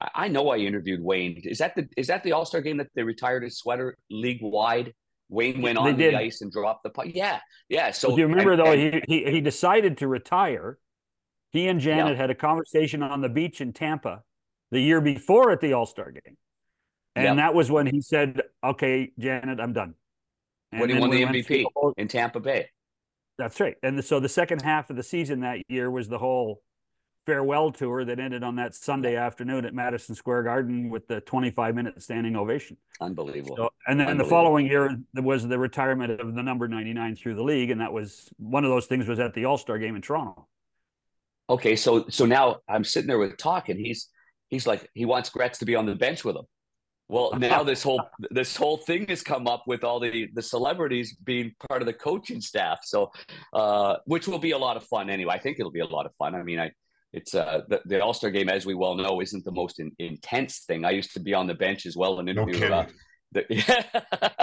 I, 0.02 0.10
I 0.16 0.28
know 0.28 0.50
I 0.50 0.58
interviewed 0.58 1.02
Wayne. 1.04 1.40
Is 1.44 1.60
that 1.60 1.76
the 1.76 1.88
is 1.98 2.08
that 2.08 2.24
the 2.24 2.32
All 2.34 2.46
Star 2.46 2.62
game 2.62 2.78
that 2.78 2.88
they 2.96 3.04
retired 3.04 3.44
his 3.44 3.58
sweater 3.58 3.98
league 4.10 4.40
wide? 4.42 4.94
Wayne 5.32 5.62
went 5.62 5.78
on 5.78 5.96
the 5.96 6.16
ice 6.16 6.42
and 6.42 6.52
dropped 6.52 6.82
the 6.82 6.90
puck. 6.90 7.06
Yeah, 7.14 7.40
yeah. 7.70 7.92
So 7.92 8.16
do 8.16 8.22
you 8.22 8.28
remember 8.28 8.54
and- 8.54 8.60
though? 8.62 8.72
and- 8.72 9.04
He, 9.08 9.24
he 9.26 9.32
he 9.32 9.42
decided 9.42 10.00
to 10.00 10.08
retire. 10.08 10.80
He 11.52 11.68
and 11.68 11.80
Janet 11.80 12.14
Yeah. 12.14 12.22
had 12.22 12.30
a 12.32 12.36
conversation 12.36 13.02
on 13.04 13.22
the 13.22 13.30
beach 13.30 13.60
in 13.62 13.74
Tampa 13.74 14.22
the 14.72 14.80
year 14.80 15.02
before 15.02 15.52
at 15.52 15.62
the 15.62 15.74
All 15.74 15.86
Star 15.86 16.12
game, 16.12 16.38
and 17.16 17.24
Yeah. 17.26 17.34
that 17.36 17.54
was 17.54 17.72
when 17.72 17.88
he 17.88 18.02
said, 18.02 18.42
"Okay, 18.64 19.12
Janet, 19.18 19.60
I'm 19.60 19.74
done." 19.74 19.96
And 20.72 20.82
when 20.82 20.90
he 20.90 21.00
won 21.00 21.10
the 21.10 21.24
MVP 21.24 21.66
whole- 21.76 21.94
in 21.98 22.08
Tampa 22.08 22.40
Bay. 22.40 22.70
That's 23.38 23.60
right. 23.60 23.76
And 23.82 24.04
so 24.04 24.20
the 24.20 24.30
second 24.30 24.62
half 24.62 24.90
of 24.90 24.96
the 24.98 25.04
season 25.04 25.40
that 25.42 25.60
year 25.70 25.90
was 25.90 26.10
the 26.10 26.20
whole 26.20 26.62
farewell 27.26 27.72
tour 27.72 28.04
that 28.06 28.20
ended 28.20 28.44
on 28.44 28.56
that 28.58 28.74
Sunday 28.76 29.16
afternoon 29.16 29.64
at 29.66 29.74
Madison 29.74 30.14
Square 30.16 30.44
Garden 30.44 30.90
with 30.90 31.08
the 31.08 31.22
25 31.22 31.74
minute 31.76 32.02
standing 32.02 32.36
ovation. 32.36 32.76
Unbelievable. 33.02 33.56
So, 33.56 33.70
and 33.88 34.00
then 34.00 34.18
the 34.18 34.26
following 34.26 34.66
year 34.68 34.98
was 35.16 35.48
the 35.48 35.58
retirement 35.58 36.20
of 36.20 36.36
the 36.36 36.44
number 36.44 36.68
99 36.68 37.16
through 37.16 37.36
the 37.36 37.44
league. 37.44 37.72
And 37.72 37.80
that 37.82 37.94
was 37.94 38.30
one 38.38 38.64
of 38.66 38.70
those 38.72 38.88
things 38.88 39.08
was 39.08 39.20
at 39.20 39.34
the 39.34 39.46
All 39.46 39.58
Star 39.58 39.78
game 39.80 39.96
in 39.96 40.02
Toronto. 40.02 40.48
okay, 41.50 41.76
so 41.76 42.08
so 42.10 42.26
now 42.26 42.58
I'm 42.68 42.84
sitting 42.84 43.08
there 43.08 43.18
with 43.20 43.38
talk, 43.38 43.70
and 43.70 43.80
he's 43.80 44.10
he's 44.50 44.68
like 44.68 44.90
he 44.94 45.06
wants 45.06 45.30
Gretz 45.30 45.60
to 45.60 45.66
be 45.66 45.76
on 45.76 45.86
the 45.86 45.96
bench 45.96 46.24
with 46.24 46.36
him. 46.36 46.46
Well, 47.08 47.34
now 47.40 47.64
this 47.64 47.82
whole 47.82 48.02
this 48.32 48.56
whole 48.56 48.78
thing 48.78 49.08
has 49.08 49.24
come 49.24 49.48
up 49.48 49.64
with 49.66 49.84
all 49.84 50.00
the 50.00 50.30
the 50.34 50.42
celebrities 50.42 51.16
being 51.24 51.54
part 51.68 51.82
of 51.82 51.86
the 51.88 51.94
coaching 51.94 52.42
staff. 52.42 52.80
So, 52.84 53.12
uh, 53.54 53.98
which 54.06 54.28
will 54.28 54.40
be 54.40 54.52
a 54.52 54.58
lot 54.58 54.78
of 54.78 54.84
fun 54.84 55.10
anyway. 55.10 55.34
I 55.34 55.40
think 55.40 55.60
it'll 55.60 55.72
be 55.72 55.80
a 55.80 55.88
lot 55.88 56.06
of 56.06 56.14
fun. 56.16 56.36
I 56.36 56.44
mean, 56.44 56.60
I 56.60 56.72
it's 57.12 57.34
uh 57.34 57.62
the, 57.68 57.82
the 57.86 58.04
All 58.04 58.14
Star 58.14 58.30
game, 58.30 58.50
as 58.50 58.66
we 58.66 58.76
well 58.76 58.96
know, 58.96 59.22
isn't 59.22 59.44
the 59.44 59.52
most 59.52 59.80
in, 59.80 59.92
intense 59.98 60.60
thing. 60.60 60.86
I 60.86 60.92
used 60.92 61.14
to 61.14 61.20
be 61.20 61.34
on 61.34 61.48
the 61.48 61.56
bench 61.56 61.86
as 61.86 61.98
well 61.98 62.20
and 62.20 62.30
interview. 62.30 62.54
kidding. 62.54 62.72
uh, 62.72 62.88
the, 63.32 63.46
yeah. 63.50 63.84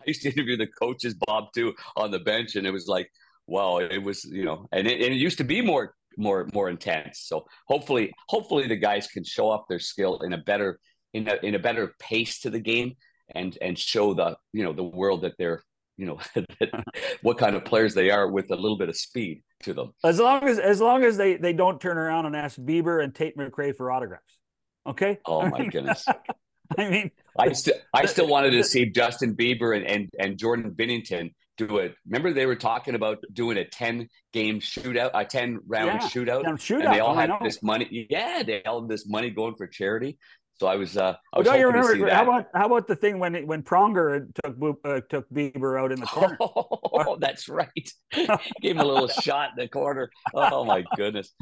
I 0.00 0.04
used 0.06 0.22
to 0.22 0.32
interview 0.32 0.56
the 0.56 0.66
coaches, 0.66 1.14
Bob, 1.26 1.52
too, 1.54 1.74
on 1.96 2.10
the 2.10 2.18
bench, 2.18 2.56
and 2.56 2.66
it 2.66 2.70
was 2.70 2.86
like, 2.86 3.10
wow, 3.46 3.78
it 3.78 4.02
was, 4.02 4.24
you 4.24 4.44
know, 4.44 4.66
and 4.72 4.86
it, 4.86 5.00
and 5.02 5.12
it 5.12 5.18
used 5.18 5.38
to 5.38 5.44
be 5.44 5.60
more, 5.60 5.94
more, 6.16 6.48
more 6.52 6.68
intense. 6.68 7.20
So 7.20 7.46
hopefully, 7.66 8.12
hopefully, 8.28 8.66
the 8.66 8.76
guys 8.76 9.06
can 9.08 9.24
show 9.24 9.50
off 9.50 9.68
their 9.68 9.78
skill 9.78 10.20
in 10.20 10.32
a 10.32 10.38
better, 10.38 10.78
in 11.12 11.28
a 11.28 11.36
in 11.42 11.54
a 11.54 11.58
better 11.58 11.94
pace 11.98 12.40
to 12.40 12.50
the 12.50 12.60
game, 12.60 12.94
and 13.34 13.56
and 13.60 13.78
show 13.78 14.14
the, 14.14 14.36
you 14.52 14.64
know, 14.64 14.72
the 14.72 14.84
world 14.84 15.22
that 15.22 15.34
they're, 15.38 15.62
you 15.96 16.06
know 16.06 16.18
what 17.22 17.38
kind 17.38 17.54
of 17.54 17.64
players 17.64 17.94
they 17.94 18.10
are 18.10 18.28
with 18.28 18.50
a 18.50 18.56
little 18.56 18.78
bit 18.78 18.88
of 18.88 18.96
speed 18.96 19.42
to 19.62 19.74
them. 19.74 19.92
As 20.02 20.18
long 20.18 20.44
as 20.44 20.58
as 20.58 20.80
long 20.80 21.04
as 21.04 21.16
they 21.16 21.36
they 21.36 21.52
don't 21.52 21.80
turn 21.80 21.98
around 21.98 22.26
and 22.26 22.34
ask 22.34 22.58
Bieber 22.58 23.04
and 23.04 23.14
Tate 23.14 23.36
McRae 23.36 23.76
for 23.76 23.92
autographs. 23.92 24.38
Okay. 24.86 25.18
Oh 25.26 25.46
my 25.48 25.66
goodness. 25.66 26.04
I 26.78 26.88
mean, 26.88 27.10
I 27.38 27.52
still 27.52 27.74
I 27.92 28.06
still 28.06 28.28
wanted 28.28 28.52
to 28.52 28.64
see 28.64 28.86
Justin 28.86 29.36
Bieber 29.36 29.76
and 29.76 29.86
and, 29.86 30.08
and 30.18 30.38
Jordan 30.38 30.70
Binnington 30.72 31.34
do 31.66 31.78
it. 31.78 31.94
Remember 32.06 32.32
they 32.32 32.46
were 32.46 32.56
talking 32.56 32.94
about 32.94 33.18
doing 33.32 33.58
a 33.58 33.64
ten 33.64 34.08
game 34.32 34.60
shootout, 34.60 35.10
a 35.14 35.24
ten 35.24 35.58
round 35.66 35.86
Yeah, 36.02 36.08
shootout, 36.08 36.44
shootout. 36.44 36.84
and 36.86 36.94
they 36.94 37.00
all 37.00 37.14
oh, 37.14 37.18
had 37.18 37.30
this 37.42 37.62
money. 37.62 38.06
Yeah, 38.10 38.42
they 38.42 38.62
all 38.64 38.80
had 38.82 38.90
this 38.90 39.06
money 39.08 39.30
going 39.30 39.54
for 39.54 39.66
charity. 39.66 40.18
So 40.58 40.66
I 40.66 40.76
was 40.76 40.98
uh, 40.98 41.14
I 41.32 41.36
Oh, 41.36 41.38
was 41.38 41.46
don't 41.46 41.58
you 41.58 41.66
hoping 41.66 41.80
to 41.82 41.86
see 41.88 41.92
remember? 42.02 42.14
How 42.14 42.22
about 42.22 42.46
how 42.54 42.66
about 42.66 42.86
the 42.86 42.94
thing 42.96 43.18
when 43.18 43.46
when 43.46 43.62
Pronger 43.62 44.26
took 44.44 44.56
uh, 44.84 45.00
took 45.08 45.28
Bieber 45.30 45.80
out 45.80 45.90
in 45.92 46.00
the 46.00 46.06
corner? 46.06 46.36
Oh, 47.02 47.16
that's 47.18 47.48
right. 47.48 47.90
Gave 48.12 48.76
him 48.76 48.80
a 48.80 48.84
little 48.84 49.08
shot 49.22 49.50
in 49.56 49.62
the 49.62 49.68
corner. 49.68 50.10
Oh 50.34 50.64
my 50.64 50.84
goodness, 50.96 51.32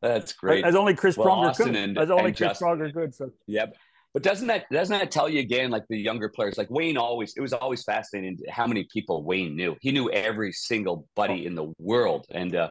that's 0.00 0.32
great. 0.34 0.64
As 0.64 0.76
only 0.76 0.94
Chris 0.94 1.16
Well, 1.16 1.26
Pronger 1.26 1.48
Austin 1.50 1.66
could. 1.68 1.76
and- 1.76 1.98
As 1.98 2.10
only 2.10 2.30
Chris 2.30 2.38
Justin- 2.38 2.68
Pronger 2.68 2.92
could. 2.94 3.14
So 3.14 3.30
Yep. 3.48 3.74
But 4.14 4.22
doesn't 4.22 4.46
that 4.48 4.64
doesn't 4.72 4.98
that 4.98 5.10
tell 5.10 5.28
you 5.28 5.40
again, 5.40 5.70
like 5.70 5.84
the 5.88 5.98
younger 5.98 6.28
players, 6.28 6.56
like 6.56 6.70
Wayne 6.70 6.96
always 6.96 7.34
it 7.36 7.40
was 7.40 7.52
always 7.52 7.82
fascinating 7.84 8.38
how 8.48 8.66
many 8.66 8.86
people 8.92 9.22
Wayne 9.22 9.54
knew. 9.54 9.76
He 9.80 9.92
knew 9.92 10.10
every 10.10 10.52
single 10.52 11.06
buddy 11.14 11.46
in 11.46 11.54
the 11.54 11.72
world. 11.78 12.26
And 12.30 12.56
uh 12.56 12.70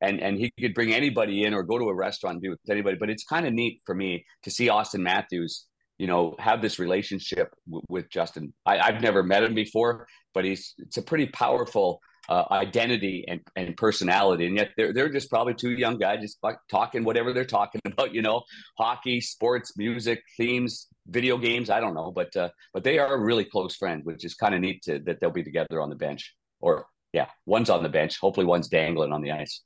and 0.00 0.20
and 0.20 0.38
he 0.38 0.52
could 0.60 0.74
bring 0.74 0.92
anybody 0.92 1.44
in 1.44 1.54
or 1.54 1.62
go 1.62 1.78
to 1.78 1.88
a 1.88 1.94
restaurant 1.94 2.34
and 2.34 2.42
be 2.42 2.48
with 2.48 2.58
anybody. 2.68 2.96
But 2.98 3.10
it's 3.10 3.24
kind 3.24 3.46
of 3.46 3.52
neat 3.52 3.80
for 3.86 3.94
me 3.94 4.24
to 4.42 4.50
see 4.50 4.68
Auston 4.68 5.00
Matthews, 5.00 5.66
you 5.98 6.06
know, 6.06 6.34
have 6.38 6.60
this 6.60 6.78
relationship 6.78 7.54
w- 7.66 7.82
with 7.88 8.10
Justin. 8.10 8.52
I, 8.66 8.78
I've 8.78 9.00
never 9.00 9.22
met 9.22 9.44
him 9.44 9.54
before, 9.54 10.06
but 10.34 10.44
he's 10.44 10.74
it's 10.78 10.96
a 10.96 11.02
pretty 11.02 11.26
powerful 11.26 12.00
uh, 12.28 12.44
identity 12.50 13.24
and, 13.28 13.40
and 13.56 13.76
personality. 13.76 14.46
And 14.46 14.56
yet 14.56 14.70
they're 14.76 14.92
they're 14.92 15.08
just 15.08 15.30
probably 15.30 15.54
two 15.54 15.72
young 15.72 15.98
guys 15.98 16.20
just 16.20 16.38
like 16.42 16.56
talking 16.70 17.04
whatever 17.04 17.32
they're 17.32 17.44
talking 17.44 17.80
about, 17.84 18.14
you 18.14 18.22
know, 18.22 18.42
hockey, 18.78 19.20
sports, 19.20 19.76
music, 19.76 20.22
themes, 20.36 20.88
video 21.06 21.36
games. 21.38 21.70
I 21.70 21.80
don't 21.80 21.94
know, 21.94 22.10
but 22.10 22.34
uh, 22.36 22.50
but 22.72 22.84
they 22.84 22.98
are 22.98 23.18
really 23.20 23.44
close 23.44 23.76
friends, 23.76 24.04
which 24.04 24.24
is 24.24 24.34
kind 24.34 24.54
of 24.54 24.60
neat 24.60 24.82
to, 24.84 24.98
that 25.00 25.20
they'll 25.20 25.30
be 25.30 25.44
together 25.44 25.80
on 25.80 25.90
the 25.90 25.96
bench. 25.96 26.34
Or 26.60 26.86
yeah, 27.12 27.26
one's 27.46 27.70
on 27.70 27.82
the 27.82 27.88
bench. 27.88 28.18
Hopefully, 28.18 28.46
one's 28.46 28.68
dangling 28.68 29.12
on 29.12 29.22
the 29.22 29.32
ice. 29.32 29.62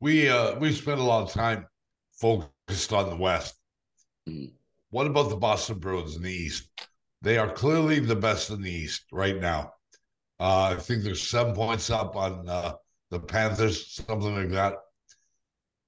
We 0.00 0.28
uh 0.28 0.58
we 0.58 0.72
spent 0.72 1.00
a 1.00 1.04
lot 1.04 1.22
of 1.22 1.32
time 1.32 1.66
focused 2.12 2.92
on 2.92 3.10
the 3.10 3.16
West. 3.16 3.54
Mhm. 4.28 4.52
What 4.90 5.06
about 5.06 5.28
the 5.28 5.36
Boston 5.36 5.78
Bruins 5.78 6.16
in 6.16 6.22
the 6.22 6.32
East? 6.32 6.68
They 7.20 7.36
are 7.36 7.50
clearly 7.52 7.98
the 8.00 8.16
best 8.16 8.50
in 8.50 8.62
the 8.62 8.70
East 8.70 9.04
right 9.12 9.38
now. 9.38 9.74
Uh, 10.40 10.74
I 10.76 10.80
think 10.80 11.02
they're 11.02 11.14
seven 11.14 11.54
points 11.54 11.90
up 11.90 12.14
on 12.16 12.48
uh, 12.48 12.74
the 13.10 13.18
Panthers, 13.20 13.94
something 13.94 14.34
like 14.34 14.50
that. 14.50 14.74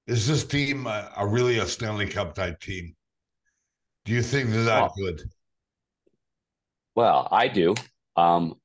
Is 0.07 0.27
this 0.27 0.43
team 0.43 0.87
a, 0.87 1.11
a 1.17 1.25
really 1.25 1.59
a 1.59 1.65
Stanley 1.65 2.07
Cup 2.07 2.33
type 2.35 2.59
team? 2.59 2.95
Do 4.05 4.11
you 4.13 4.21
think 4.21 4.49
they're 4.49 4.63
that 4.63 4.91
Oh. 4.91 4.93
good? 4.97 5.21
Well, 6.95 7.27
I 7.31 7.47
do. 7.47 7.75
Um, 8.17 8.55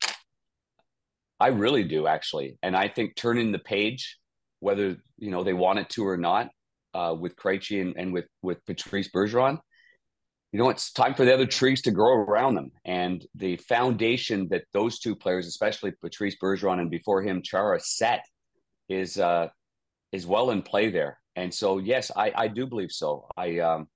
I 1.39 1.49
really 1.49 1.85
do 1.85 2.07
actually, 2.07 2.59
and 2.63 2.75
I 2.77 2.89
think 2.89 3.15
turning 3.15 3.53
the 3.53 3.59
page, 3.59 4.19
whether 4.61 4.97
you 5.19 5.31
know 5.31 5.45
they 5.45 5.53
want 5.53 5.79
it 5.79 5.89
to 5.91 6.07
or 6.07 6.17
not, 6.17 6.51
uh, 6.95 7.15
with 7.17 7.37
Krejci 7.37 7.81
and, 7.81 7.95
and 7.97 8.13
with 8.13 8.25
with 8.43 8.65
Patrice 8.65 9.09
Bergeron, 9.15 9.61
you 10.57 10.63
know 10.63 10.71
it's 10.71 10.91
time 10.91 11.13
for 11.13 11.27
the 11.27 11.35
other 11.35 11.45
trees 11.45 11.83
to 11.83 11.91
grow 11.91 12.15
around 12.15 12.55
them, 12.55 12.73
and 12.87 13.27
the 13.35 13.59
foundation 13.59 14.49
that 14.49 14.63
those 14.73 14.99
two 14.99 15.15
players, 15.15 15.47
especially 15.47 15.93
Patrice 16.01 16.35
Bergeron 16.43 16.81
and 16.81 16.91
before 16.91 17.21
him 17.21 17.43
Chara, 17.43 17.79
set 17.79 18.25
is 18.89 19.19
uh, 19.19 19.49
is 20.13 20.27
well 20.27 20.49
in 20.49 20.63
play 20.63 20.89
there. 20.89 21.19
And 21.35 21.53
so, 21.53 21.77
yes, 21.77 22.11
I 22.17 22.33
I 22.35 22.49
do 22.49 22.67
believe 22.67 22.91
so. 22.91 23.29
I 23.37 23.59
um, 23.59 23.89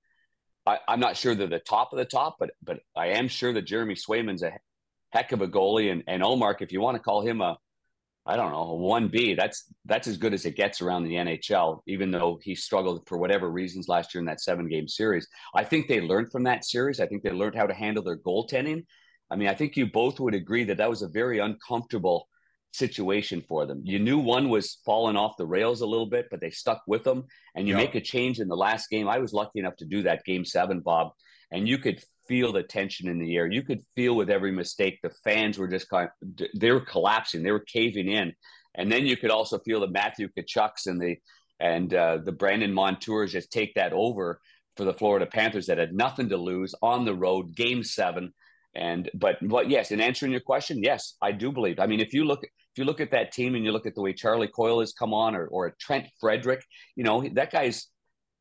I, 0.66 0.80
I'm 0.86 1.00
not 1.00 1.16
sure 1.16 1.34
they're 1.34 1.46
the 1.46 1.60
top 1.60 1.94
of 1.94 1.98
the 1.98 2.04
top, 2.04 2.36
but 2.38 2.50
but 2.62 2.80
I 2.94 3.06
am 3.06 3.28
sure 3.28 3.54
that 3.54 3.62
Jeremy 3.62 3.94
Swayman's 3.94 4.42
a 4.42 4.52
heck 5.12 5.32
of 5.32 5.40
a 5.40 5.48
goalie, 5.48 5.90
and 5.90 6.04
and 6.08 6.22
Ullmark, 6.22 6.60
if 6.60 6.72
you 6.72 6.82
want 6.82 6.98
to 6.98 7.02
call 7.02 7.22
him 7.26 7.40
a, 7.40 7.56
I 8.26 8.36
don't 8.36 8.52
know, 8.52 8.74
one 8.74 9.08
B, 9.08 9.34
that's 9.34 9.64
that's 9.86 10.06
as 10.06 10.18
good 10.18 10.34
as 10.34 10.44
it 10.44 10.54
gets 10.56 10.82
around 10.82 11.04
the 11.04 11.14
NHL. 11.14 11.80
Even 11.86 12.10
though 12.10 12.38
he 12.42 12.54
struggled 12.54 13.06
for 13.08 13.16
whatever 13.18 13.50
reasons 13.50 13.88
last 13.88 14.14
year 14.14 14.20
in 14.20 14.26
that 14.26 14.40
seven 14.40 14.68
game 14.68 14.86
series, 14.86 15.26
I 15.54 15.64
think 15.64 15.88
they 15.88 16.00
learned 16.00 16.30
from 16.30 16.44
that 16.44 16.64
series. 16.64 17.00
I 17.00 17.06
think 17.06 17.22
they 17.22 17.30
learned 17.30 17.56
how 17.56 17.66
to 17.66 17.74
handle 17.74 18.02
their 18.04 18.18
goaltending. 18.18 18.84
I 19.30 19.36
mean, 19.36 19.48
I 19.48 19.54
think 19.54 19.76
you 19.76 19.86
both 19.86 20.20
would 20.20 20.34
agree 20.34 20.64
that 20.64 20.76
that 20.78 20.90
was 20.90 21.02
a 21.02 21.08
very 21.08 21.38
uncomfortable 21.38 22.28
situation 22.72 23.42
for 23.48 23.66
them. 23.66 23.80
You 23.84 23.98
knew 23.98 24.18
one 24.18 24.48
was 24.48 24.78
falling 24.84 25.16
off 25.16 25.36
the 25.36 25.46
rails 25.46 25.80
a 25.80 25.86
little 25.86 26.06
bit, 26.06 26.26
but 26.30 26.40
they 26.40 26.50
stuck 26.50 26.82
with 26.86 27.04
them. 27.04 27.24
And 27.54 27.66
you 27.66 27.74
Yeah. 27.74 27.80
make 27.84 27.94
a 27.94 28.00
change 28.00 28.38
in 28.38 28.48
the 28.48 28.56
last 28.56 28.90
game. 28.90 29.08
I 29.08 29.18
was 29.18 29.32
lucky 29.32 29.58
enough 29.60 29.76
to 29.76 29.84
do 29.84 30.02
that 30.02 30.24
game 30.24 30.44
seven, 30.44 30.80
Bob, 30.80 31.12
and 31.50 31.68
you 31.68 31.78
could 31.78 32.02
feel 32.28 32.52
the 32.52 32.62
tension 32.62 33.08
in 33.08 33.18
the 33.18 33.36
air. 33.36 33.46
You 33.46 33.62
could 33.62 33.80
feel 33.94 34.14
with 34.14 34.30
every 34.30 34.52
mistake, 34.52 35.00
the 35.02 35.10
fans 35.24 35.58
were 35.58 35.68
just 35.68 35.88
kind 35.88 36.08
of, 36.22 36.46
they 36.54 36.70
were 36.70 36.80
collapsing, 36.80 37.42
they 37.42 37.50
were 37.50 37.60
caving 37.60 38.08
in. 38.08 38.32
And 38.76 38.90
then 38.90 39.04
you 39.04 39.16
could 39.16 39.30
also 39.30 39.58
feel 39.58 39.80
the 39.80 39.88
Matthew 39.88 40.28
Tkachuks 40.28 40.86
and 40.86 41.00
the 41.00 41.16
and 41.58 41.92
uh, 41.92 42.18
the 42.24 42.32
Brandon 42.32 42.72
Montours 42.72 43.30
just 43.30 43.52
take 43.52 43.74
that 43.74 43.92
over 43.92 44.40
for 44.76 44.84
the 44.84 44.94
Florida 44.94 45.26
Panthers 45.26 45.66
that 45.66 45.76
had 45.76 45.92
nothing 45.92 46.30
to 46.30 46.36
lose 46.38 46.74
on 46.80 47.04
the 47.04 47.14
road, 47.14 47.54
game 47.54 47.82
seven. 47.82 48.32
And 48.74 49.10
but 49.14 49.36
but 49.42 49.68
yes, 49.68 49.90
in 49.90 50.00
answering 50.00 50.32
your 50.32 50.40
question, 50.40 50.82
yes, 50.82 51.16
I 51.20 51.32
do 51.32 51.50
believe. 51.52 51.80
I 51.80 51.86
mean, 51.86 52.00
if 52.00 52.14
you 52.14 52.24
look 52.24 52.44
if 52.44 52.78
you 52.78 52.84
look 52.84 53.00
at 53.00 53.10
that 53.10 53.32
team 53.32 53.56
and 53.56 53.64
you 53.64 53.72
look 53.72 53.86
at 53.86 53.96
the 53.96 54.00
way 54.00 54.12
Charlie 54.12 54.48
Coyle 54.48 54.80
has 54.80 54.92
come 54.92 55.12
on, 55.12 55.34
or 55.34 55.48
or 55.48 55.74
Trent 55.80 56.06
Frederic, 56.20 56.64
you 56.94 57.02
know 57.02 57.28
that 57.34 57.50
guy's 57.50 57.88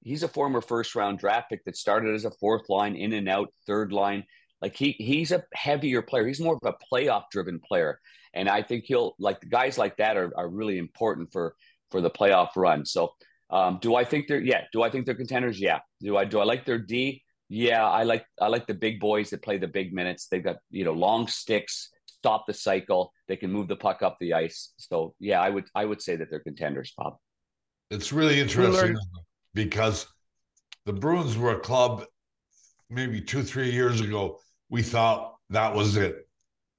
he's 0.01 0.23
a 0.23 0.27
former 0.27 0.61
first 0.61 0.95
round 0.95 1.19
draft 1.19 1.49
pick 1.49 1.63
that 1.65 1.77
started 1.77 2.15
as 2.15 2.25
a 2.25 2.31
fourth 2.31 2.69
line, 2.69 2.95
in 2.95 3.13
and 3.13 3.29
out, 3.29 3.53
third 3.67 3.91
line. 3.91 4.23
Like 4.61 4.75
he 4.75 4.91
he's 4.91 5.31
a 5.31 5.43
heavier 5.53 6.01
player. 6.01 6.27
He's 6.27 6.41
more 6.41 6.59
of 6.61 6.73
a 6.73 6.93
playoff 6.93 7.23
driven 7.31 7.59
player, 7.59 7.99
and 8.33 8.49
I 8.49 8.61
think 8.61 8.85
he'll 8.85 9.15
like 9.19 9.39
guys 9.49 9.77
like 9.77 9.97
that 9.97 10.17
are 10.17 10.31
are 10.35 10.49
really 10.49 10.77
important 10.77 11.31
for 11.31 11.55
for 11.91 12.01
the 12.01 12.11
playoff 12.11 12.49
run. 12.55 12.85
So. 12.85 13.13
Um, 13.51 13.79
do 13.81 13.95
I 13.95 14.03
think 14.03 14.27
they're 14.27 14.39
yeah? 14.39 14.65
Do 14.71 14.83
I 14.83 14.91
think 14.91 15.07
they're 15.07 15.15
contenders? 15.15 15.59
Yeah. 15.59 15.79
Do 16.01 16.17
I 16.17 16.25
do 16.25 16.37
I 16.37 16.43
like 16.43 16.65
their 16.65 16.77
D? 16.77 17.23
Yeah, 17.47 17.83
I 17.83 18.03
like 18.03 18.23
I 18.39 18.47
like 18.47 18.67
the 18.67 18.75
big 18.75 18.99
boys 18.99 19.31
that 19.31 19.41
play 19.41 19.57
the 19.57 19.67
big 19.67 19.91
minutes. 19.91 20.27
They've 20.27 20.43
got 20.43 20.57
you 20.69 20.85
know 20.85 20.93
long 20.93 21.27
sticks, 21.27 21.89
stop 22.05 22.45
the 22.45 22.53
cycle. 22.53 23.11
They 23.27 23.37
can 23.37 23.51
move 23.51 23.67
the 23.67 23.75
puck 23.75 24.03
up 24.03 24.17
the 24.19 24.35
ice. 24.35 24.73
So 24.77 25.15
yeah, 25.19 25.41
I 25.41 25.49
would 25.49 25.65
I 25.73 25.83
would 25.83 25.99
say 25.99 26.15
that 26.15 26.29
they're 26.29 26.41
contenders, 26.41 26.93
Bob. 26.95 27.17
It's 27.89 28.13
really 28.13 28.39
interesting 28.39 28.71
learned- 28.71 28.99
because 29.53 30.07
the 30.85 30.93
Bruins 30.93 31.37
were 31.37 31.55
a 31.55 31.59
club 31.59 32.05
maybe 32.89 33.21
two, 33.21 33.43
three 33.43 33.71
years 33.71 34.01
ago. 34.01 34.39
We 34.69 34.81
thought 34.81 35.35
that 35.49 35.75
was 35.75 35.97
it. 35.97 36.27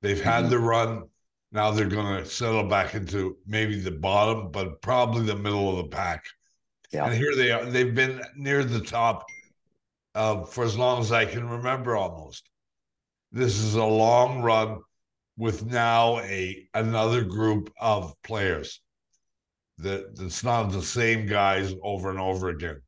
They've 0.03 0.21
had 0.23 0.45
Mhm. 0.47 0.51
the 0.51 0.59
run. 0.59 1.09
Now 1.53 1.71
they're 1.73 1.87
going 1.87 2.23
to 2.23 2.29
settle 2.29 2.65
back 2.65 2.95
into 2.95 3.37
maybe 3.47 3.81
the 3.81 3.91
bottom, 3.91 4.51
but 4.51 4.81
probably 4.83 5.25
the 5.25 5.37
middle 5.37 5.71
of 5.71 5.77
the 5.79 5.97
pack. 5.97 6.25
Yeah. 6.93 7.07
And 7.07 7.15
here 7.15 7.35
they 7.37 7.51
are. 7.51 7.65
They've 7.65 7.95
been 7.95 8.23
near 8.37 8.65
the 8.65 8.81
top 8.81 9.27
uh, 10.15 10.45
for 10.45 10.65
as 10.65 10.77
long 10.77 11.01
as 11.01 11.13
I 11.13 11.25
can 11.25 11.49
remember 11.49 11.97
almost. 11.97 12.49
This 13.31 13.59
is 13.61 13.75
a 13.77 13.85
long 13.85 14.43
run 14.43 14.81
with 15.37 15.65
now 15.65 16.19
a 16.21 16.69
another 16.75 17.23
group 17.23 17.73
of 17.81 18.21
players 18.23 18.81
that 19.83 20.17
it's 20.21 20.45
not 20.45 20.71
the 20.73 20.83
same 20.83 21.27
guys 21.27 21.75
over 21.83 22.11
and 22.11 22.19
over 22.19 22.49
again. 22.49 22.81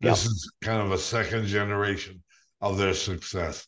This 0.00 0.26
is 0.26 0.52
kind 0.62 0.80
of 0.80 0.92
a 0.92 0.98
second 0.98 1.46
generation 1.46 2.22
of 2.60 2.76
their 2.76 2.94
success. 2.94 3.66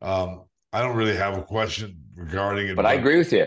Um, 0.00 0.44
I 0.72 0.82
don't 0.82 0.96
really 0.96 1.16
have 1.16 1.36
a 1.36 1.42
question 1.42 1.96
regarding 2.16 2.68
it, 2.68 2.76
But 2.76 2.86
I 2.86 2.94
agree 2.94 3.18
with 3.18 3.32
you. 3.32 3.46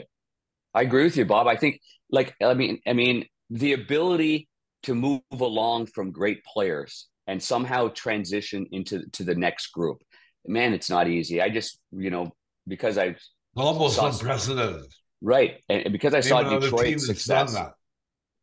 I 0.73 0.83
agree 0.83 1.03
with 1.03 1.17
you, 1.17 1.25
Bob. 1.25 1.47
I 1.47 1.55
think 1.55 1.81
like 2.11 2.35
I 2.41 2.53
mean 2.53 2.79
I 2.85 2.93
mean 2.93 3.25
the 3.49 3.73
ability 3.73 4.47
to 4.83 4.93
move 4.93 5.21
along 5.31 5.87
from 5.87 6.11
great 6.11 6.43
players 6.45 7.07
and 7.27 7.41
somehow 7.41 7.87
transition 7.89 8.67
into 8.71 9.03
to 9.13 9.23
the 9.23 9.35
next 9.35 9.67
group. 9.67 10.03
Man, 10.45 10.73
it's 10.73 10.89
not 10.89 11.07
easy. 11.07 11.41
I 11.41 11.49
just 11.49 11.79
you 11.91 12.11
know 12.11 12.31
because 12.67 12.97
I 12.97 13.15
almost 13.55 13.95
Saw- 13.95 14.07
unprecedented. 14.07 14.85
right 15.21 15.61
and, 15.69 15.91
because 15.91 16.13
I 16.13 16.19
saw 16.19 16.43
Detroit's 16.43 17.07
success. 17.07 17.57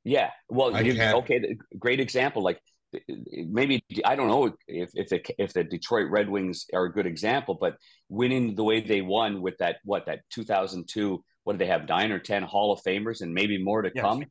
That. 0.04 0.10
Yeah. 0.10 0.30
Well, 0.48 0.82
you, 0.84 0.94
can't. 0.94 1.18
okay. 1.18 1.56
Great 1.78 2.00
example. 2.00 2.42
Like 2.42 2.60
maybe 3.28 3.82
I 4.04 4.16
don't 4.16 4.28
know 4.28 4.54
if 4.68 4.90
if 4.94 5.08
the 5.08 5.22
if 5.38 5.52
the 5.52 5.64
Detroit 5.64 6.10
Red 6.10 6.28
Wings 6.28 6.66
are 6.74 6.84
a 6.84 6.92
good 6.92 7.06
example, 7.06 7.56
but 7.60 7.76
winning 8.08 8.54
the 8.54 8.64
way 8.64 8.80
they 8.80 9.00
won 9.00 9.40
with 9.42 9.58
that 9.58 9.76
what 9.84 10.06
that 10.06 10.20
2002 10.30 11.24
what 11.44 11.54
did 11.54 11.60
they 11.60 11.66
have 11.70 11.88
nine 11.88 12.12
or 12.12 12.18
ten 12.18 12.42
Hall 12.42 12.72
of 12.72 12.80
Famers 12.82 13.20
and 13.20 13.34
maybe 13.34 13.62
more 13.62 13.82
to 13.82 13.90
Yes. 13.94 14.02
come, 14.02 14.24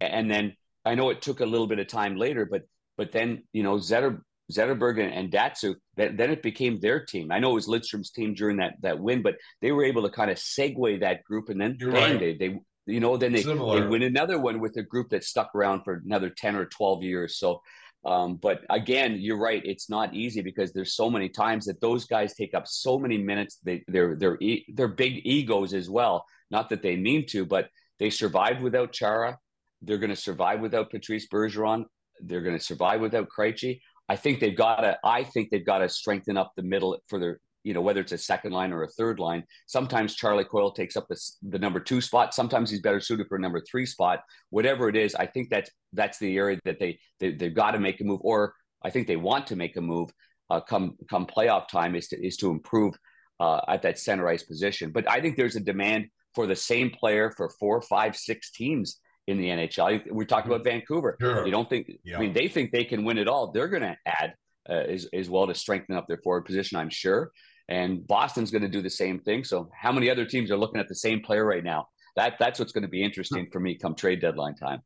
and 0.00 0.30
then 0.30 0.54
I 0.84 0.94
know 0.94 1.10
it 1.10 1.22
took 1.22 1.40
a 1.40 1.46
little 1.46 1.66
bit 1.66 1.78
of 1.78 1.86
time 1.86 2.16
later, 2.16 2.44
but 2.50 2.62
but 2.96 3.12
then 3.12 3.44
you 3.52 3.62
know 3.62 3.76
Zetter 3.76 4.20
Zetterberg 4.52 4.98
and, 5.02 5.12
and 5.12 5.30
Datsyuk, 5.30 5.76
that, 5.96 6.16
then 6.16 6.30
it 6.30 6.42
became 6.42 6.80
their 6.80 7.04
team. 7.04 7.30
I 7.30 7.38
know 7.38 7.50
it 7.50 7.54
was 7.54 7.68
Lidstrom's 7.68 8.10
team 8.10 8.34
during 8.34 8.56
that 8.58 8.74
that 8.82 8.98
win, 8.98 9.22
but 9.22 9.36
they 9.60 9.72
were 9.72 9.84
able 9.84 10.02
to 10.02 10.10
kind 10.10 10.30
of 10.30 10.38
segue 10.38 11.00
that 11.00 11.22
group, 11.24 11.48
and 11.50 11.60
then 11.60 11.76
You're 11.78 11.92
bang, 11.92 12.12
right. 12.12 12.20
they, 12.20 12.34
they 12.34 12.58
you 12.88 13.00
know 13.00 13.16
then 13.16 13.32
they, 13.32 13.42
they 13.42 13.86
win 13.86 14.02
another 14.02 14.38
one 14.38 14.58
with 14.60 14.76
a 14.76 14.82
group 14.82 15.10
that 15.10 15.22
stuck 15.22 15.54
around 15.54 15.82
for 15.84 16.02
another 16.04 16.30
ten 16.30 16.56
or 16.56 16.66
twelve 16.66 17.02
years. 17.02 17.38
So. 17.38 17.62
Um, 18.04 18.36
but 18.36 18.60
again, 18.70 19.16
you're 19.18 19.40
right. 19.40 19.60
It's 19.64 19.90
not 19.90 20.14
easy 20.14 20.40
because 20.40 20.72
there's 20.72 20.94
so 20.94 21.10
many 21.10 21.28
times 21.28 21.66
that 21.66 21.80
those 21.80 22.04
guys 22.04 22.32
take 22.32 22.54
up 22.54 22.68
so 22.68 22.96
many 22.96 23.18
minutes. 23.18 23.58
They 23.64 23.82
they're 23.88 24.14
they're 24.14 24.38
e- 24.40 24.64
they're 24.72 24.86
big 24.86 25.26
egos 25.26 25.74
as 25.74 25.90
well. 25.90 26.24
Not 26.48 26.68
that 26.68 26.80
they 26.80 26.96
mean 26.96 27.26
to, 27.26 27.44
but 27.44 27.68
they 27.98 28.10
survived 28.10 28.62
without 28.62 28.92
Chara. 28.92 29.36
They're 29.82 29.98
going 29.98 30.14
to 30.14 30.16
survive 30.16 30.60
without 30.60 30.90
Patrice 30.90 31.26
Bergeron. 31.28 31.84
They're 32.20 32.40
going 32.40 32.56
to 32.56 32.64
survive 32.64 33.00
without 33.00 33.28
Krejci. 33.36 33.80
I 34.08 34.16
think 34.16 34.40
they've 34.40 34.56
got 34.56 34.82
to. 34.82 34.96
I 35.04 35.24
think 35.24 35.50
they've 35.50 35.66
got 35.66 35.78
to 35.78 35.88
strengthen 35.88 36.36
up 36.36 36.52
the 36.56 36.62
middle 36.62 36.98
for 37.08 37.18
their. 37.18 37.40
You 37.68 37.74
know, 37.74 37.82
whether 37.82 38.00
it's 38.00 38.12
a 38.12 38.18
second 38.18 38.52
line 38.52 38.72
or 38.72 38.82
a 38.82 38.88
third 38.88 39.20
line. 39.20 39.44
Sometimes 39.66 40.14
Charlie 40.14 40.44
Coyle 40.44 40.70
takes 40.70 40.96
up 40.96 41.06
the, 41.06 41.20
the 41.42 41.58
number 41.58 41.80
two 41.80 42.00
spot. 42.00 42.32
Sometimes 42.32 42.70
he's 42.70 42.80
better 42.80 42.98
suited 42.98 43.26
for 43.28 43.36
a 43.36 43.40
number 43.40 43.60
three 43.60 43.84
spot. 43.84 44.20
Whatever 44.48 44.88
it 44.88 44.96
is, 44.96 45.14
I 45.14 45.26
think 45.26 45.50
that's 45.50 45.70
that's 45.92 46.18
the 46.18 46.34
area 46.34 46.58
that 46.64 46.80
they, 46.80 46.98
they 47.20 47.32
they've 47.32 47.54
got 47.54 47.72
to 47.72 47.78
make 47.78 48.00
a 48.00 48.04
move, 48.04 48.20
or 48.22 48.54
I 48.82 48.88
think 48.88 49.06
they 49.06 49.16
want 49.16 49.48
to 49.48 49.56
make 49.56 49.76
a 49.76 49.82
move. 49.82 50.08
Uh, 50.48 50.60
come 50.60 50.96
come 51.10 51.26
playoff 51.26 51.68
time 51.68 51.94
is 51.94 52.08
to 52.08 52.26
is 52.26 52.38
to 52.38 52.50
improve 52.50 52.94
uh, 53.38 53.60
at 53.68 53.82
that 53.82 53.98
center 53.98 54.26
ice 54.26 54.42
position. 54.42 54.90
But 54.90 55.06
I 55.06 55.20
think 55.20 55.36
there's 55.36 55.56
a 55.56 55.60
demand 55.60 56.06
for 56.34 56.46
the 56.46 56.56
same 56.56 56.88
player 56.88 57.30
for 57.36 57.50
four, 57.60 57.82
five, 57.82 58.16
six 58.16 58.50
teams 58.50 58.98
in 59.26 59.36
the 59.36 59.48
NHL. 59.48 60.10
We 60.10 60.24
talked 60.24 60.46
about 60.46 60.64
Vancouver. 60.64 61.18
Sure. 61.20 61.44
You 61.44 61.52
don't 61.52 61.68
think? 61.68 61.92
Yeah. 62.02 62.16
I 62.16 62.20
mean, 62.20 62.32
they 62.32 62.48
think 62.48 62.72
they 62.72 62.84
can 62.84 63.04
win 63.04 63.18
it 63.18 63.28
all. 63.28 63.52
They're 63.52 63.68
going 63.68 63.82
to 63.82 63.96
add 64.06 64.34
uh, 64.68 64.72
as 64.72 65.08
as 65.12 65.30
well 65.30 65.46
to 65.46 65.54
strengthen 65.54 65.96
up 65.96 66.06
their 66.08 66.18
forward 66.18 66.44
position. 66.44 66.78
I'm 66.78 66.90
sure. 66.90 67.30
And 67.68 68.06
Boston's 68.06 68.50
going 68.50 68.62
to 68.62 68.68
do 68.68 68.80
the 68.80 68.90
same 68.90 69.18
thing. 69.20 69.44
So, 69.44 69.70
how 69.78 69.92
many 69.92 70.08
other 70.10 70.24
teams 70.24 70.50
are 70.50 70.56
looking 70.56 70.80
at 70.80 70.88
the 70.88 70.94
same 70.94 71.20
player 71.20 71.44
right 71.44 71.62
now? 71.64 71.88
That 72.16 72.34
that's 72.38 72.58
what's 72.58 72.72
going 72.72 72.82
to 72.82 72.88
be 72.88 73.02
interesting 73.02 73.48
for 73.52 73.60
me 73.60 73.74
come 73.76 73.94
trade 73.94 74.20
deadline 74.20 74.54
time. 74.54 74.80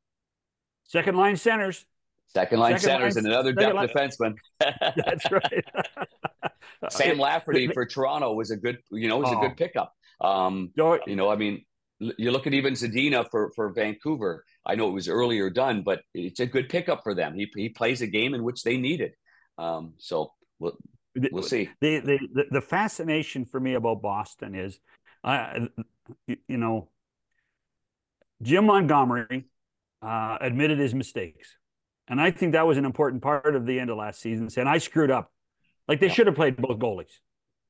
Second 0.85 1.17
line 1.17 1.37
centers. 1.37 1.85
Second 2.29 2.59
line 2.61 2.79
Second 2.79 2.83
centers 3.01 3.15
line- 3.17 3.25
and 3.27 3.33
another 3.33 3.53
depth 3.53 3.93
defenseman. 3.93 4.35
That's 4.61 5.31
right. 5.31 5.65
Sam 6.91 7.19
Lafferty 7.19 7.69
for 7.69 7.87
Toronto 7.87 8.33
was 8.35 8.51
a 8.51 8.57
good, 8.57 8.79
you 8.91 9.09
know, 9.09 9.19
was 9.19 9.31
a 9.31 9.37
Oh. 9.37 9.41
good 9.43 9.57
pickup. 9.57 9.93
Um, 10.21 10.73
you 10.77 11.17
know, 11.17 11.29
I 11.31 11.37
mean, 11.37 11.65
you 11.99 12.31
look 12.33 12.47
at 12.47 12.55
even 12.55 12.75
Zadina 12.75 13.29
for 13.31 13.53
for 13.55 13.73
Vancouver. 13.73 14.45
I 14.67 14.75
know 14.75 14.89
it 14.89 14.93
was 14.93 15.09
earlier 15.09 15.51
done, 15.51 15.83
but 15.83 16.03
it's 16.15 16.41
a 16.41 16.47
good 16.47 16.69
pickup 16.69 17.03
for 17.05 17.15
them. 17.15 17.35
He 17.35 17.49
he 17.55 17.69
plays 17.69 18.03
a 18.03 18.07
game 18.07 18.35
in 18.35 18.43
which 18.43 18.63
they 18.65 18.77
need 18.77 19.01
it. 19.01 19.15
Um, 19.59 19.95
so 19.99 20.33
we'll 20.59 20.77
we'll 21.15 21.43
see. 21.43 21.71
the, 21.81 21.99
the 22.01 22.19
the 22.33 22.45
the 22.51 22.61
fascination 22.61 23.45
for 23.45 23.61
me 23.61 23.75
about 23.75 24.03
Boston 24.03 24.55
is, 24.55 24.81
you 25.25 26.37
you 26.49 26.57
know, 26.57 26.89
Jim 28.43 28.67
Montgomery 28.67 29.47
uh, 30.01 30.39
admitted 30.41 30.79
his 30.79 30.95
mistakes, 30.95 31.57
and 32.09 32.21
I 32.21 32.31
think 32.31 32.53
that 32.53 32.67
was 32.67 32.79
an 32.79 32.85
important 32.85 33.23
part 33.23 33.55
of 33.55 33.67
the 33.67 33.79
end 33.79 33.91
of 33.91 33.97
last 33.99 34.21
season. 34.21 34.51
Saying 34.51 34.67
I 34.69 34.79
screwed 34.79 35.11
up, 35.11 35.33
like 35.87 36.01
they 36.01 36.07
Yeah. 36.07 36.13
should 36.13 36.27
have 36.27 36.37
played 36.37 36.57
both 36.57 36.79
goalies. 36.79 37.13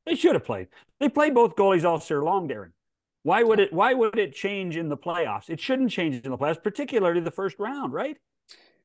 They 0.06 0.14
should 0.14 0.34
have 0.34 0.44
played. 0.44 0.68
They 1.00 1.08
played 1.08 1.34
both 1.34 1.54
goalies 1.56 1.84
all 1.84 2.02
year 2.08 2.22
long, 2.22 2.48
Darren. 2.48 2.72
Why 3.22 3.42
would 3.42 3.60
it? 3.60 3.72
Why 3.72 3.94
would 3.94 4.18
it 4.18 4.34
change 4.34 4.76
in 4.76 4.88
the 4.88 4.96
playoffs? 4.96 5.48
It 5.48 5.60
shouldn't 5.60 5.90
change 5.90 6.16
in 6.24 6.30
the 6.30 6.38
playoffs, 6.38 6.62
particularly 6.62 7.20
the 7.20 7.30
first 7.30 7.58
round, 7.58 7.92
right? 7.92 8.16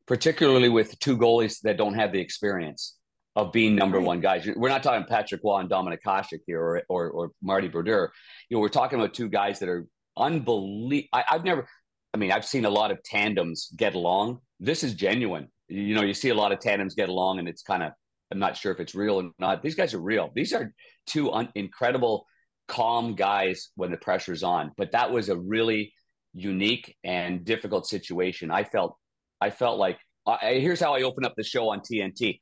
particularly 0.06 0.70
with 0.70 0.98
two 1.00 1.18
goalies 1.18 1.60
that 1.62 1.76
don't 1.76 1.96
have 1.96 2.14
the 2.14 2.20
experience 2.20 2.97
of 3.38 3.52
being 3.52 3.76
number 3.76 4.02
one 4.02 4.20
guys. 4.20 4.50
We're 4.56 4.68
not 4.68 4.82
talking 4.82 5.06
Patrick 5.08 5.42
Roy 5.44 5.60
and 5.60 5.70
Dominik 5.70 6.00
Hasek 6.04 6.40
here 6.48 6.60
or, 6.60 6.82
or, 6.90 7.10
or 7.12 7.32
Marty 7.40 7.68
Brodeur. 7.68 8.12
You 8.50 8.58
know, 8.58 8.62
we're 8.62 8.68
talking 8.68 8.98
about 8.98 9.14
two 9.14 9.30
guys 9.30 9.60
that 9.60 9.70
are 9.70 9.86
unbelievable. 10.18 11.10
I've 11.14 11.44
never, 11.44 11.68
I 12.16 12.18
mean, 12.18 12.32
I've 12.32 12.46
seen 12.46 12.66
a 12.66 12.70
lot 12.72 12.90
of 12.90 13.02
tandems 13.04 13.70
get 13.78 13.94
along. 13.94 14.40
This 14.60 14.84
is 14.84 14.96
genuine. 14.96 15.50
You 15.68 15.94
know, 15.94 16.02
you 16.02 16.16
see 16.16 16.30
a 16.30 16.34
lot 16.34 16.52
of 16.52 16.60
tandems 16.60 16.96
get 16.96 17.10
along 17.10 17.38
and 17.38 17.48
it's 17.48 17.62
kind 17.62 17.84
of, 17.84 17.92
I'm 18.32 18.40
not 18.40 18.58
sure 18.58 18.72
if 18.72 18.80
it's 18.80 18.96
real 18.96 19.22
or 19.22 19.30
not. 19.38 19.62
These 19.62 19.76
guys 19.76 19.94
are 19.94 20.02
real. 20.02 20.32
These 20.34 20.52
are 20.54 20.74
two 21.06 21.32
un- 21.32 21.50
incredible, 21.54 22.26
calm 22.68 23.14
guys 23.14 23.70
when 23.76 23.92
the 23.92 23.98
pressure's 23.98 24.42
on. 24.42 24.72
But 24.78 24.94
that 24.94 25.12
was 25.12 25.30
a 25.30 25.38
really 25.38 25.94
unique 26.34 26.96
and 27.04 27.46
difficult 27.46 27.86
situation. 27.86 28.50
I 28.50 28.64
felt 28.64 28.98
I 29.40 29.52
felt 29.52 29.78
like 29.78 30.00
I, 30.26 30.56
here's 30.56 30.80
how 30.80 30.96
I 30.96 31.04
open 31.04 31.24
up 31.24 31.36
the 31.38 31.44
show 31.44 31.70
on 31.70 31.80
TNT. 31.80 32.40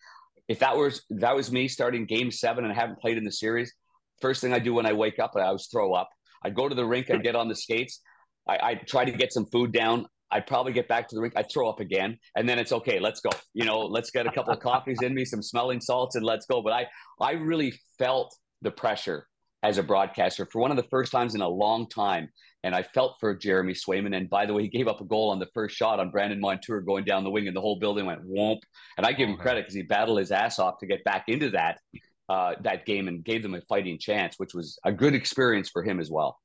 If 0.47 0.59
that 0.59 0.77
was 0.77 1.03
that 1.09 1.35
was 1.35 1.51
me 1.51 1.67
starting 1.67 2.05
Game 2.05 2.31
Seven 2.31 2.63
and 2.63 2.73
I 2.73 2.75
haven't 2.75 2.99
played 2.99 3.17
in 3.17 3.23
the 3.23 3.31
series, 3.31 3.73
first 4.21 4.41
thing 4.41 4.53
I 4.53 4.59
do 4.59 4.73
when 4.73 4.85
I 4.85 4.93
wake 4.93 5.19
up, 5.19 5.31
I 5.35 5.41
always 5.41 5.67
throw 5.67 5.93
up. 5.93 6.09
I 6.43 6.49
go 6.49 6.69
to 6.69 6.75
the 6.75 6.85
rink, 6.85 7.09
I 7.09 7.17
get 7.17 7.35
on 7.35 7.47
the 7.47 7.55
skates, 7.55 8.01
I, 8.47 8.57
I 8.61 8.75
try 8.75 9.05
to 9.05 9.11
get 9.11 9.33
some 9.33 9.45
food 9.47 9.71
down. 9.71 10.07
I 10.31 10.39
probably 10.39 10.73
get 10.73 10.87
back 10.87 11.07
to 11.09 11.15
the 11.15 11.21
rink, 11.21 11.35
I 11.37 11.43
throw 11.43 11.69
up 11.69 11.79
again, 11.79 12.17
and 12.35 12.49
then 12.49 12.59
it's 12.59 12.71
okay. 12.71 12.99
Let's 12.99 13.21
go. 13.21 13.29
You 13.53 13.63
know, 13.63 13.79
let's 13.79 14.09
get 14.09 14.27
a 14.27 14.31
couple 14.31 14.53
of 14.53 14.59
coffees 14.59 15.01
in 15.01 15.13
me, 15.13 15.23
some 15.23 15.41
smelling 15.41 15.79
salts, 15.79 16.15
and 16.15 16.25
let's 16.25 16.45
go. 16.45 16.61
But 16.61 16.73
I 16.73 16.87
I 17.21 17.33
really 17.33 17.73
felt 17.97 18.35
the 18.61 18.71
pressure 18.71 19.27
as 19.63 19.77
a 19.77 19.83
broadcaster 19.83 20.45
for 20.45 20.61
one 20.61 20.71
of 20.71 20.77
the 20.77 20.83
first 20.83 21.11
times 21.11 21.35
in 21.35 21.41
a 21.41 21.47
long 21.47 21.87
time. 21.87 22.29
And 22.65 22.73
I 22.73 22.81
felt 22.81 23.17
for 23.19 23.35
Jeremy 23.35 23.73
Swayman. 23.73 24.17
And 24.17 24.27
by 24.27 24.47
the 24.47 24.53
way, 24.53 24.63
he 24.63 24.67
gave 24.67 24.87
up 24.87 24.99
a 24.99 25.05
goal 25.05 25.29
on 25.29 25.37
the 25.37 25.45
first 25.53 25.75
shot 25.75 25.99
on 25.99 26.09
Brandon 26.09 26.39
Montour 26.39 26.81
going 26.81 27.05
down 27.05 27.23
the 27.23 27.29
wing, 27.29 27.45
and 27.45 27.55
the 27.55 27.61
whole 27.61 27.77
building 27.77 28.07
went 28.07 28.27
whoomp. 28.27 28.61
And 28.97 29.05
I 29.05 29.11
give 29.11 29.29
him 29.29 29.37
credit 29.37 29.65
because 29.65 29.75
he 29.75 29.83
battled 29.83 30.17
his 30.17 30.31
ass 30.31 30.57
off 30.57 30.79
to 30.79 30.87
get 30.87 31.03
back 31.03 31.25
into 31.27 31.51
that 31.51 31.79
uh, 32.27 32.55
that 32.61 32.87
game 32.87 33.07
and 33.07 33.23
gave 33.23 33.43
them 33.43 33.53
a 33.53 33.61
fighting 33.61 33.99
chance, 33.99 34.39
which 34.39 34.55
was 34.55 34.79
a 34.83 34.91
good 34.91 35.13
experience 35.13 35.69
for 35.69 35.83
him 35.83 35.99
as 35.99 36.09
well. 36.09 36.39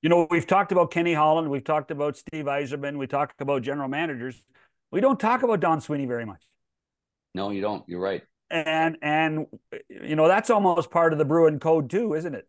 You 0.00 0.08
know, 0.08 0.26
we've 0.30 0.46
talked 0.46 0.72
about 0.72 0.90
Kenny 0.90 1.12
Holland, 1.12 1.50
we've 1.50 1.62
talked 1.62 1.90
about 1.90 2.16
Steve 2.16 2.46
Yzerman, 2.46 2.96
we 2.96 3.06
talked 3.06 3.42
about 3.42 3.60
general 3.60 3.88
managers. 3.88 4.42
We 4.90 5.02
don't 5.02 5.20
talk 5.20 5.42
about 5.42 5.60
Don 5.60 5.82
Sweeney 5.82 6.06
very 6.06 6.24
much. 6.24 6.40
No, 7.34 7.50
you 7.50 7.60
don't. 7.60 7.86
You're 7.86 8.00
right. 8.00 8.22
And 8.50 8.96
and 9.02 9.46
you 9.90 10.16
know, 10.16 10.26
that's 10.26 10.48
almost 10.48 10.90
part 10.90 11.12
of 11.12 11.18
the 11.18 11.26
Bruin 11.26 11.60
code 11.60 11.90
too, 11.90 12.14
isn't 12.14 12.34
it? 12.34 12.48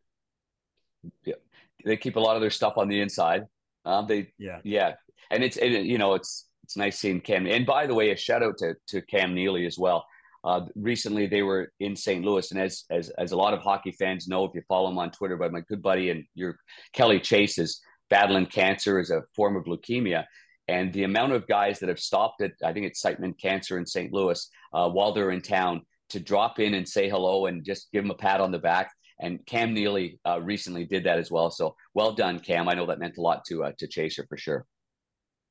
They 1.86 1.98
keep 1.98 2.16
a 2.16 2.20
lot 2.20 2.36
of 2.36 2.42
their 2.42 2.50
stuff 2.50 2.74
on 2.78 2.88
the 2.88 3.00
inside. 3.02 3.46
Um, 3.86 4.08
they 4.08 4.32
Yeah. 4.38 4.60
Yeah, 4.64 4.94
and 5.30 5.44
it's 5.44 5.58
and, 5.58 5.86
you 5.86 5.98
know 5.98 6.14
it's 6.14 6.48
it's 6.64 6.78
nice 6.78 7.00
seeing 7.00 7.22
Cam. 7.22 7.48
And 7.48 7.66
by 7.66 7.88
the 7.88 7.94
way, 7.94 8.12
a 8.12 8.16
shout 8.16 8.44
out 8.44 8.58
to 8.60 8.76
to 8.90 9.02
Cam 9.02 9.34
Neely 9.34 9.66
as 9.66 9.78
well. 9.78 10.06
Uh, 10.44 10.62
recently, 10.76 11.28
they 11.28 11.44
were 11.44 11.72
in 11.80 11.96
St. 11.96 12.26
Louis, 12.26 12.52
and 12.52 12.60
as 12.60 12.84
as 12.90 13.10
as 13.12 13.32
a 13.32 13.38
lot 13.38 13.54
of 13.54 13.62
hockey 13.62 13.92
fans 13.92 14.28
know, 14.28 14.46
if 14.46 14.52
you 14.56 14.62
follow 14.68 14.90
him 14.90 14.98
on 14.98 15.12
Twitter, 15.12 15.38
but 15.38 15.52
my 15.52 15.62
good 15.62 15.82
buddy 15.82 16.10
and 16.10 16.24
your 16.34 16.58
Kelly 16.94 17.20
Chase 17.20 17.58
is 17.60 17.82
battling 18.10 18.46
cancer 18.46 19.00
as 19.00 19.10
a 19.10 19.24
form 19.36 19.56
of 19.56 19.66
leukemia. 19.66 20.26
And 20.68 20.94
the 20.94 21.04
amount 21.04 21.34
of 21.34 21.48
guys 21.48 21.80
that 21.80 21.90
have 21.90 22.00
stopped 22.00 22.42
at, 22.42 22.52
I 22.64 22.72
think 22.72 22.86
it's 22.86 23.02
Siteman 23.04 23.38
Cancer 23.40 23.78
in 23.78 23.86
St. 23.86 24.14
Louis, 24.14 24.48
uh, 24.74 24.90
while 24.90 25.12
they're 25.12 25.32
in 25.32 25.42
town 25.42 25.82
to 26.10 26.20
drop 26.20 26.60
in 26.60 26.76
and 26.76 26.88
say 26.88 27.10
hello 27.10 27.48
and 27.48 27.66
just 27.66 27.92
give 27.92 28.04
them 28.04 28.12
a 28.12 28.16
pat 28.16 28.42
on 28.42 28.52
the 28.52 28.60
back. 28.60 28.92
And 29.22 29.46
Cam 29.46 29.74
Neely 29.74 30.20
uh, 30.28 30.42
recently 30.42 30.84
did 30.86 31.04
that 31.06 31.20
as 31.20 31.30
well. 31.32 31.52
So 31.52 31.76
well 31.94 32.12
done, 32.14 32.40
Cam. 32.40 32.68
I 32.68 32.74
know 32.74 32.88
that 32.88 33.00
meant 33.00 33.18
a 33.18 33.22
lot 33.22 33.46
to 33.46 33.64
uh, 33.66 33.72
to 33.78 33.88
Chaser 33.88 34.26
for 34.28 34.36
sure. 34.38 34.66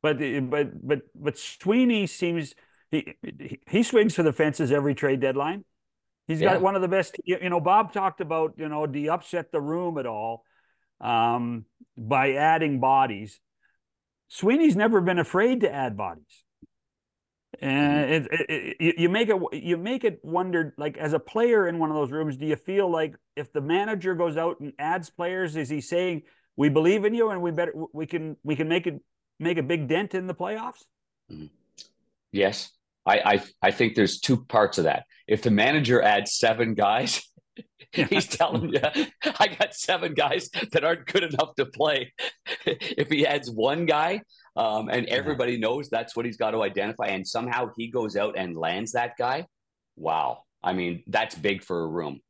But 0.02 0.18
but 0.50 0.86
but 0.86 1.00
but 1.14 1.38
Sweeney 1.38 2.06
seems 2.06 2.54
he 2.90 3.14
he- 3.70 3.82
swings 3.82 4.14
for 4.14 4.22
the 4.24 4.32
fences 4.32 4.72
every 4.72 4.94
trade 4.94 5.20
deadline. 5.20 5.64
He's 6.26 6.40
Yeah. 6.40 6.54
got 6.54 6.62
one 6.62 6.74
of 6.74 6.82
the 6.82 6.88
best. 6.88 7.16
You 7.24 7.48
know, 7.48 7.60
Bob 7.60 7.92
talked 7.92 8.20
about 8.20 8.54
you 8.56 8.68
know, 8.68 8.86
do 8.86 8.98
you 8.98 9.12
upset 9.12 9.52
the 9.52 9.60
room 9.60 9.98
at 9.98 10.06
all 10.06 10.44
um, 11.00 11.64
by 11.96 12.32
adding 12.32 12.80
bodies? 12.80 13.40
Sweeney's 14.28 14.76
never 14.76 15.00
been 15.00 15.18
afraid 15.18 15.60
to 15.62 15.72
add 15.72 15.96
bodies, 15.96 16.44
Mm-hmm. 17.56 17.66
and 17.68 18.10
it, 18.10 18.28
it, 18.48 18.76
it, 18.80 18.98
you- 18.98 19.08
make 19.08 19.28
it 19.28 19.36
you 19.52 19.76
make 19.76 20.04
it 20.04 20.20
wonder. 20.22 20.74
Like 20.78 20.96
as 20.96 21.12
a 21.12 21.18
player 21.18 21.66
in 21.68 21.78
one 21.78 21.90
of 21.90 21.96
those 21.96 22.10
rooms, 22.12 22.36
do 22.36 22.46
you 22.46 22.56
feel 22.56 22.90
like 22.90 23.14
if 23.36 23.52
the 23.52 23.60
manager 23.60 24.14
goes 24.14 24.36
out 24.36 24.60
and 24.60 24.72
adds 24.78 25.10
players, 25.10 25.56
is 25.56 25.68
he 25.68 25.80
saying 25.80 26.22
we 26.56 26.68
believe 26.68 27.04
in 27.04 27.14
you 27.14 27.30
and 27.30 27.42
we 27.42 27.50
better 27.50 27.72
we 27.92 28.06
can 28.06 28.36
we 28.44 28.54
can 28.56 28.68
make 28.68 28.86
it 28.86 29.00
make 29.38 29.58
a 29.58 29.62
big 29.62 29.88
dent 29.88 30.14
in 30.14 30.26
the 30.26 30.34
playoffs? 30.34 30.84
Mm-hmm. 31.30 31.46
Yes, 32.32 32.70
I, 33.04 33.18
I 33.18 33.42
I 33.62 33.70
think 33.72 33.94
there's 33.96 34.20
two 34.20 34.44
parts 34.44 34.78
of 34.78 34.84
that. 34.84 35.04
If 35.26 35.42
the 35.42 35.50
manager 35.50 36.00
adds 36.00 36.36
seven 36.36 36.74
guys, 36.74 37.22
he's 37.92 38.28
telling 38.28 38.68
you, 38.72 38.80
I 39.38 39.48
got 39.48 39.74
seven 39.74 40.14
guys 40.14 40.48
that 40.72 40.84
aren't 40.84 41.06
good 41.06 41.24
enough 41.24 41.56
to 41.56 41.66
play. 41.66 42.12
if 42.66 43.08
he 43.08 43.26
adds 43.26 43.50
one 43.50 43.86
guy, 43.86 44.22
um, 44.56 44.88
and 44.88 45.06
everybody 45.06 45.58
knows 45.58 45.88
that's 45.88 46.14
what 46.16 46.26
he's 46.26 46.36
got 46.36 46.52
to 46.52 46.62
identify, 46.62 47.06
and 47.06 47.26
somehow 47.26 47.70
he 47.76 47.90
goes 47.90 48.16
out 48.16 48.36
and 48.36 48.56
lands 48.56 48.92
that 48.92 49.16
guy, 49.18 49.46
wow! 49.96 50.42
I 50.62 50.72
mean, 50.72 51.02
that's 51.06 51.34
big 51.34 51.62
for 51.64 51.82
a 51.82 51.86
room. 51.86 52.20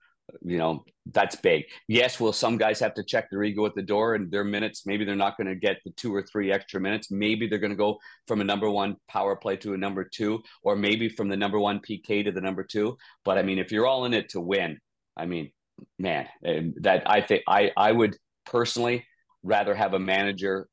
you 0.42 0.58
know, 0.58 0.84
that's 1.12 1.36
big. 1.36 1.64
Yes, 1.88 2.20
will 2.20 2.32
some 2.32 2.56
guys 2.56 2.78
have 2.80 2.94
to 2.94 3.04
check 3.04 3.30
their 3.30 3.42
ego 3.42 3.66
at 3.66 3.74
the 3.74 3.82
door 3.82 4.14
and 4.14 4.30
their 4.30 4.44
minutes? 4.44 4.86
Maybe 4.86 5.04
they're 5.04 5.16
not 5.16 5.36
going 5.36 5.48
to 5.48 5.56
get 5.56 5.78
the 5.84 5.92
two 5.92 6.14
or 6.14 6.22
three 6.22 6.52
extra 6.52 6.80
minutes. 6.80 7.10
Maybe 7.10 7.48
they're 7.48 7.58
going 7.58 7.72
to 7.72 7.76
go 7.76 7.98
from 8.26 8.40
a 8.40 8.44
number 8.44 8.70
one 8.70 8.96
power 9.08 9.36
play 9.36 9.56
to 9.58 9.74
a 9.74 9.78
number 9.78 10.04
two, 10.04 10.40
or 10.62 10.76
maybe 10.76 11.08
from 11.08 11.28
the 11.28 11.36
number 11.36 11.58
one 11.58 11.80
PK 11.80 12.24
to 12.24 12.32
the 12.32 12.40
number 12.40 12.62
two. 12.64 12.96
But 13.24 13.38
I 13.38 13.42
mean, 13.42 13.58
if 13.58 13.72
you're 13.72 13.86
all 13.86 14.04
in 14.04 14.14
it 14.14 14.28
to 14.30 14.40
win, 14.40 14.78
I 15.16 15.26
mean, 15.26 15.50
man, 15.98 16.26
that 16.80 17.02
I 17.06 17.20
think 17.22 17.42
I 17.48 17.72
I 17.76 17.92
would 17.92 18.16
personally 18.46 19.04
rather 19.42 19.74
have 19.74 19.94
a 19.94 19.98
manager 19.98 20.68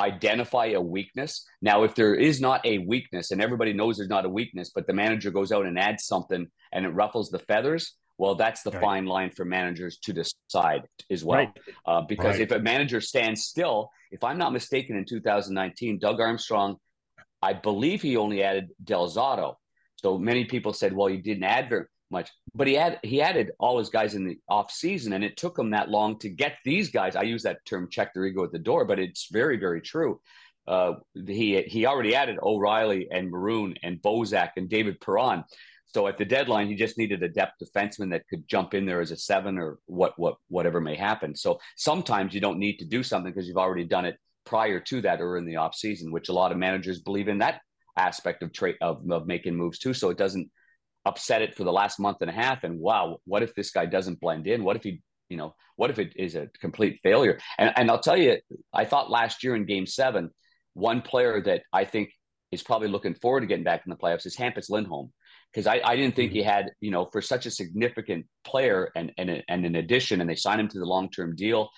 identify 0.00 0.66
a 0.66 0.80
weakness. 0.80 1.46
Now, 1.62 1.84
if 1.84 1.94
there 1.94 2.14
is 2.14 2.40
not 2.40 2.64
a 2.64 2.78
weakness 2.78 3.30
and 3.30 3.42
everybody 3.42 3.72
knows 3.72 3.96
there's 3.96 4.08
not 4.08 4.26
a 4.26 4.28
weakness, 4.28 4.70
but 4.74 4.86
the 4.86 4.92
manager 4.92 5.30
goes 5.30 5.52
out 5.52 5.66
and 5.66 5.78
adds 5.78 6.06
something 6.06 6.46
and 6.72 6.84
it 6.84 6.90
ruffles 6.90 7.30
the 7.30 7.38
feathers, 7.38 7.94
well, 8.18 8.34
that's 8.34 8.62
the 8.62 8.70
right. 8.70 8.82
fine 8.82 9.06
line 9.06 9.30
for 9.30 9.44
managers 9.44 9.98
to 9.98 10.12
decide 10.12 10.82
as 11.10 11.24
well. 11.24 11.38
Right. 11.38 11.58
Uh, 11.86 12.02
because 12.02 12.34
right. 12.34 12.42
if 12.42 12.50
a 12.50 12.58
manager 12.58 13.00
stands 13.00 13.44
still, 13.44 13.90
if 14.10 14.22
I'm 14.24 14.36
not 14.36 14.52
mistaken, 14.52 14.96
in 14.96 15.04
2019, 15.06 15.98
Doug 15.98 16.20
Armstrong, 16.20 16.76
I 17.40 17.54
believe 17.54 18.02
he 18.02 18.16
only 18.16 18.42
added 18.42 18.70
Del 18.84 19.08
Zotto. 19.08 19.54
So 19.96 20.18
many 20.18 20.44
people 20.44 20.72
said, 20.72 20.94
well, 20.94 21.06
he 21.06 21.16
didn't 21.16 21.44
add 21.44 21.70
much, 22.10 22.30
but 22.54 22.66
he 22.66 22.74
had 22.74 22.98
he 23.02 23.20
added 23.22 23.52
all 23.58 23.78
his 23.78 23.90
guys 23.90 24.14
in 24.14 24.26
the 24.26 24.38
off 24.48 24.70
season, 24.70 25.12
and 25.12 25.24
it 25.24 25.36
took 25.36 25.58
him 25.58 25.70
that 25.70 25.88
long 25.88 26.18
to 26.20 26.28
get 26.28 26.58
these 26.64 26.90
guys. 26.90 27.16
I 27.16 27.22
use 27.22 27.42
that 27.44 27.64
term 27.64 27.88
check 27.90 28.14
their 28.14 28.24
ego 28.26 28.44
at 28.44 28.52
the 28.52 28.58
door, 28.58 28.84
but 28.84 28.98
it's 28.98 29.28
very 29.30 29.56
very 29.56 29.80
true. 29.80 30.20
Uh, 30.66 30.94
he 31.26 31.62
he 31.62 31.86
already 31.86 32.14
added 32.14 32.38
O'Reilly 32.42 33.08
and 33.10 33.30
Maroon 33.30 33.74
and 33.82 34.00
Bozak 34.00 34.50
and 34.56 34.68
David 34.68 35.00
Perron. 35.00 35.44
So 35.92 36.06
at 36.06 36.18
the 36.18 36.24
deadline, 36.24 36.68
he 36.68 36.76
just 36.76 36.98
needed 36.98 37.22
a 37.22 37.28
depth 37.28 37.54
defenseman 37.62 38.10
that 38.10 38.28
could 38.28 38.46
jump 38.46 38.74
in 38.74 38.86
there 38.86 39.00
as 39.00 39.10
a 39.10 39.16
seven 39.16 39.58
or 39.58 39.78
what 39.86 40.18
what 40.18 40.36
whatever 40.48 40.80
may 40.80 40.94
happen. 40.94 41.34
So 41.34 41.58
sometimes 41.76 42.34
you 42.34 42.40
don't 42.40 42.58
need 42.58 42.78
to 42.78 42.84
do 42.84 43.02
something 43.02 43.32
because 43.32 43.48
you've 43.48 43.56
already 43.56 43.84
done 43.84 44.04
it 44.04 44.16
prior 44.44 44.80
to 44.80 45.00
that 45.02 45.20
or 45.20 45.36
in 45.36 45.46
the 45.46 45.56
off 45.56 45.74
season, 45.74 46.12
which 46.12 46.28
a 46.28 46.32
lot 46.32 46.52
of 46.52 46.58
managers 46.58 47.00
believe 47.00 47.28
in 47.28 47.38
that 47.38 47.60
aspect 47.96 48.42
of 48.42 48.52
trade 48.52 48.76
of, 48.80 49.02
of 49.10 49.26
making 49.26 49.56
moves 49.56 49.78
too. 49.78 49.92
So 49.92 50.10
it 50.10 50.18
doesn't 50.18 50.50
upset 51.04 51.42
it 51.42 51.54
for 51.54 51.64
the 51.64 51.72
last 51.72 51.98
month 51.98 52.18
and 52.20 52.30
a 52.30 52.34
half. 52.34 52.64
And 52.64 52.78
wow, 52.78 53.18
what 53.24 53.42
if 53.42 53.54
this 53.54 53.70
guy 53.70 53.86
doesn't 53.86 54.20
blend 54.20 54.46
in? 54.46 54.64
What 54.64 54.76
if 54.76 54.82
he, 54.82 55.02
you 55.28 55.36
know, 55.36 55.54
what 55.76 55.90
if 55.90 55.98
it 55.98 56.12
is 56.16 56.34
a 56.34 56.48
complete 56.60 57.00
failure? 57.02 57.38
And, 57.58 57.72
and 57.76 57.90
I'll 57.90 58.00
tell 58.00 58.16
you, 58.16 58.38
I 58.72 58.84
thought 58.84 59.10
last 59.10 59.42
year 59.42 59.54
in 59.54 59.64
game 59.64 59.86
seven, 59.86 60.30
one 60.74 61.02
player 61.02 61.40
that 61.42 61.62
I 61.72 61.84
think 61.84 62.10
is 62.52 62.62
probably 62.62 62.88
looking 62.88 63.14
forward 63.14 63.40
to 63.40 63.46
getting 63.46 63.64
back 63.64 63.82
in 63.86 63.90
the 63.90 63.96
playoffs 63.96 64.26
is 64.26 64.36
Hampus 64.36 64.70
Lindholm. 64.70 65.12
Because 65.52 65.66
I, 65.66 65.80
I 65.84 65.96
didn't 65.96 66.14
think 66.14 66.30
mm-hmm. 66.30 66.38
he 66.38 66.42
had, 66.44 66.70
you 66.80 66.92
know, 66.92 67.08
for 67.10 67.20
such 67.20 67.44
a 67.44 67.50
significant 67.50 68.26
player 68.44 68.90
and 68.94 69.10
and, 69.18 69.42
and 69.48 69.66
an 69.66 69.74
addition, 69.76 70.20
and 70.20 70.30
they 70.30 70.36
signed 70.36 70.60
him 70.60 70.68
to 70.68 70.78
the 70.78 70.84
long 70.84 71.10
term 71.10 71.34
deal. 71.34 71.70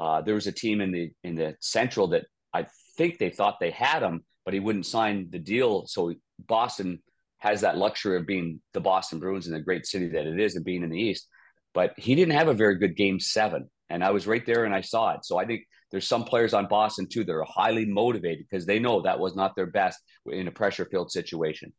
Uh, 0.00 0.22
there 0.22 0.34
was 0.34 0.46
a 0.46 0.52
team 0.52 0.80
in 0.80 0.92
the 0.92 1.10
in 1.24 1.34
the 1.34 1.54
Central 1.60 2.08
that 2.08 2.24
I 2.54 2.66
think 2.96 3.18
they 3.18 3.28
thought 3.28 3.58
they 3.60 3.70
had 3.70 4.02
him, 4.02 4.24
but 4.46 4.54
he 4.54 4.60
wouldn't 4.60 4.86
sign 4.86 5.28
the 5.30 5.38
deal. 5.38 5.86
So 5.86 6.14
Boston 6.38 7.02
has 7.38 7.60
that 7.60 7.76
luxury 7.76 8.16
of 8.16 8.26
being 8.26 8.60
the 8.74 8.80
Boston 8.80 9.18
Bruins 9.18 9.46
in 9.46 9.52
the 9.52 9.60
great 9.60 9.86
city 9.86 10.08
that 10.08 10.26
it 10.26 10.38
is 10.38 10.56
and 10.56 10.64
being 10.64 10.82
in 10.82 10.90
the 10.90 11.00
East. 11.00 11.26
But 11.72 11.94
he 11.96 12.14
didn't 12.14 12.34
have 12.34 12.48
a 12.48 12.54
very 12.54 12.76
good 12.76 12.96
game 12.96 13.20
seven. 13.20 13.70
And 13.88 14.04
I 14.04 14.10
was 14.10 14.26
right 14.26 14.44
there 14.44 14.64
and 14.64 14.74
I 14.74 14.80
saw 14.80 15.14
it. 15.14 15.24
So 15.24 15.38
I 15.38 15.46
think 15.46 15.62
there's 15.90 16.08
some 16.08 16.24
players 16.24 16.52
on 16.52 16.66
Boston 16.66 17.06
too 17.06 17.24
that 17.24 17.32
are 17.32 17.44
highly 17.44 17.86
motivated 17.86 18.46
because 18.50 18.66
they 18.66 18.78
know 18.78 19.02
that 19.02 19.20
was 19.20 19.36
not 19.36 19.54
their 19.56 19.66
best 19.66 19.98
in 20.26 20.48
a 20.48 20.52
pressure 20.52 20.86
filled 20.90 21.10
situation. 21.10 21.72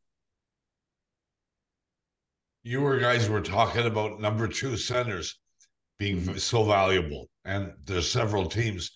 You 2.63 2.81
were 2.81 2.99
guys 2.99 3.29
were 3.29 3.41
talking 3.41 3.85
about 3.85 4.19
number 4.19 4.47
two 4.47 4.77
centers 4.77 5.39
being 5.97 6.21
mm-hmm. 6.21 6.37
so 6.37 6.63
valuable. 6.63 7.27
And 7.45 7.73
there's 7.85 8.11
several 8.11 8.45
teams 8.45 8.91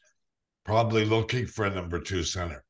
probably 0.64 1.06
looking 1.06 1.46
for 1.46 1.66
a 1.66 1.74
number 1.74 2.00
two 2.00 2.24
center. 2.24 2.64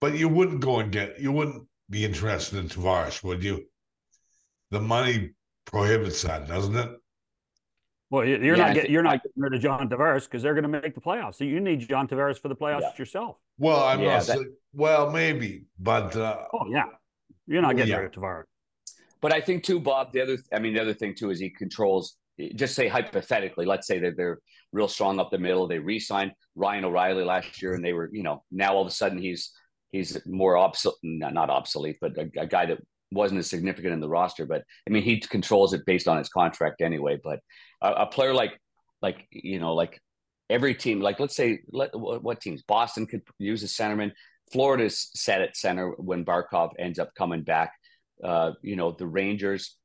But 0.00 0.16
you 0.16 0.28
wouldn't 0.28 0.60
go 0.60 0.80
and 0.80 0.92
get, 0.92 1.20
you 1.20 1.32
wouldn't 1.32 1.67
be 1.90 2.04
interested 2.04 2.58
in 2.58 2.68
Tavares, 2.68 3.22
would 3.22 3.42
you? 3.42 3.64
The 4.70 4.80
money 4.80 5.30
prohibits 5.64 6.22
that, 6.22 6.48
doesn't 6.48 6.76
it? 6.76 6.90
Well, 8.10 8.24
you're 8.24 8.56
yeah, 8.56 8.66
not 8.66 8.74
getting 8.74 8.90
you're 8.90 9.02
not 9.02 9.22
getting 9.22 9.42
rid 9.42 9.54
of 9.54 9.60
John 9.60 9.88
Tavares 9.88 10.24
because 10.24 10.42
they're 10.42 10.54
going 10.54 10.70
to 10.70 10.80
make 10.80 10.94
the 10.94 11.00
playoffs. 11.00 11.34
So 11.34 11.44
you 11.44 11.60
need 11.60 11.86
John 11.86 12.08
Tavares 12.08 12.38
for 12.40 12.48
the 12.48 12.56
playoffs 12.56 12.80
yeah. 12.80 12.92
yourself. 12.98 13.36
Well, 13.58 13.82
I'm 13.84 14.00
yeah, 14.00 14.16
not. 14.18 14.26
That, 14.26 14.54
well, 14.72 15.10
maybe, 15.10 15.66
but 15.78 16.16
uh, 16.16 16.44
oh 16.54 16.70
yeah, 16.70 16.84
you're 17.46 17.60
not 17.60 17.76
getting 17.76 17.92
yeah. 17.92 17.98
rid 17.98 18.16
of 18.16 18.22
Tavares. 18.22 18.44
But 19.20 19.34
I 19.34 19.40
think 19.40 19.62
too, 19.64 19.78
Bob. 19.78 20.12
The 20.12 20.22
other, 20.22 20.38
I 20.52 20.58
mean, 20.58 20.74
the 20.74 20.80
other 20.80 20.94
thing 20.94 21.14
too 21.14 21.30
is 21.30 21.38
he 21.38 21.50
controls. 21.50 22.16
Just 22.54 22.74
say 22.74 22.88
hypothetically, 22.88 23.66
let's 23.66 23.86
say 23.86 23.98
that 23.98 24.16
they're 24.16 24.38
real 24.72 24.88
strong 24.88 25.18
up 25.18 25.30
the 25.30 25.38
middle. 25.38 25.66
They 25.66 25.78
re-signed 25.78 26.32
Ryan 26.54 26.84
O'Reilly 26.84 27.24
last 27.24 27.60
year, 27.60 27.74
and 27.74 27.84
they 27.84 27.92
were, 27.92 28.08
you 28.12 28.22
know, 28.22 28.44
now 28.52 28.74
all 28.74 28.82
of 28.82 28.88
a 28.88 28.92
sudden 28.92 29.18
he's 29.18 29.52
he's 29.92 30.18
more 30.26 30.56
obsolete, 30.56 30.98
not 31.02 31.50
obsolete, 31.50 31.96
but 32.00 32.16
a, 32.18 32.30
a, 32.38 32.46
guy 32.46 32.66
that 32.66 32.78
wasn't 33.10 33.38
as 33.38 33.48
significant 33.48 33.94
in 33.94 34.00
the 34.00 34.08
roster. 34.08 34.46
But 34.46 34.64
I 34.86 34.90
mean, 34.90 35.02
he 35.02 35.20
controls 35.20 35.72
it 35.72 35.86
based 35.86 36.08
on 36.08 36.18
his 36.18 36.28
contract 36.28 36.80
anyway. 36.80 37.18
But 37.22 37.40
a, 37.82 37.92
a 37.92 38.06
player 38.06 38.34
like, 38.34 38.58
like 39.00 39.26
you 39.30 39.58
know, 39.58 39.74
like 39.74 40.00
every 40.50 40.74
team, 40.74 41.00
like 41.00 41.20
let's 41.20 41.36
say, 41.36 41.60
let, 41.70 41.90
what 41.94 42.40
teams? 42.40 42.62
Boston 42.62 43.06
could 43.06 43.22
use 43.38 43.62
a 43.62 43.66
centerman. 43.66 44.12
Florida's 44.52 45.10
set 45.14 45.42
at 45.42 45.56
center 45.56 45.90
when 45.90 46.24
Barkov 46.24 46.72
ends 46.78 46.98
up 46.98 47.14
coming 47.14 47.42
back. 47.42 47.72
Uh, 48.22 48.52
you 48.62 48.76
know, 48.76 48.92
the 48.92 49.06
Rangers, 49.06 49.76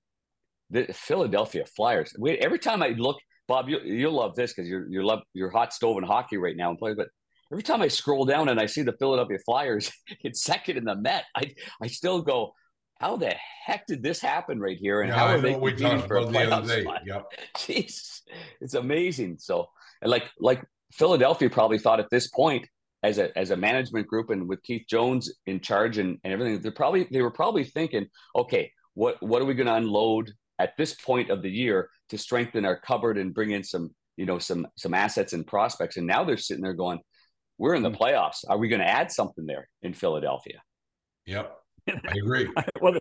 the 0.69 0.85
Philadelphia 0.93 1.65
Flyers. 1.65 2.13
We, 2.17 2.31
every 2.31 2.59
time 2.59 2.81
I 2.81 2.89
look, 2.89 3.17
Bob, 3.47 3.69
you, 3.69 3.79
you'll 3.81 4.13
love 4.13 4.35
this 4.35 4.53
because 4.53 4.69
you're 4.69 4.87
you're 5.33 5.49
hot 5.49 5.73
stove 5.73 5.97
in 5.97 6.03
hockey 6.03 6.37
right 6.37 6.55
now 6.55 6.69
and 6.69 6.79
play. 6.79 6.93
But 6.93 7.09
every 7.53 7.63
time 7.63 7.83
I 7.83 7.87
scroll 7.87 8.25
down 8.25 8.49
and 8.49 8.59
I 8.59 8.65
see 8.65 8.81
the 8.81 8.93
Philadelphia 8.93 9.37
Flyers 9.45 9.91
it's 10.23 10.43
second 10.43 10.77
in 10.77 10.85
the 10.85 10.95
Met, 10.95 11.25
I 11.35 11.53
I 11.81 11.87
still 11.87 12.21
go, 12.21 12.53
how 12.99 13.15
the 13.15 13.35
heck 13.65 13.85
did 13.85 14.01
this 14.01 14.19
happen 14.19 14.59
right 14.59 14.77
here? 14.77 15.01
And 15.01 15.09
yeah, 15.09 15.17
how 15.17 15.27
are 15.27 15.39
they 15.39 15.53
competing 15.53 16.01
for 16.01 16.17
a 16.17 16.25
playoff 16.25 16.81
spot? 16.81 17.01
Yep. 17.05 17.25
Jeez, 17.57 18.21
it's 18.59 18.73
amazing. 18.73 19.37
So, 19.39 19.67
and 20.01 20.09
like 20.09 20.31
like 20.39 20.65
Philadelphia 20.91 21.49
probably 21.49 21.77
thought 21.77 21.99
at 21.99 22.09
this 22.09 22.27
point 22.29 22.67
as 23.03 23.19
a 23.19 23.37
as 23.37 23.51
a 23.51 23.57
management 23.57 24.07
group 24.07 24.31
and 24.31 24.49
with 24.49 24.63
Keith 24.63 24.85
Jones 24.89 25.31
in 25.45 25.59
charge 25.59 25.99
and, 25.99 26.17
and 26.23 26.33
everything, 26.33 26.59
they're 26.59 26.71
probably 26.71 27.07
they 27.11 27.21
were 27.21 27.31
probably 27.31 27.65
thinking, 27.65 28.07
okay, 28.35 28.71
what 28.95 29.21
what 29.21 29.43
are 29.43 29.45
we 29.45 29.53
going 29.53 29.67
to 29.67 29.75
unload 29.75 30.31
at 30.57 30.75
this 30.77 30.95
point 30.95 31.29
of 31.29 31.43
the 31.43 31.51
year 31.51 31.89
to 32.09 32.17
strengthen 32.17 32.65
our 32.65 32.79
cupboard 32.79 33.19
and 33.19 33.33
bring 33.33 33.51
in 33.51 33.63
some 33.63 33.91
you 34.17 34.25
know 34.25 34.39
some 34.39 34.65
some 34.75 34.95
assets 34.95 35.33
and 35.33 35.45
prospects? 35.45 35.97
And 35.97 36.07
now 36.07 36.23
they're 36.23 36.37
sitting 36.37 36.63
there 36.63 36.73
going, 36.73 36.99
we're 37.57 37.75
in 37.75 37.83
the 37.83 37.89
hmm. 37.89 38.01
playoffs. 38.01 38.43
Are 38.47 38.57
we 38.57 38.67
going 38.67 38.81
to 38.81 38.87
add 38.87 39.11
something 39.11 39.45
there 39.45 39.69
in 39.81 39.93
Philadelphia? 39.93 40.61
Yep, 41.25 41.55
I 41.89 42.13
agree. 42.17 42.49
well, 42.81 42.97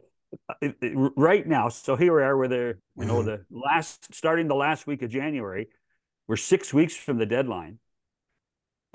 right 1.17 1.47
now, 1.47 1.69
so 1.69 1.97
here 1.97 2.15
we 2.17 2.23
are. 2.23 2.37
We're 2.37 2.49
the 2.49 2.75
you 2.97 3.05
know 3.05 3.23
the 3.23 3.45
last 3.51 4.15
starting 4.15 4.49
the 4.49 4.55
last 4.55 4.87
week 4.87 5.03
of 5.03 5.11
January. 5.11 5.69
We're 6.29 6.37
six 6.37 6.73
weeks 6.73 6.95
from 6.95 7.19
the 7.19 7.27
deadline. 7.27 7.79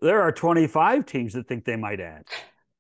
There 0.02 0.22
are 0.22 0.32
25 0.32 1.06
teams 1.06 1.34
that 1.34 1.48
think 1.48 1.66
they 1.66 1.76
might 1.76 2.00
add 2.00 2.24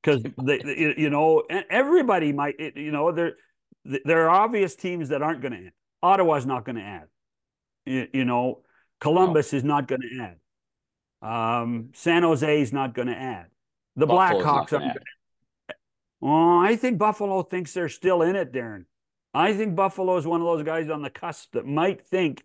because 0.01 0.23
they, 0.43 0.95
you 0.97 1.09
know, 1.09 1.43
everybody 1.69 2.31
might. 2.31 2.55
You 2.75 2.91
know, 2.91 3.11
there 3.11 3.33
there 3.83 4.25
are 4.27 4.29
obvious 4.29 4.75
teams 4.75 5.09
that 5.09 5.21
aren't 5.21 5.41
going 5.41 5.53
to 5.53 5.67
add. 5.67 5.73
Ottawa's 6.01 6.45
not 6.45 6.65
going 6.65 6.75
to 6.75 6.81
add. 6.81 7.07
You, 7.85 8.07
you 8.13 8.25
know, 8.25 8.61
Columbus 8.99 9.53
no. 9.53 9.57
is 9.57 9.63
not 9.63 9.87
going 9.87 10.01
to 10.01 10.23
add. 10.23 10.35
Um, 11.21 11.89
San 11.93 12.23
Jose 12.23 12.61
is 12.61 12.71
not 12.71 12.93
going 12.93 13.07
to 13.07 13.17
add. 13.17 13.47
The 13.95 14.07
Blackhawks 14.07 14.73
are. 14.73 14.93
Well, 16.19 16.59
I 16.59 16.75
think 16.75 16.97
Buffalo 16.97 17.43
thinks 17.43 17.73
they're 17.73 17.89
still 17.89 18.21
in 18.21 18.35
it, 18.35 18.51
Darren. 18.51 18.85
I 19.33 19.53
think 19.53 19.75
Buffalo 19.75 20.17
is 20.17 20.25
one 20.25 20.41
of 20.41 20.47
those 20.47 20.63
guys 20.63 20.89
on 20.89 21.01
the 21.01 21.09
cusp 21.09 21.53
that 21.53 21.65
might 21.65 22.07
think, 22.07 22.43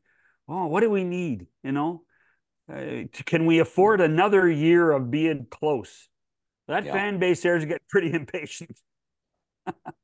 "Oh, 0.48 0.66
what 0.66 0.80
do 0.80 0.90
we 0.90 1.04
need? 1.04 1.46
You 1.62 1.72
know, 1.72 2.02
uh, 2.72 3.04
can 3.24 3.46
we 3.46 3.60
afford 3.60 4.00
another 4.00 4.50
year 4.50 4.90
of 4.90 5.10
being 5.10 5.46
close?" 5.50 6.08
That 6.68 6.84
yeah. 6.84 6.92
fan 6.92 7.18
base 7.18 7.42
there 7.42 7.56
is 7.56 7.64
getting 7.64 7.86
pretty 7.88 8.12
impatient. 8.14 8.78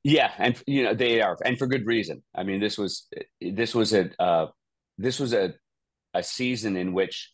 yeah, 0.03 0.33
and 0.39 0.63
you 0.67 0.85
know 0.85 0.95
they 0.95 1.21
are, 1.21 1.37
and 1.45 1.59
for 1.59 1.67
good 1.67 1.87
reason. 1.87 2.23
I 2.35 2.45
mean, 2.45 2.61
this 2.61 2.79
was 2.79 3.07
this 3.41 3.75
was 3.75 3.93
a 3.93 4.11
uh, 4.23 4.47
this 4.97 5.19
was 5.19 5.35
a 5.35 5.55
a 6.15 6.23
season 6.23 6.77
in 6.77 6.95
which 6.95 7.33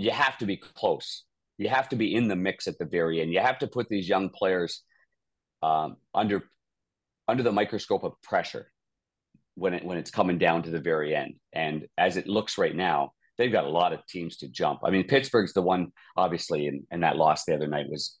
you 0.00 0.10
have 0.10 0.38
to 0.38 0.46
be 0.46 0.56
close. 0.56 1.24
You 1.58 1.68
have 1.68 1.88
to 1.90 1.96
be 1.96 2.14
in 2.14 2.28
the 2.28 2.36
mix 2.36 2.66
at 2.66 2.78
the 2.78 2.86
very 2.86 3.20
end. 3.20 3.32
You 3.32 3.40
have 3.40 3.58
to 3.58 3.66
put 3.66 3.88
these 3.88 4.08
young 4.08 4.30
players 4.30 4.82
um, 5.62 5.96
under 6.14 6.42
under 7.28 7.42
the 7.42 7.52
microscope 7.52 8.02
of 8.02 8.20
pressure 8.22 8.72
when 9.54 9.74
it 9.74 9.84
when 9.84 9.98
it's 9.98 10.10
coming 10.10 10.38
down 10.38 10.62
to 10.62 10.70
the 10.70 10.80
very 10.80 11.14
end. 11.14 11.34
And 11.52 11.86
as 11.98 12.16
it 12.16 12.26
looks 12.26 12.56
right 12.56 12.74
now, 12.74 13.12
they've 13.36 13.52
got 13.52 13.64
a 13.64 13.70
lot 13.70 13.92
of 13.92 14.06
teams 14.06 14.38
to 14.38 14.48
jump. 14.48 14.80
I 14.84 14.90
mean, 14.90 15.06
Pittsburgh's 15.06 15.52
the 15.52 15.62
one, 15.62 15.92
obviously, 16.16 16.66
and, 16.66 16.84
and 16.90 17.02
that 17.02 17.16
loss 17.16 17.44
the 17.44 17.54
other 17.54 17.66
night 17.66 17.90
was 17.90 18.16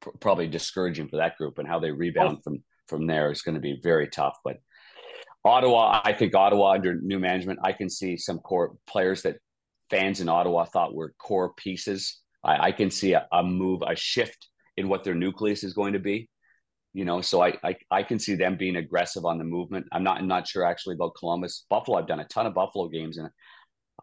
pr- 0.00 0.10
probably 0.20 0.48
discouraging 0.48 1.08
for 1.08 1.18
that 1.18 1.36
group, 1.36 1.58
and 1.58 1.68
how 1.68 1.80
they 1.80 1.90
rebound 1.90 2.38
oh. 2.38 2.42
from 2.42 2.64
from 2.88 3.06
there 3.06 3.30
is 3.30 3.42
going 3.42 3.54
to 3.54 3.60
be 3.60 3.78
very 3.82 4.08
tough. 4.08 4.36
But 4.42 4.56
Ottawa, 5.44 6.00
I 6.04 6.12
think 6.12 6.34
Ottawa 6.34 6.72
under 6.72 6.98
new 7.00 7.18
management, 7.18 7.60
I 7.62 7.72
can 7.72 7.88
see 7.90 8.16
some 8.16 8.38
core 8.38 8.74
players 8.86 9.22
that 9.22 9.36
fans 9.90 10.20
in 10.20 10.28
Ottawa 10.28 10.64
thought 10.64 10.94
were 10.94 11.14
core 11.18 11.52
pieces. 11.54 12.20
I, 12.44 12.68
I 12.68 12.72
can 12.72 12.90
see 12.90 13.12
a, 13.12 13.26
a, 13.32 13.42
move, 13.42 13.82
a 13.86 13.96
shift 13.96 14.48
in 14.76 14.88
what 14.88 15.04
their 15.04 15.14
nucleus 15.14 15.64
is 15.64 15.74
going 15.74 15.92
to 15.92 15.98
be. 15.98 16.28
You 16.92 17.04
know, 17.04 17.20
so 17.20 17.40
I, 17.40 17.56
I 17.62 17.76
I 17.88 18.02
can 18.02 18.18
see 18.18 18.34
them 18.34 18.56
being 18.56 18.74
aggressive 18.74 19.24
on 19.24 19.38
the 19.38 19.44
movement. 19.44 19.86
I'm 19.92 20.02
not 20.02 20.18
I'm 20.18 20.26
not 20.26 20.48
sure 20.48 20.64
actually 20.64 20.96
about 20.96 21.14
Columbus, 21.14 21.64
Buffalo. 21.70 21.96
I've 21.98 22.08
done 22.08 22.18
a 22.18 22.24
ton 22.24 22.46
of 22.46 22.54
Buffalo 22.54 22.88
games, 22.88 23.16
and 23.16 23.30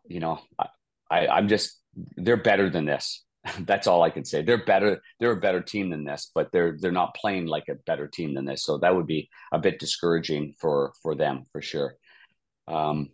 you 0.08 0.22
know, 0.22 0.40
I, 0.58 0.68
I 1.12 1.28
I'm 1.28 1.50
just 1.50 1.82
they're 2.16 2.38
better 2.38 2.70
than 2.70 2.86
this. 2.86 3.26
That's 3.60 3.88
all 3.88 4.04
I 4.04 4.10
can 4.10 4.24
say. 4.24 4.42
They're 4.42 4.64
better. 4.64 5.02
They're 5.20 5.32
a 5.32 5.42
better 5.42 5.62
team 5.62 5.90
than 5.90 6.06
this, 6.06 6.32
but 6.34 6.50
they're 6.54 6.78
they're 6.80 6.94
not 6.94 7.14
playing 7.14 7.48
like 7.48 7.66
a 7.70 7.76
better 7.76 8.08
team 8.08 8.34
than 8.34 8.46
this. 8.46 8.64
So 8.64 8.78
that 8.78 8.96
would 8.96 9.08
be 9.08 9.30
a 9.52 9.60
bit 9.60 9.80
discouraging 9.80 10.54
for 10.58 10.94
for 11.02 11.14
them 11.14 11.44
for 11.52 11.62
sure. 11.62 11.96
Um, 12.70 13.10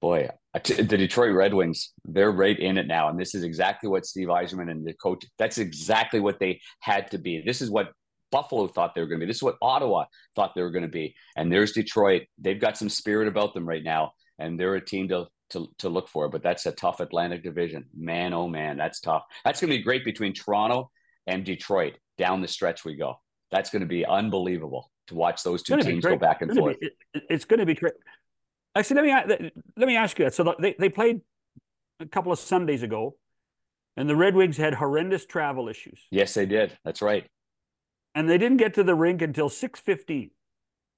boy, 0.00 0.30
the 0.54 0.84
Detroit 0.84 1.34
Red 1.34 1.54
Wings, 1.54 1.92
they're 2.04 2.32
right 2.32 2.58
in 2.58 2.76
it 2.76 2.86
now, 2.86 3.08
and 3.08 3.18
this 3.18 3.34
is 3.34 3.44
exactly 3.44 3.88
what 3.88 4.06
Steve 4.06 4.28
Yzerman 4.28 4.70
and 4.70 4.84
the 4.84 4.94
coach. 4.94 5.24
That's 5.38 5.58
exactly 5.58 6.20
what 6.20 6.40
they 6.40 6.60
had 6.80 7.10
to 7.12 7.18
be. 7.18 7.42
This 7.44 7.62
is 7.62 7.70
what 7.70 7.92
Buffalo 8.32 8.66
thought 8.66 8.94
they 8.94 9.00
were 9.00 9.06
going 9.06 9.20
to 9.20 9.26
be. 9.26 9.30
This 9.30 9.38
is 9.38 9.42
what 9.42 9.58
Ottawa 9.62 10.04
thought 10.34 10.54
they 10.54 10.62
were 10.62 10.70
going 10.70 10.82
to 10.82 10.88
be. 10.88 11.14
And 11.36 11.52
there's 11.52 11.72
Detroit. 11.72 12.22
They've 12.38 12.60
got 12.60 12.76
some 12.76 12.88
spirit 12.88 13.28
about 13.28 13.54
them 13.54 13.68
right 13.68 13.82
now, 13.82 14.12
and 14.38 14.58
they're 14.58 14.74
a 14.74 14.84
team 14.84 15.08
to 15.08 15.26
to, 15.50 15.68
to 15.78 15.88
look 15.88 16.08
for. 16.08 16.28
But 16.28 16.42
that's 16.42 16.66
a 16.66 16.72
tough 16.72 17.00
Atlantic 17.00 17.42
division. 17.42 17.86
Man, 17.96 18.32
oh 18.32 18.48
man, 18.48 18.76
that's 18.76 19.00
tough. 19.00 19.24
That's 19.44 19.60
going 19.60 19.70
to 19.70 19.76
be 19.76 19.82
great 19.82 20.04
between 20.04 20.32
Toronto 20.32 20.90
and 21.26 21.44
Detroit. 21.44 21.96
Down 22.18 22.40
the 22.40 22.48
stretch 22.48 22.84
we 22.84 22.96
go. 22.96 23.20
That's 23.50 23.70
going 23.70 23.80
to 23.80 23.88
be 23.88 24.06
unbelievable 24.06 24.90
to 25.08 25.14
watch 25.14 25.42
those 25.42 25.62
two 25.62 25.76
teams 25.78 26.04
go 26.04 26.16
back 26.16 26.42
and 26.42 26.50
it's 26.50 26.58
forth. 26.58 26.78
Be, 26.80 26.90
it's 27.28 27.44
going 27.44 27.60
to 27.60 27.66
be 27.66 27.74
great. 27.74 27.94
Actually, 28.74 29.02
let 29.02 29.28
me 29.28 29.50
let 29.76 29.86
me 29.86 29.96
ask 29.96 30.18
you 30.18 30.24
that. 30.26 30.34
So 30.34 30.54
they, 30.58 30.76
they 30.78 30.88
played 30.88 31.22
a 31.98 32.06
couple 32.06 32.30
of 32.32 32.38
Sundays 32.38 32.82
ago, 32.82 33.16
and 33.96 34.08
the 34.08 34.16
Red 34.16 34.34
Wings 34.34 34.56
had 34.56 34.74
horrendous 34.74 35.26
travel 35.26 35.68
issues. 35.68 36.00
Yes, 36.10 36.34
they 36.34 36.46
did. 36.46 36.78
That's 36.84 37.02
right. 37.02 37.26
And 38.14 38.28
they 38.28 38.38
didn't 38.38 38.58
get 38.58 38.74
to 38.74 38.84
the 38.84 38.94
rink 38.94 39.22
until 39.22 39.48
six 39.48 39.80
fifteen. 39.80 40.30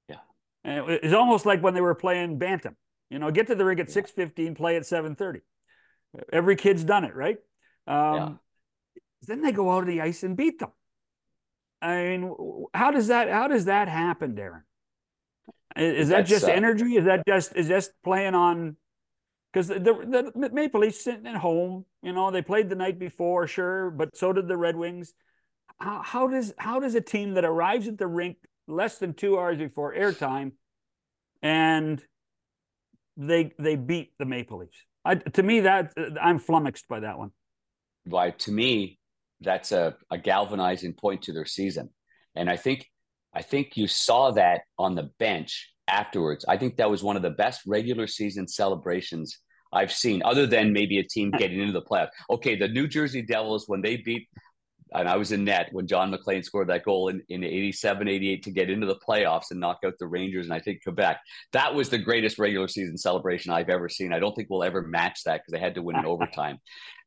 Yeah, 0.09 0.17
and 0.65 0.91
it 0.91 1.03
was 1.03 1.13
almost 1.13 1.47
like 1.47 1.63
when 1.63 1.75
they 1.75 1.81
were 1.81 1.95
playing 1.95 2.39
Bantam. 2.39 2.77
You 3.11 3.19
know, 3.19 3.31
get 3.31 3.47
to 3.49 3.55
the 3.55 3.65
rink 3.65 3.81
at 3.81 3.91
six 3.91 4.11
fifteen, 4.11 4.55
play 4.55 4.77
at 4.77 4.87
seven 4.87 5.15
thirty. 5.15 5.41
Every 6.33 6.57
kid's 6.57 6.85
done 6.85 7.05
it, 7.05 7.15
right? 7.15 7.39
Um, 7.87 8.15
yeah. 8.15 8.33
Then 9.27 9.41
they 9.41 9.53
go 9.53 9.71
out 9.71 9.81
of 9.81 9.87
the 9.87 10.01
ice 10.01 10.23
and 10.23 10.37
beat 10.37 10.59
them. 10.59 10.73
I 11.81 12.05
mean, 12.05 12.35
how 12.75 12.91
does 12.91 13.09
that 13.09 13.31
how 13.31 13.49
does 13.49 13.65
that 13.65 13.89
happen, 13.89 14.35
Darren? 14.35 14.63
Is 15.77 16.09
that 16.09 16.27
just 16.27 16.45
uh, 16.45 16.53
energy? 16.53 16.97
Is 16.97 17.07
that 17.07 17.27
just 17.27 17.57
is 17.57 17.69
just 17.69 17.93
playing 18.05 18.35
on? 18.35 18.77
Because 19.53 19.69
the, 19.69 19.79
the, 19.79 20.33
the 20.35 20.51
Maple 20.51 20.81
Leafs 20.81 21.05
sitting 21.05 21.27
at 21.27 21.37
home, 21.37 21.85
you 22.03 22.13
know, 22.13 22.31
they 22.31 22.41
played 22.41 22.71
the 22.71 22.75
night 22.75 22.99
before, 22.99 23.47
sure, 23.47 23.91
but 23.91 24.17
so 24.17 24.33
did 24.33 24.49
the 24.49 24.57
Red 24.57 24.77
Wings. 24.77 25.13
How, 25.79 26.01
how 26.03 26.29
does 26.29 26.55
how 26.57 26.81
does 26.81 26.95
a 26.95 27.01
team 27.01 27.35
that 27.35 27.45
arrives 27.45 27.87
at 27.87 27.99
the 27.99 28.07
rink 28.07 28.37
less 28.67 28.99
than 28.99 29.15
two 29.15 29.39
hours 29.39 29.59
before 29.59 29.95
airtime, 29.95 30.53
and 31.43 32.03
they 33.17 33.53
they 33.59 33.77
beat 33.77 34.13
the 34.19 34.25
Maple 34.25 34.59
Leafs? 34.59 34.79
I, 35.05 35.17
to 35.17 35.43
me, 35.43 35.61
that 35.61 35.93
I'm 36.21 36.39
flummoxed 36.39 36.89
by 36.89 37.01
that 37.01 37.19
one. 37.19 37.31
Why, 38.05 38.31
to 38.31 38.53
me, 38.53 38.99
that's 39.41 39.73
a, 39.73 39.97
a 40.11 40.19
galvanizing 40.19 40.95
point 40.95 41.23
to 41.23 41.33
their 41.33 41.47
season, 41.47 41.91
and 42.35 42.49
I 42.49 42.57
think 42.57 42.89
I 43.35 43.43
think 43.43 43.77
you 43.77 43.87
saw 43.87 44.31
that 44.33 44.63
on 44.79 44.95
the 44.95 45.11
bench 45.19 45.71
afterwards. 45.89 46.45
I 46.49 46.57
think 46.57 46.77
that 46.77 46.91
was 46.91 47.03
one 47.03 47.17
of 47.17 47.23
the 47.23 47.31
best 47.31 47.63
regular 47.67 48.07
season 48.07 48.47
celebrations 48.47 49.39
I've 49.73 49.93
seen, 49.93 50.23
other 50.25 50.47
than 50.47 50.73
maybe 50.73 50.99
a 50.99 51.05
team 51.05 51.31
getting 51.31 51.61
into 51.61 51.73
the 51.73 51.83
playoffs. 51.83 52.11
Okay, 52.31 52.57
the 52.57 52.69
New 52.69 52.87
Jersey 52.87 53.23
Devils, 53.23 53.65
when 53.69 53.81
they 53.81 53.97
beat, 53.97 54.29
and 54.95 55.09
I 55.09 55.17
was 55.17 55.33
in 55.33 55.45
net 55.45 55.69
when 55.73 55.87
John 55.87 56.11
MacLean 56.11 56.43
scored 56.43 56.69
that 56.69 56.85
goal 56.85 57.09
in, 57.09 57.23
in 57.29 57.45
87, 57.45 58.09
88 58.09 58.43
to 58.43 58.51
get 58.51 58.71
into 58.71 58.87
the 58.87 58.97
playoffs 58.97 59.51
and 59.51 59.61
knock 59.61 59.79
out 59.85 59.95
the 59.99 60.07
Rangers 60.07 60.47
and 60.47 60.55
I 60.55 60.61
think 60.61 60.83
Quebec. 60.83 61.19
That 61.53 61.75
was 61.75 61.89
the 61.89 61.99
greatest 61.99 62.39
regular 62.39 62.69
season 62.69 62.99
celebration 62.99 63.53
I've 63.53 63.71
ever 63.71 63.89
seen. 63.89 64.13
I 64.13 64.19
don't 64.19 64.35
think 64.35 64.49
we'll 64.51 64.63
ever 64.63 64.83
match 64.83 65.25
that 65.25 65.41
because 65.41 65.53
they 65.53 65.59
had 65.59 65.77
to 65.77 65.83
win 65.83 65.97
in 65.97 66.07
overtime. 66.07 66.59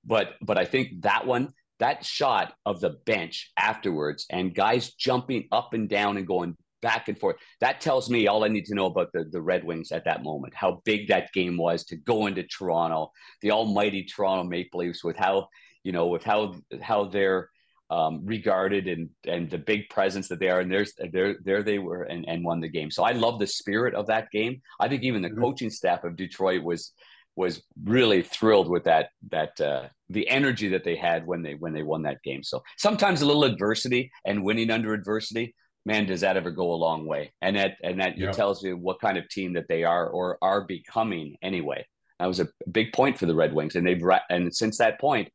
But 0.04 0.34
but 0.42 0.58
I 0.58 0.66
think 0.66 1.02
that 1.02 1.26
one 1.26 1.54
that 1.80 2.06
shot 2.06 2.54
of 2.66 2.80
the 2.80 2.92
bench 3.06 3.52
afterwards 3.58 4.26
and 4.30 4.56
guys 4.56 4.94
jumping 4.94 5.48
up 5.52 5.74
and 5.74 5.90
down 5.90 6.18
and 6.18 6.28
going 6.28 6.56
back 6.82 7.08
and 7.08 7.20
forth 7.20 7.36
that 7.62 7.82
tells 7.82 8.10
me 8.10 8.28
all 8.28 8.44
i 8.44 8.48
need 8.48 8.66
to 8.66 8.76
know 8.76 8.86
about 8.86 9.12
the, 9.14 9.24
the 9.32 9.42
red 9.42 9.64
wings 9.64 9.92
at 9.92 10.06
that 10.06 10.24
moment 10.24 10.54
how 10.54 10.82
big 10.86 11.08
that 11.08 11.32
game 11.34 11.58
was 11.58 11.84
to 11.84 11.96
go 11.96 12.28
into 12.28 12.44
toronto 12.44 13.12
the 13.42 13.52
almighty 13.52 14.04
toronto 14.04 14.44
maple 14.44 14.82
leafs 14.82 15.04
with 15.04 15.18
how 15.18 15.48
you 15.84 15.92
know 15.92 16.08
with 16.08 16.24
how 16.24 16.54
how 16.82 17.06
they're 17.06 17.50
um, 17.90 18.26
regarded 18.26 18.88
and 18.88 19.10
and 19.28 19.50
the 19.50 19.60
big 19.60 19.90
presence 19.90 20.28
that 20.28 20.40
they 20.40 20.50
are 20.50 20.60
and 20.60 20.72
there's 20.72 20.94
there 21.12 21.36
there 21.44 21.62
they 21.62 21.78
were 21.78 22.04
and, 22.04 22.26
and 22.28 22.44
won 22.44 22.60
the 22.60 22.68
game 22.68 22.90
so 22.90 23.04
i 23.04 23.12
love 23.12 23.40
the 23.40 23.48
spirit 23.48 23.94
of 23.94 24.08
that 24.08 24.32
game 24.32 24.62
i 24.80 24.88
think 24.88 25.04
even 25.04 25.22
the 25.22 25.30
mm-hmm. 25.30 25.42
coaching 25.42 25.70
staff 25.70 26.04
of 26.04 26.16
detroit 26.16 26.64
was 26.64 26.94
was 27.36 27.62
really 27.84 28.22
thrilled 28.22 28.70
with 28.70 28.86
that 28.86 29.10
that 29.30 29.60
uh, 29.62 29.88
the 30.10 30.28
energy 30.30 30.70
that 30.70 30.84
they 30.84 30.96
had 30.96 31.26
when 31.26 31.42
they 31.42 31.54
when 31.56 31.74
they 31.74 31.84
won 31.84 32.04
that 32.04 32.22
game. 32.24 32.44
So 32.44 32.64
sometimes 32.78 33.22
a 33.22 33.26
little 33.26 33.44
adversity 33.44 34.12
and 34.26 34.44
winning 34.44 34.70
under 34.70 34.94
adversity, 34.94 35.56
man, 35.86 36.06
does 36.06 36.22
that 36.22 36.38
ever 36.38 36.52
go 36.52 36.74
a 36.74 36.76
long 36.76 37.06
way? 37.06 37.34
And 37.42 37.56
that 37.56 37.78
and 37.84 38.00
that 38.00 38.18
yeah. 38.18 38.32
tells 38.32 38.64
you 38.64 38.78
what 38.78 39.00
kind 39.00 39.18
of 39.18 39.28
team 39.30 39.54
that 39.54 39.68
they 39.68 39.84
are 39.84 40.08
or 40.08 40.38
are 40.42 40.66
becoming 40.66 41.36
anyway. 41.42 41.86
That 42.20 42.28
was 42.28 42.40
a 42.40 42.48
big 42.72 42.94
point 42.94 43.18
for 43.18 43.26
the 43.26 43.36
Red 43.36 43.54
Wings, 43.54 43.76
and 43.76 43.86
they've 43.86 44.02
and 44.30 44.56
since 44.56 44.78
that 44.78 45.02
point, 45.02 45.30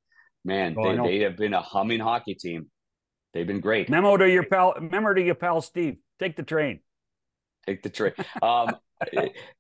man, 0.45 0.75
oh, 0.79 0.97
they, 0.97 1.19
they 1.19 1.25
have 1.25 1.37
been 1.37 1.53
a 1.53 1.61
humming 1.61 2.01
hockey 2.01 2.35
team. 2.35 2.71
They've 3.35 3.47
been 3.47 3.61
great. 3.61 3.91
Memo 3.91 4.17
to 4.17 4.29
your 4.29 4.45
pal. 4.45 4.75
Memo 4.81 5.13
to 5.13 5.23
your 5.23 5.35
pal 5.35 5.61
Steve. 5.61 5.97
Take 6.19 6.37
the 6.37 6.43
train. 6.43 6.81
Take 7.67 7.83
the 7.83 7.91
train. 7.91 8.13
Um, 8.43 8.77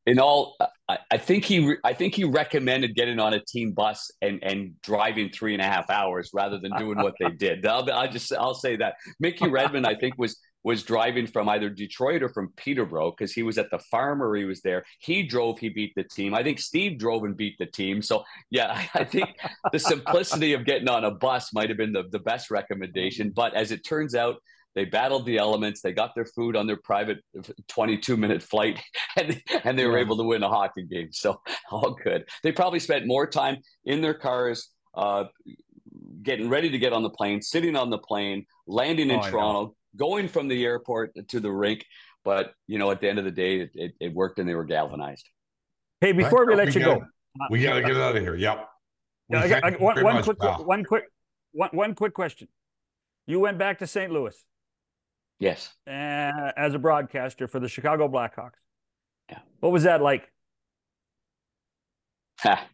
in 0.07 0.19
all, 0.19 0.57
I, 0.89 1.19
think 1.19 1.45
he, 1.45 1.75
I 1.85 1.93
think 1.93 2.15
he 2.15 2.25
recommended 2.25 2.95
getting 2.95 3.19
on 3.19 3.35
a 3.35 3.41
team 3.41 3.73
bus 3.73 4.11
and 4.21 4.43
and 4.43 4.81
driving 4.83 5.31
three 5.31 5.55
and 5.55 5.63
a 5.63 5.67
half 5.67 5.91
hours 5.91 6.31
rather 6.35 6.59
than 6.59 6.77
doing 6.77 6.99
what 6.99 7.15
they 7.21 7.31
did. 7.31 7.65
I'll, 7.67 7.91
I'll 7.93 8.11
just, 8.11 8.33
I'll 8.33 8.55
say 8.55 8.77
that 8.77 8.95
Mickey 9.19 9.49
Redmond, 9.49 9.87
I 9.87 9.95
think 9.95 10.15
was 10.19 10.39
was 10.63 10.83
driving 10.83 11.27
from 11.27 11.49
either 11.49 11.71
Detroit 11.71 12.23
or 12.23 12.29
from 12.29 12.53
Peterborough 12.57 13.13
because 13.13 13.33
he 13.33 13.43
was 13.43 13.57
at 13.57 13.71
the 13.71 13.79
farm 13.79 14.23
or 14.23 14.35
he 14.37 14.45
was 14.45 14.61
there. 14.61 14.85
He 14.99 15.23
drove, 15.23 15.59
he 15.59 15.71
beat 15.71 15.95
the 15.97 16.05
team. 16.05 16.35
I 16.35 16.43
think 16.43 16.59
Steve 16.59 16.99
drove 16.99 17.25
and 17.25 17.37
beat 17.37 17.57
the 17.59 17.67
team. 17.67 18.03
So 18.03 18.25
yeah, 18.51 18.83
I 18.95 19.05
think 19.05 19.37
the 19.73 19.79
simplicity 19.79 20.53
of 20.53 20.67
getting 20.67 20.89
on 20.89 21.05
a 21.05 21.11
bus 21.11 21.53
might 21.55 21.71
have 21.71 21.79
been 21.79 21.93
the, 21.93 22.05
the 22.11 22.19
best 22.19 22.51
recommendation. 22.51 23.31
But 23.31 23.55
as 23.55 23.71
it 23.71 23.85
turns 23.85 24.15
out, 24.15 24.37
they 24.75 24.85
battled 24.85 25.27
the 25.27 25.39
elements. 25.39 25.81
They 25.81 25.93
got 25.93 26.15
their 26.15 26.25
food 26.25 26.57
on 26.57 26.67
their 26.67 26.77
private 26.77 27.19
22 27.69 28.17
minute 28.17 28.43
flight 28.43 28.81
and, 29.17 29.43
and 29.65 29.79
they 29.79 29.87
were 29.87 29.97
yeah. 29.97 30.05
able 30.05 30.17
to 30.19 30.25
win 30.25 30.43
a 30.43 30.49
hockey 30.49 30.85
game. 30.85 31.09
So 31.13 31.41
all 31.71 31.97
good. 32.03 32.29
They 32.43 32.53
probably 32.53 32.81
spent 32.81 33.07
more 33.07 33.27
time 33.27 33.59
in 33.85 34.01
their 34.01 34.15
cars, 34.15 34.69
uh, 34.95 35.25
getting 36.23 36.49
ready 36.49 36.71
to 36.71 36.79
get 36.79 36.93
on 36.93 37.03
the 37.03 37.11
plane, 37.11 37.43
sitting 37.43 37.77
on 37.77 37.91
the 37.91 37.99
plane, 37.99 38.47
landing 38.67 39.11
in 39.11 39.21
oh, 39.21 39.31
Toronto, 39.31 39.75
going 39.97 40.29
from 40.29 40.49
the 40.49 40.65
airport 40.65 41.13
to 41.29 41.41
the 41.41 41.51
rink. 41.51 41.85
But, 42.23 42.53
you 42.67 42.79
know, 42.79 42.91
at 42.91 43.01
the 43.01 43.09
end 43.09 43.19
of 43.19 43.25
the 43.25 43.31
day, 43.31 43.61
it, 43.61 43.71
it, 43.75 43.93
it 43.99 44.15
worked 44.15 44.39
and 44.39 44.49
they 44.49 44.55
were 44.55 44.65
galvanized. 44.65 45.27
Hey, 46.01 46.13
before 46.13 46.45
right. 46.45 46.49
we 46.49 46.55
let 46.55 46.75
we 46.75 46.81
you 46.81 46.87
gotta, 46.87 47.01
go, 47.01 47.07
we 47.51 47.63
got 47.63 47.75
to 47.75 47.83
get 47.83 47.97
out 47.97 48.17
of 48.17 48.23
here. 48.23 48.35
Yep. 48.35 48.69
I 49.33 49.61
I, 49.63 49.71
one, 49.73 50.03
one 50.03 50.23
quick, 50.23 50.43
one 50.43 50.85
quick, 50.85 51.05
one, 51.53 51.71
one 51.73 51.95
quick 51.95 52.15
question. 52.15 52.49
You 53.27 53.41
went 53.41 53.59
back 53.59 53.79
to 53.79 53.87
St. 53.87 54.11
Louis. 54.11 54.35
Yes. 55.41 55.71
Uh, 55.87 56.53
as 56.57 56.75
a 56.75 56.79
broadcaster 56.79 57.49
for 57.49 57.59
the 57.59 57.69
Chicago 57.69 58.09
Blackhawks. 58.09 58.61
Yeah. 59.31 59.39
What 59.61 59.73
was 59.73 59.85
that 59.85 60.03
like? 60.03 60.31
Ha, 62.41 62.67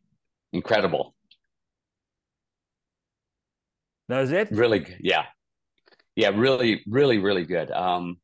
incredible. 0.53 1.15
That 4.09 4.21
was 4.21 4.33
it? 4.33 4.51
Really 4.51 4.81
good. 4.81 4.99
Yeah. 5.01 5.27
Yeah, 6.17 6.31
really, 6.31 6.83
really, 6.89 7.19
really 7.19 7.45
good. 7.45 7.71
Um, 7.71 8.19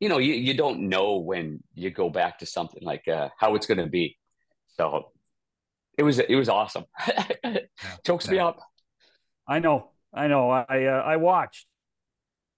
you 0.00 0.08
know, 0.08 0.18
you, 0.18 0.34
you 0.34 0.54
don't 0.54 0.88
know 0.88 1.16
when 1.16 1.62
you 1.74 1.90
go 1.90 2.10
back 2.10 2.38
to 2.38 2.46
something 2.46 2.82
like 2.82 3.08
uh, 3.08 3.28
how 3.38 3.54
it's 3.54 3.66
going 3.66 3.78
to 3.78 3.86
be. 3.86 4.16
So 4.76 5.10
it 5.96 6.02
was 6.02 6.18
it 6.18 6.34
was 6.34 6.48
awesome. 6.48 6.84
Chokes 8.06 8.26
yeah. 8.26 8.32
me 8.32 8.38
up. 8.38 8.58
I 9.46 9.58
know, 9.58 9.90
I 10.12 10.28
know. 10.28 10.50
I 10.50 10.84
uh, 10.84 11.02
I 11.04 11.16
watched 11.16 11.66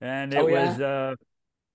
and 0.01 0.35
it 0.35 0.39
oh, 0.39 0.45
was 0.45 0.79
yeah? 0.79 0.87
uh 0.87 1.15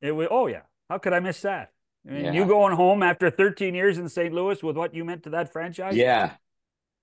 it 0.01 0.11
was 0.11 0.27
oh 0.31 0.47
yeah 0.47 0.61
how 0.89 0.97
could 0.97 1.13
i 1.13 1.19
miss 1.19 1.41
that 1.41 1.71
I 2.07 2.11
mean, 2.11 2.25
yeah. 2.25 2.31
you 2.33 2.45
going 2.45 2.75
home 2.75 3.01
after 3.01 3.29
13 3.29 3.73
years 3.75 3.97
in 3.97 4.09
st 4.09 4.33
louis 4.33 4.61
with 4.61 4.77
what 4.77 4.93
you 4.93 5.05
meant 5.05 5.23
to 5.23 5.31
that 5.31 5.51
franchise 5.51 5.95
yeah 5.95 6.33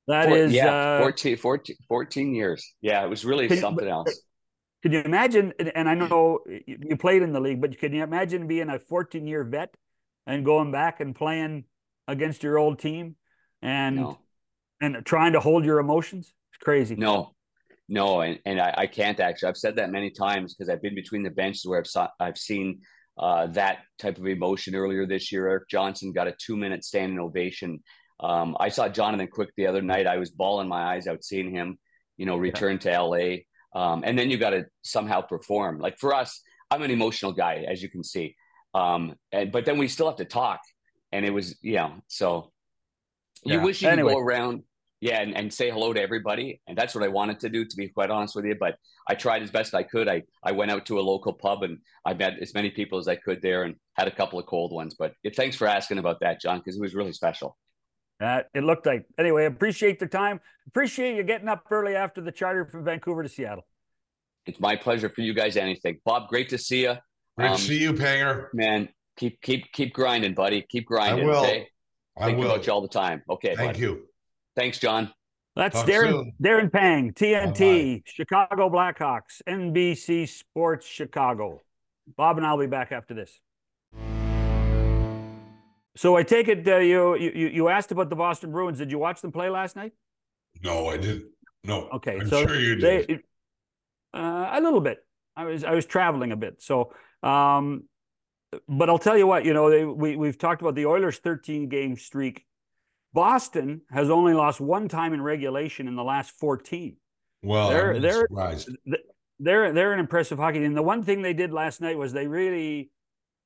that 0.09 0.29
Four, 0.29 0.37
is 0.37 0.53
yeah 0.53 0.99
uh, 0.99 1.01
14, 1.01 1.37
14, 1.37 1.77
14 1.89 2.35
years 2.35 2.75
yeah 2.81 3.05
it 3.05 3.09
was 3.09 3.25
really 3.25 3.55
something 3.57 3.89
else 3.89 4.20
could 4.83 4.93
you 4.93 5.01
imagine 5.01 5.53
and 5.75 5.89
i 5.89 5.95
know 5.95 6.41
you 6.66 6.97
played 6.97 7.23
in 7.23 7.33
the 7.33 7.41
league 7.41 7.61
but 7.61 7.79
can 7.79 7.93
you 7.93 8.03
imagine 8.03 8.47
being 8.47 8.68
a 8.68 8.79
14 8.79 9.27
year 9.27 9.45
vet 9.45 9.75
and 10.27 10.45
going 10.45 10.70
back 10.70 11.01
and 11.01 11.14
playing 11.14 11.64
against 12.09 12.43
your 12.43 12.59
old 12.59 12.79
team 12.79 13.16
and 13.61 13.97
No. 13.97 14.18
and 14.81 15.05
trying 15.05 15.33
to 15.33 15.41
hold 15.41 15.64
your 15.64 15.79
emotions? 15.79 16.33
It's 16.53 16.62
crazy. 16.62 16.97
No, 16.97 17.35
no, 17.89 18.20
and, 18.20 18.39
and 18.47 18.61
I, 18.61 18.74
I 18.78 18.87
can't 18.87 19.20
actually. 19.20 19.49
I've 19.49 19.57
said 19.57 19.76
that 19.76 19.91
many 19.91 20.11
times 20.11 20.55
because 20.55 20.68
I've 20.68 20.83
been 20.83 20.95
between 20.95 21.22
the 21.22 21.30
benches 21.30 21.66
where 21.66 21.78
I've 21.78 21.87
saw, 21.87 22.09
I've 22.20 22.39
seen 22.39 22.80
uh, 23.18 23.47
that 23.49 23.78
type 23.99 24.18
of 24.18 24.26
emotion 24.26 24.74
earlier 24.74 25.07
this 25.07 25.30
year. 25.33 25.49
Erik 25.49 25.68
Johnson 25.68 26.12
got 26.12 26.28
a 26.28 26.35
two 26.39 26.57
minute 26.57 26.85
standing 26.85 27.18
ovation. 27.18 27.83
Um, 28.20 28.57
I 28.61 28.68
saw 28.68 28.89
Jonathan 28.89 29.26
Quick 29.26 29.51
the 29.57 29.66
other 29.66 29.83
night. 29.83 30.07
I 30.07 30.16
was 30.16 30.30
bawling 30.30 30.68
my 30.68 30.95
eyes 30.95 31.07
out 31.07 31.24
seeing 31.24 31.51
him, 31.51 31.78
you 32.16 32.24
know, 32.24 32.37
return 32.37 32.78
to 32.80 33.01
LA. 33.01 33.39
Um, 33.74 34.05
and 34.07 34.18
then 34.18 34.30
you 34.30 34.39
got 34.39 34.51
to 34.51 34.66
somehow 34.83 35.22
perform. 35.22 35.78
Like 35.78 35.99
for 35.99 36.14
us, 36.14 36.41
I'm 36.70 36.83
an 36.83 36.91
emotional 36.91 37.33
guy, 37.33 37.64
as 37.68 37.83
you 37.83 37.91
can 37.91 38.05
see. 38.05 38.37
Um, 38.74 39.14
and 39.33 39.53
but 39.53 39.64
then 39.66 39.76
we 39.76 39.89
still 39.89 40.07
have 40.07 40.16
to 40.16 40.24
talk, 40.24 40.61
and 41.11 41.26
it 41.26 41.30
was 41.30 41.59
yeah. 41.62 41.91
So 42.09 42.53
you 43.45 43.61
wish 43.61 43.83
you 43.83 43.89
Anyway. 43.89 44.11
could 44.11 44.16
go 44.16 44.20
around, 44.20 44.62
yeah, 45.03 45.20
and, 45.20 45.36
and 45.36 45.53
say 45.53 45.68
hello 45.68 45.92
to 45.92 46.00
everybody, 46.00 46.61
and 46.68 46.78
that's 46.78 46.94
what 46.94 47.03
I 47.03 47.09
wanted 47.09 47.40
to 47.40 47.48
do. 47.48 47.64
To 47.64 47.76
be 47.76 47.88
quite 47.88 48.09
honest 48.09 48.36
with 48.36 48.44
you, 48.44 48.55
but 48.55 48.76
I 49.09 49.16
tried 49.16 49.42
as 49.42 49.50
best 49.50 49.74
I 49.74 49.82
could. 49.82 50.09
I 50.09 50.22
I 50.44 50.53
went 50.53 50.70
out 50.70 50.86
to 50.86 51.00
a 51.00 51.03
local 51.03 51.32
pub 51.32 51.64
and 51.64 51.78
I 52.07 52.14
met 52.14 52.38
as 52.40 52.55
many 52.55 52.70
people 52.70 52.98
as 53.00 53.09
I 53.09 53.16
could 53.16 53.42
there, 53.42 53.64
and 53.64 53.74
had 53.94 54.07
a 54.07 54.12
couple 54.12 54.38
of 54.38 54.46
cold 54.46 54.72
ones. 54.72 54.94
But 54.96 55.14
yeah, 55.24 55.32
thanks 55.34 55.57
for 55.57 55.66
asking 55.66 55.98
about 55.98 56.20
that, 56.20 56.40
John, 56.40 56.59
because 56.59 56.76
it 56.76 56.80
was 56.80 56.94
really 56.94 57.12
special. 57.12 57.59
Uh, 58.20 58.42
it 58.55 58.62
looked 58.62 58.86
like 58.86 59.05
anyway. 59.18 59.46
Appreciate 59.46 59.98
the 59.98 60.07
time. 60.07 60.40
Appreciate 60.68 61.16
you 61.16 61.24
getting 61.24 61.48
up 61.48 61.64
early 61.68 61.96
after 61.96 62.20
the 62.20 62.30
charter 62.30 62.64
from 62.64 62.84
Vancouver 62.84 63.24
to 63.24 63.28
Seattle. 63.28 63.66
It's 64.46 64.61
my 64.61 64.76
pleasure 64.76 65.09
for 65.09 65.22
you 65.22 65.34
guys. 65.34 65.57
Anything, 65.57 65.98
Bob? 66.05 66.28
Great 66.28 66.48
to 66.50 66.59
see 66.59 66.82
you, 66.82 66.94
Great 67.36 67.50
Um, 67.50 67.57
to 67.57 67.62
see 67.62 67.78
you, 67.78 67.92
Panger. 67.92 68.55
man. 68.55 68.88
Keep 69.16 69.40
keep 69.42 69.72
keep 69.72 69.92
grinding, 69.92 70.34
buddy. 70.34 70.62
Keep 70.62 70.86
grinding. 70.86 71.24
I 71.24 71.28
will. 71.28 71.40
Okay. 71.44 71.68
I 72.16 72.26
Think 72.26 72.38
will. 72.38 72.53
about 72.53 72.64
you 72.66 72.72
all 72.72 72.82
the 72.82 72.88
time. 72.88 73.22
Okay. 73.28 73.57
Thank 73.57 73.70
buddy. 73.72 73.80
you. 73.80 74.09
Thanks, 74.57 74.78
John. 74.78 75.12
That's 75.55 75.76
Talk 75.76 75.86
Darren 75.86 76.11
soon. 76.11 76.32
Darren 76.42 76.72
Pang, 76.72 77.12
TNT, 77.12 78.03
Chicago 78.07 78.70
Blackhawks, 78.70 79.42
NBC 79.46 80.28
Sports 80.28 80.86
Chicago. 80.86 81.61
Bob 82.16 82.38
and 82.38 82.46
I'll 82.46 82.59
be 82.59 82.66
back 82.66 82.90
after 82.90 83.14
this. 83.14 83.38
So 85.94 86.16
I 86.16 86.22
take 86.22 86.48
it 86.48 86.66
uh, 86.66 86.78
you, 86.78 87.16
you 87.16 87.48
you 87.48 87.68
asked 87.68 87.92
about 87.92 88.09
the 88.09 88.16
Boston 88.16 88.50
Bruins. 88.50 88.78
Did 88.78 88.90
you 88.90 88.98
watch 88.98 89.20
them 89.20 89.30
play 89.30 89.50
last 89.50 89.76
night? 89.76 89.92
No, 90.62 90.88
I 90.88 90.96
didn't. 90.96 91.26
No. 91.64 91.88
Okay, 91.94 92.18
I'm 92.18 92.28
so 92.28 92.46
sure 92.46 92.59
you 92.59 92.76
did. 92.76 93.09
they 93.09 94.18
uh, 94.18 94.50
a 94.53 94.61
little 94.61 94.80
bit. 94.80 95.05
I 95.36 95.44
was 95.44 95.64
I 95.64 95.72
was 95.72 95.84
traveling 95.84 96.32
a 96.32 96.36
bit, 96.36 96.62
so 96.62 96.92
um, 97.22 97.84
but 98.68 98.88
I'll 98.88 98.98
tell 98.98 99.18
you 99.18 99.26
what. 99.26 99.44
You 99.44 99.53
know, 99.53 99.70
they, 99.70 99.84
we 99.84 100.16
we've 100.16 100.38
talked 100.38 100.62
about 100.62 100.74
the 100.74 100.86
Oilers' 100.86 101.18
13 101.18 101.68
game 101.68 101.96
streak. 101.96 102.46
Boston 103.13 103.83
has 103.91 104.11
only 104.11 104.35
lost 104.35 104.61
one 104.61 104.89
time 104.89 105.13
in 105.13 105.21
regulation 105.23 105.89
in 105.89 105.97
the 105.97 106.05
last 106.05 106.31
14. 106.33 106.97
well, 107.43 107.71
they're- 107.71 107.93
I'm 107.95 108.03
they're- 108.03 108.27
surprised. 108.29 108.69
They're 109.39 109.73
they're 109.73 109.93
an 109.93 109.99
impressive 109.99 110.39
hockey 110.39 110.61
team. 110.61 110.75
The 110.75 110.83
one 110.83 111.03
thing 111.03 111.21
they 111.23 111.33
did 111.33 111.53
last 111.53 111.81
night 111.81 111.99
was 111.99 112.13
they 112.13 112.29
really 112.29 112.91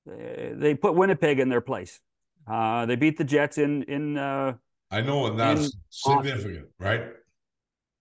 uh, 0.07 0.53
they 0.53 0.75
put 0.75 0.95
Winnipeg 0.95 1.39
in 1.41 1.49
their 1.49 1.63
place. 1.63 2.01
Uh, 2.47 2.85
they 2.85 2.97
beat 2.97 3.17
the 3.17 3.25
Jets 3.25 3.57
in 3.57 3.83
in. 3.85 4.19
Uh, 4.19 4.55
I 4.91 5.01
know, 5.01 5.27
and 5.27 5.39
that's 5.41 5.75
significant, 5.89 6.67
right? 6.79 7.07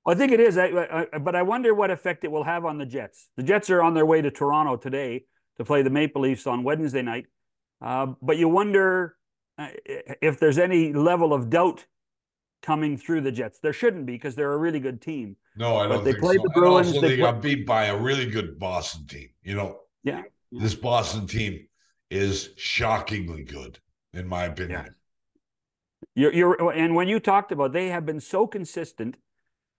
I 0.06 0.14
think 0.14 0.34
it 0.34 0.40
is, 0.42 0.58
I, 0.58 1.08
I, 1.14 1.18
but 1.20 1.36
I 1.36 1.42
wonder 1.44 1.74
what 1.74 1.90
effect 1.90 2.26
it 2.26 2.32
will 2.32 2.44
have 2.44 2.66
on 2.66 2.78
the 2.78 2.86
Jets. 2.86 3.30
The 3.38 3.44
Jets 3.44 3.70
are 3.70 3.82
on 3.82 3.94
their 3.94 4.06
way 4.06 4.22
to 4.22 4.30
Toronto 4.30 4.76
today 4.76 5.26
to 5.58 5.64
play 5.64 5.82
the 5.82 5.90
Maple 5.90 6.22
Leafs 6.22 6.46
on 6.46 6.64
Wednesday 6.64 7.02
night. 7.02 7.26
Uh, 7.82 8.08
but 8.22 8.38
you 8.38 8.50
wonder 8.50 9.16
Uh, 9.58 9.68
if 10.22 10.40
there's 10.40 10.58
any 10.58 10.92
level 10.94 11.34
of 11.34 11.50
doubt 11.50 11.86
coming 12.62 12.98
through 12.98 13.22
the 13.22 13.32
Jets. 13.32 13.60
There 13.60 13.74
shouldn't 13.74 14.06
be 14.06 14.14
because 14.14 14.36
they're 14.36 14.54
a 14.54 14.58
really 14.58 14.80
good 14.80 15.02
team. 15.02 15.36
No, 15.56 15.78
I 15.78 15.88
But 15.88 15.96
don't 15.98 16.04
they 16.04 16.12
think 16.14 16.24
played 16.24 16.38
so. 16.40 16.44
the 16.44 16.50
Bruins, 16.60 16.94
they 16.94 17.00
they 17.00 17.08
play- 17.10 17.18
got 17.18 17.42
beat 17.42 17.66
by 17.66 17.86
a 17.86 17.98
really 17.98 18.26
good 18.26 18.58
Boston 18.60 19.06
team. 19.06 19.30
You 19.44 19.56
know, 19.56 19.80
Yeah. 20.04 20.24
this 20.52 20.74
Boston 20.76 21.28
team 21.28 21.68
is 22.10 22.50
shockingly 22.58 23.44
good, 23.44 23.80
in 24.14 24.28
my 24.28 24.46
opinion. 24.46 24.96
You're, 26.16 26.34
you're, 26.34 26.72
and 26.72 26.96
when 26.96 27.08
you 27.08 27.20
talked 27.20 27.52
about, 27.52 27.72
they 27.72 27.88
have 27.90 28.06
been 28.06 28.20
so 28.20 28.48
consistent 28.48 29.18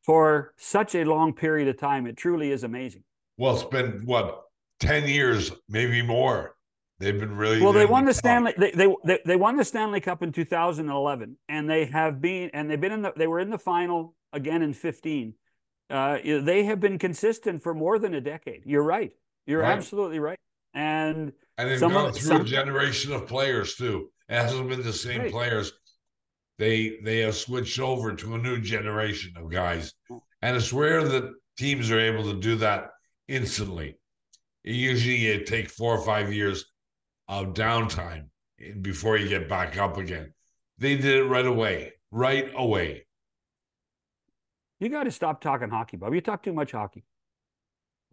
for 0.02 0.54
such 0.56 0.94
a 0.94 1.04
long 1.04 1.32
period 1.34 1.68
of 1.68 1.76
time. 1.78 2.06
It 2.06 2.16
truly 2.16 2.50
is 2.50 2.62
amazing. 2.62 3.04
Well, 3.36 3.54
it's 3.54 3.64
been 3.64 4.04
what 4.06 4.44
ten 4.80 5.08
years, 5.08 5.50
maybe 5.68 6.02
more. 6.02 6.55
They've 6.98 7.18
been 7.18 7.36
really 7.36 7.60
Well, 7.60 7.72
they 7.72 7.84
won 7.84 8.06
the. 8.06 8.14
Stanley. 8.14 8.54
They, 8.56 8.70
they 8.70 8.94
they 9.04 9.18
they 9.26 9.36
won 9.36 9.56
the 9.56 9.64
Stanley 9.64 10.00
Cup 10.00 10.22
in 10.22 10.32
2011, 10.32 11.36
and 11.48 11.68
they 11.68 11.84
have 11.86 12.20
been 12.22 12.50
and 12.54 12.70
they've 12.70 12.80
been 12.80 12.92
in 12.92 13.02
the 13.02 13.12
they 13.16 13.26
were 13.26 13.40
in 13.40 13.50
the 13.50 13.58
final 13.58 14.14
again 14.32 14.62
in 14.62 14.72
15. 14.72 15.34
Uh, 15.90 16.18
they 16.24 16.64
have 16.64 16.80
been 16.80 16.98
consistent 16.98 17.62
for 17.62 17.74
more 17.74 17.98
than 17.98 18.14
a 18.14 18.20
decade. 18.20 18.62
You're 18.64 18.82
right. 18.82 19.12
You're 19.46 19.60
Right. 19.60 19.76
absolutely 19.76 20.18
right. 20.18 20.38
And 20.74 21.32
And 21.58 21.70
they've 21.70 21.80
gone 21.80 22.12
through 22.12 22.20
some- 22.22 22.40
a 22.40 22.44
generation 22.44 23.12
of 23.12 23.26
players 23.28 23.76
too. 23.76 24.10
It 24.28 24.34
hasn't 24.34 24.68
been 24.68 24.82
the 24.82 24.92
same 24.92 25.20
Right. 25.22 25.30
players. 25.30 25.72
They 26.58 26.98
they 27.04 27.18
have 27.20 27.36
switched 27.36 27.78
over 27.78 28.14
to 28.14 28.34
a 28.34 28.38
new 28.38 28.58
generation 28.58 29.34
of 29.36 29.50
guys, 29.50 29.92
and 30.40 30.56
it's 30.56 30.72
rare 30.72 31.04
that 31.06 31.30
teams 31.58 31.90
are 31.90 32.00
able 32.00 32.24
to 32.32 32.40
do 32.40 32.56
that 32.56 32.90
instantly. 33.28 33.98
It 34.64 34.74
usually, 34.74 35.26
it 35.26 35.46
take 35.46 35.68
four 35.68 35.96
or 35.96 36.04
five 36.04 36.32
years 36.32 36.64
of 37.28 37.54
downtime 37.54 38.26
before 38.80 39.16
you 39.16 39.28
get 39.28 39.48
back 39.48 39.76
up 39.78 39.96
again. 39.96 40.32
They 40.78 40.96
did 40.96 41.16
it 41.16 41.24
right 41.24 41.46
away, 41.46 41.94
right 42.10 42.50
away. 42.54 43.06
you 44.78 44.88
got 44.88 45.04
to 45.04 45.10
stop 45.10 45.40
talking 45.40 45.70
hockey, 45.70 45.96
Bob. 45.96 46.14
You 46.14 46.20
talk 46.20 46.42
too 46.42 46.52
much 46.52 46.72
hockey. 46.72 47.04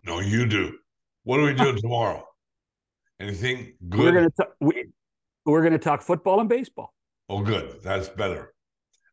No, 0.05 0.19
you 0.19 0.45
do. 0.45 0.77
What 1.23 1.39
are 1.39 1.43
we 1.43 1.53
doing 1.53 1.77
tomorrow? 1.81 2.25
Anything 3.19 3.73
We're 3.81 3.97
good? 3.97 4.13
gonna 4.15 4.29
talk, 4.31 4.49
we, 4.59 4.85
we're 5.45 5.63
gonna 5.63 5.77
talk 5.77 6.01
football 6.01 6.39
and 6.39 6.49
baseball. 6.49 6.93
Oh, 7.29 7.41
good. 7.41 7.81
That's 7.81 8.09
better. 8.09 8.53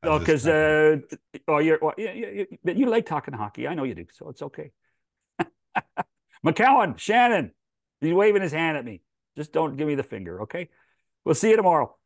Oh, 0.03 0.19
because 0.19 0.47
uh, 0.47 0.97
oh, 1.47 1.59
you're 1.59 1.79
well, 1.81 1.95
yeah, 1.99 2.13
yeah, 2.13 2.45
yeah, 2.65 2.73
you 2.73 2.87
like 2.87 3.05
talking 3.05 3.35
hockey. 3.35 3.69
I 3.69 3.75
know 3.75 3.85
you 3.85 3.95
do, 3.95 4.07
so 4.13 4.31
it's 4.31 4.41
okay. 4.43 4.73
McCown, 6.47 6.99
Shannon, 6.99 7.53
he's 8.01 8.15
waving 8.15 8.41
his 8.41 8.53
hand 8.53 8.79
at 8.79 8.85
me. 8.85 9.03
Just 9.37 9.53
don't 9.53 9.77
give 9.77 9.87
me 9.87 9.95
the 9.95 10.03
finger, 10.03 10.43
okay? 10.43 10.69
We'll 11.25 11.35
see 11.35 11.51
you 11.51 11.57
tomorrow. 11.57 11.97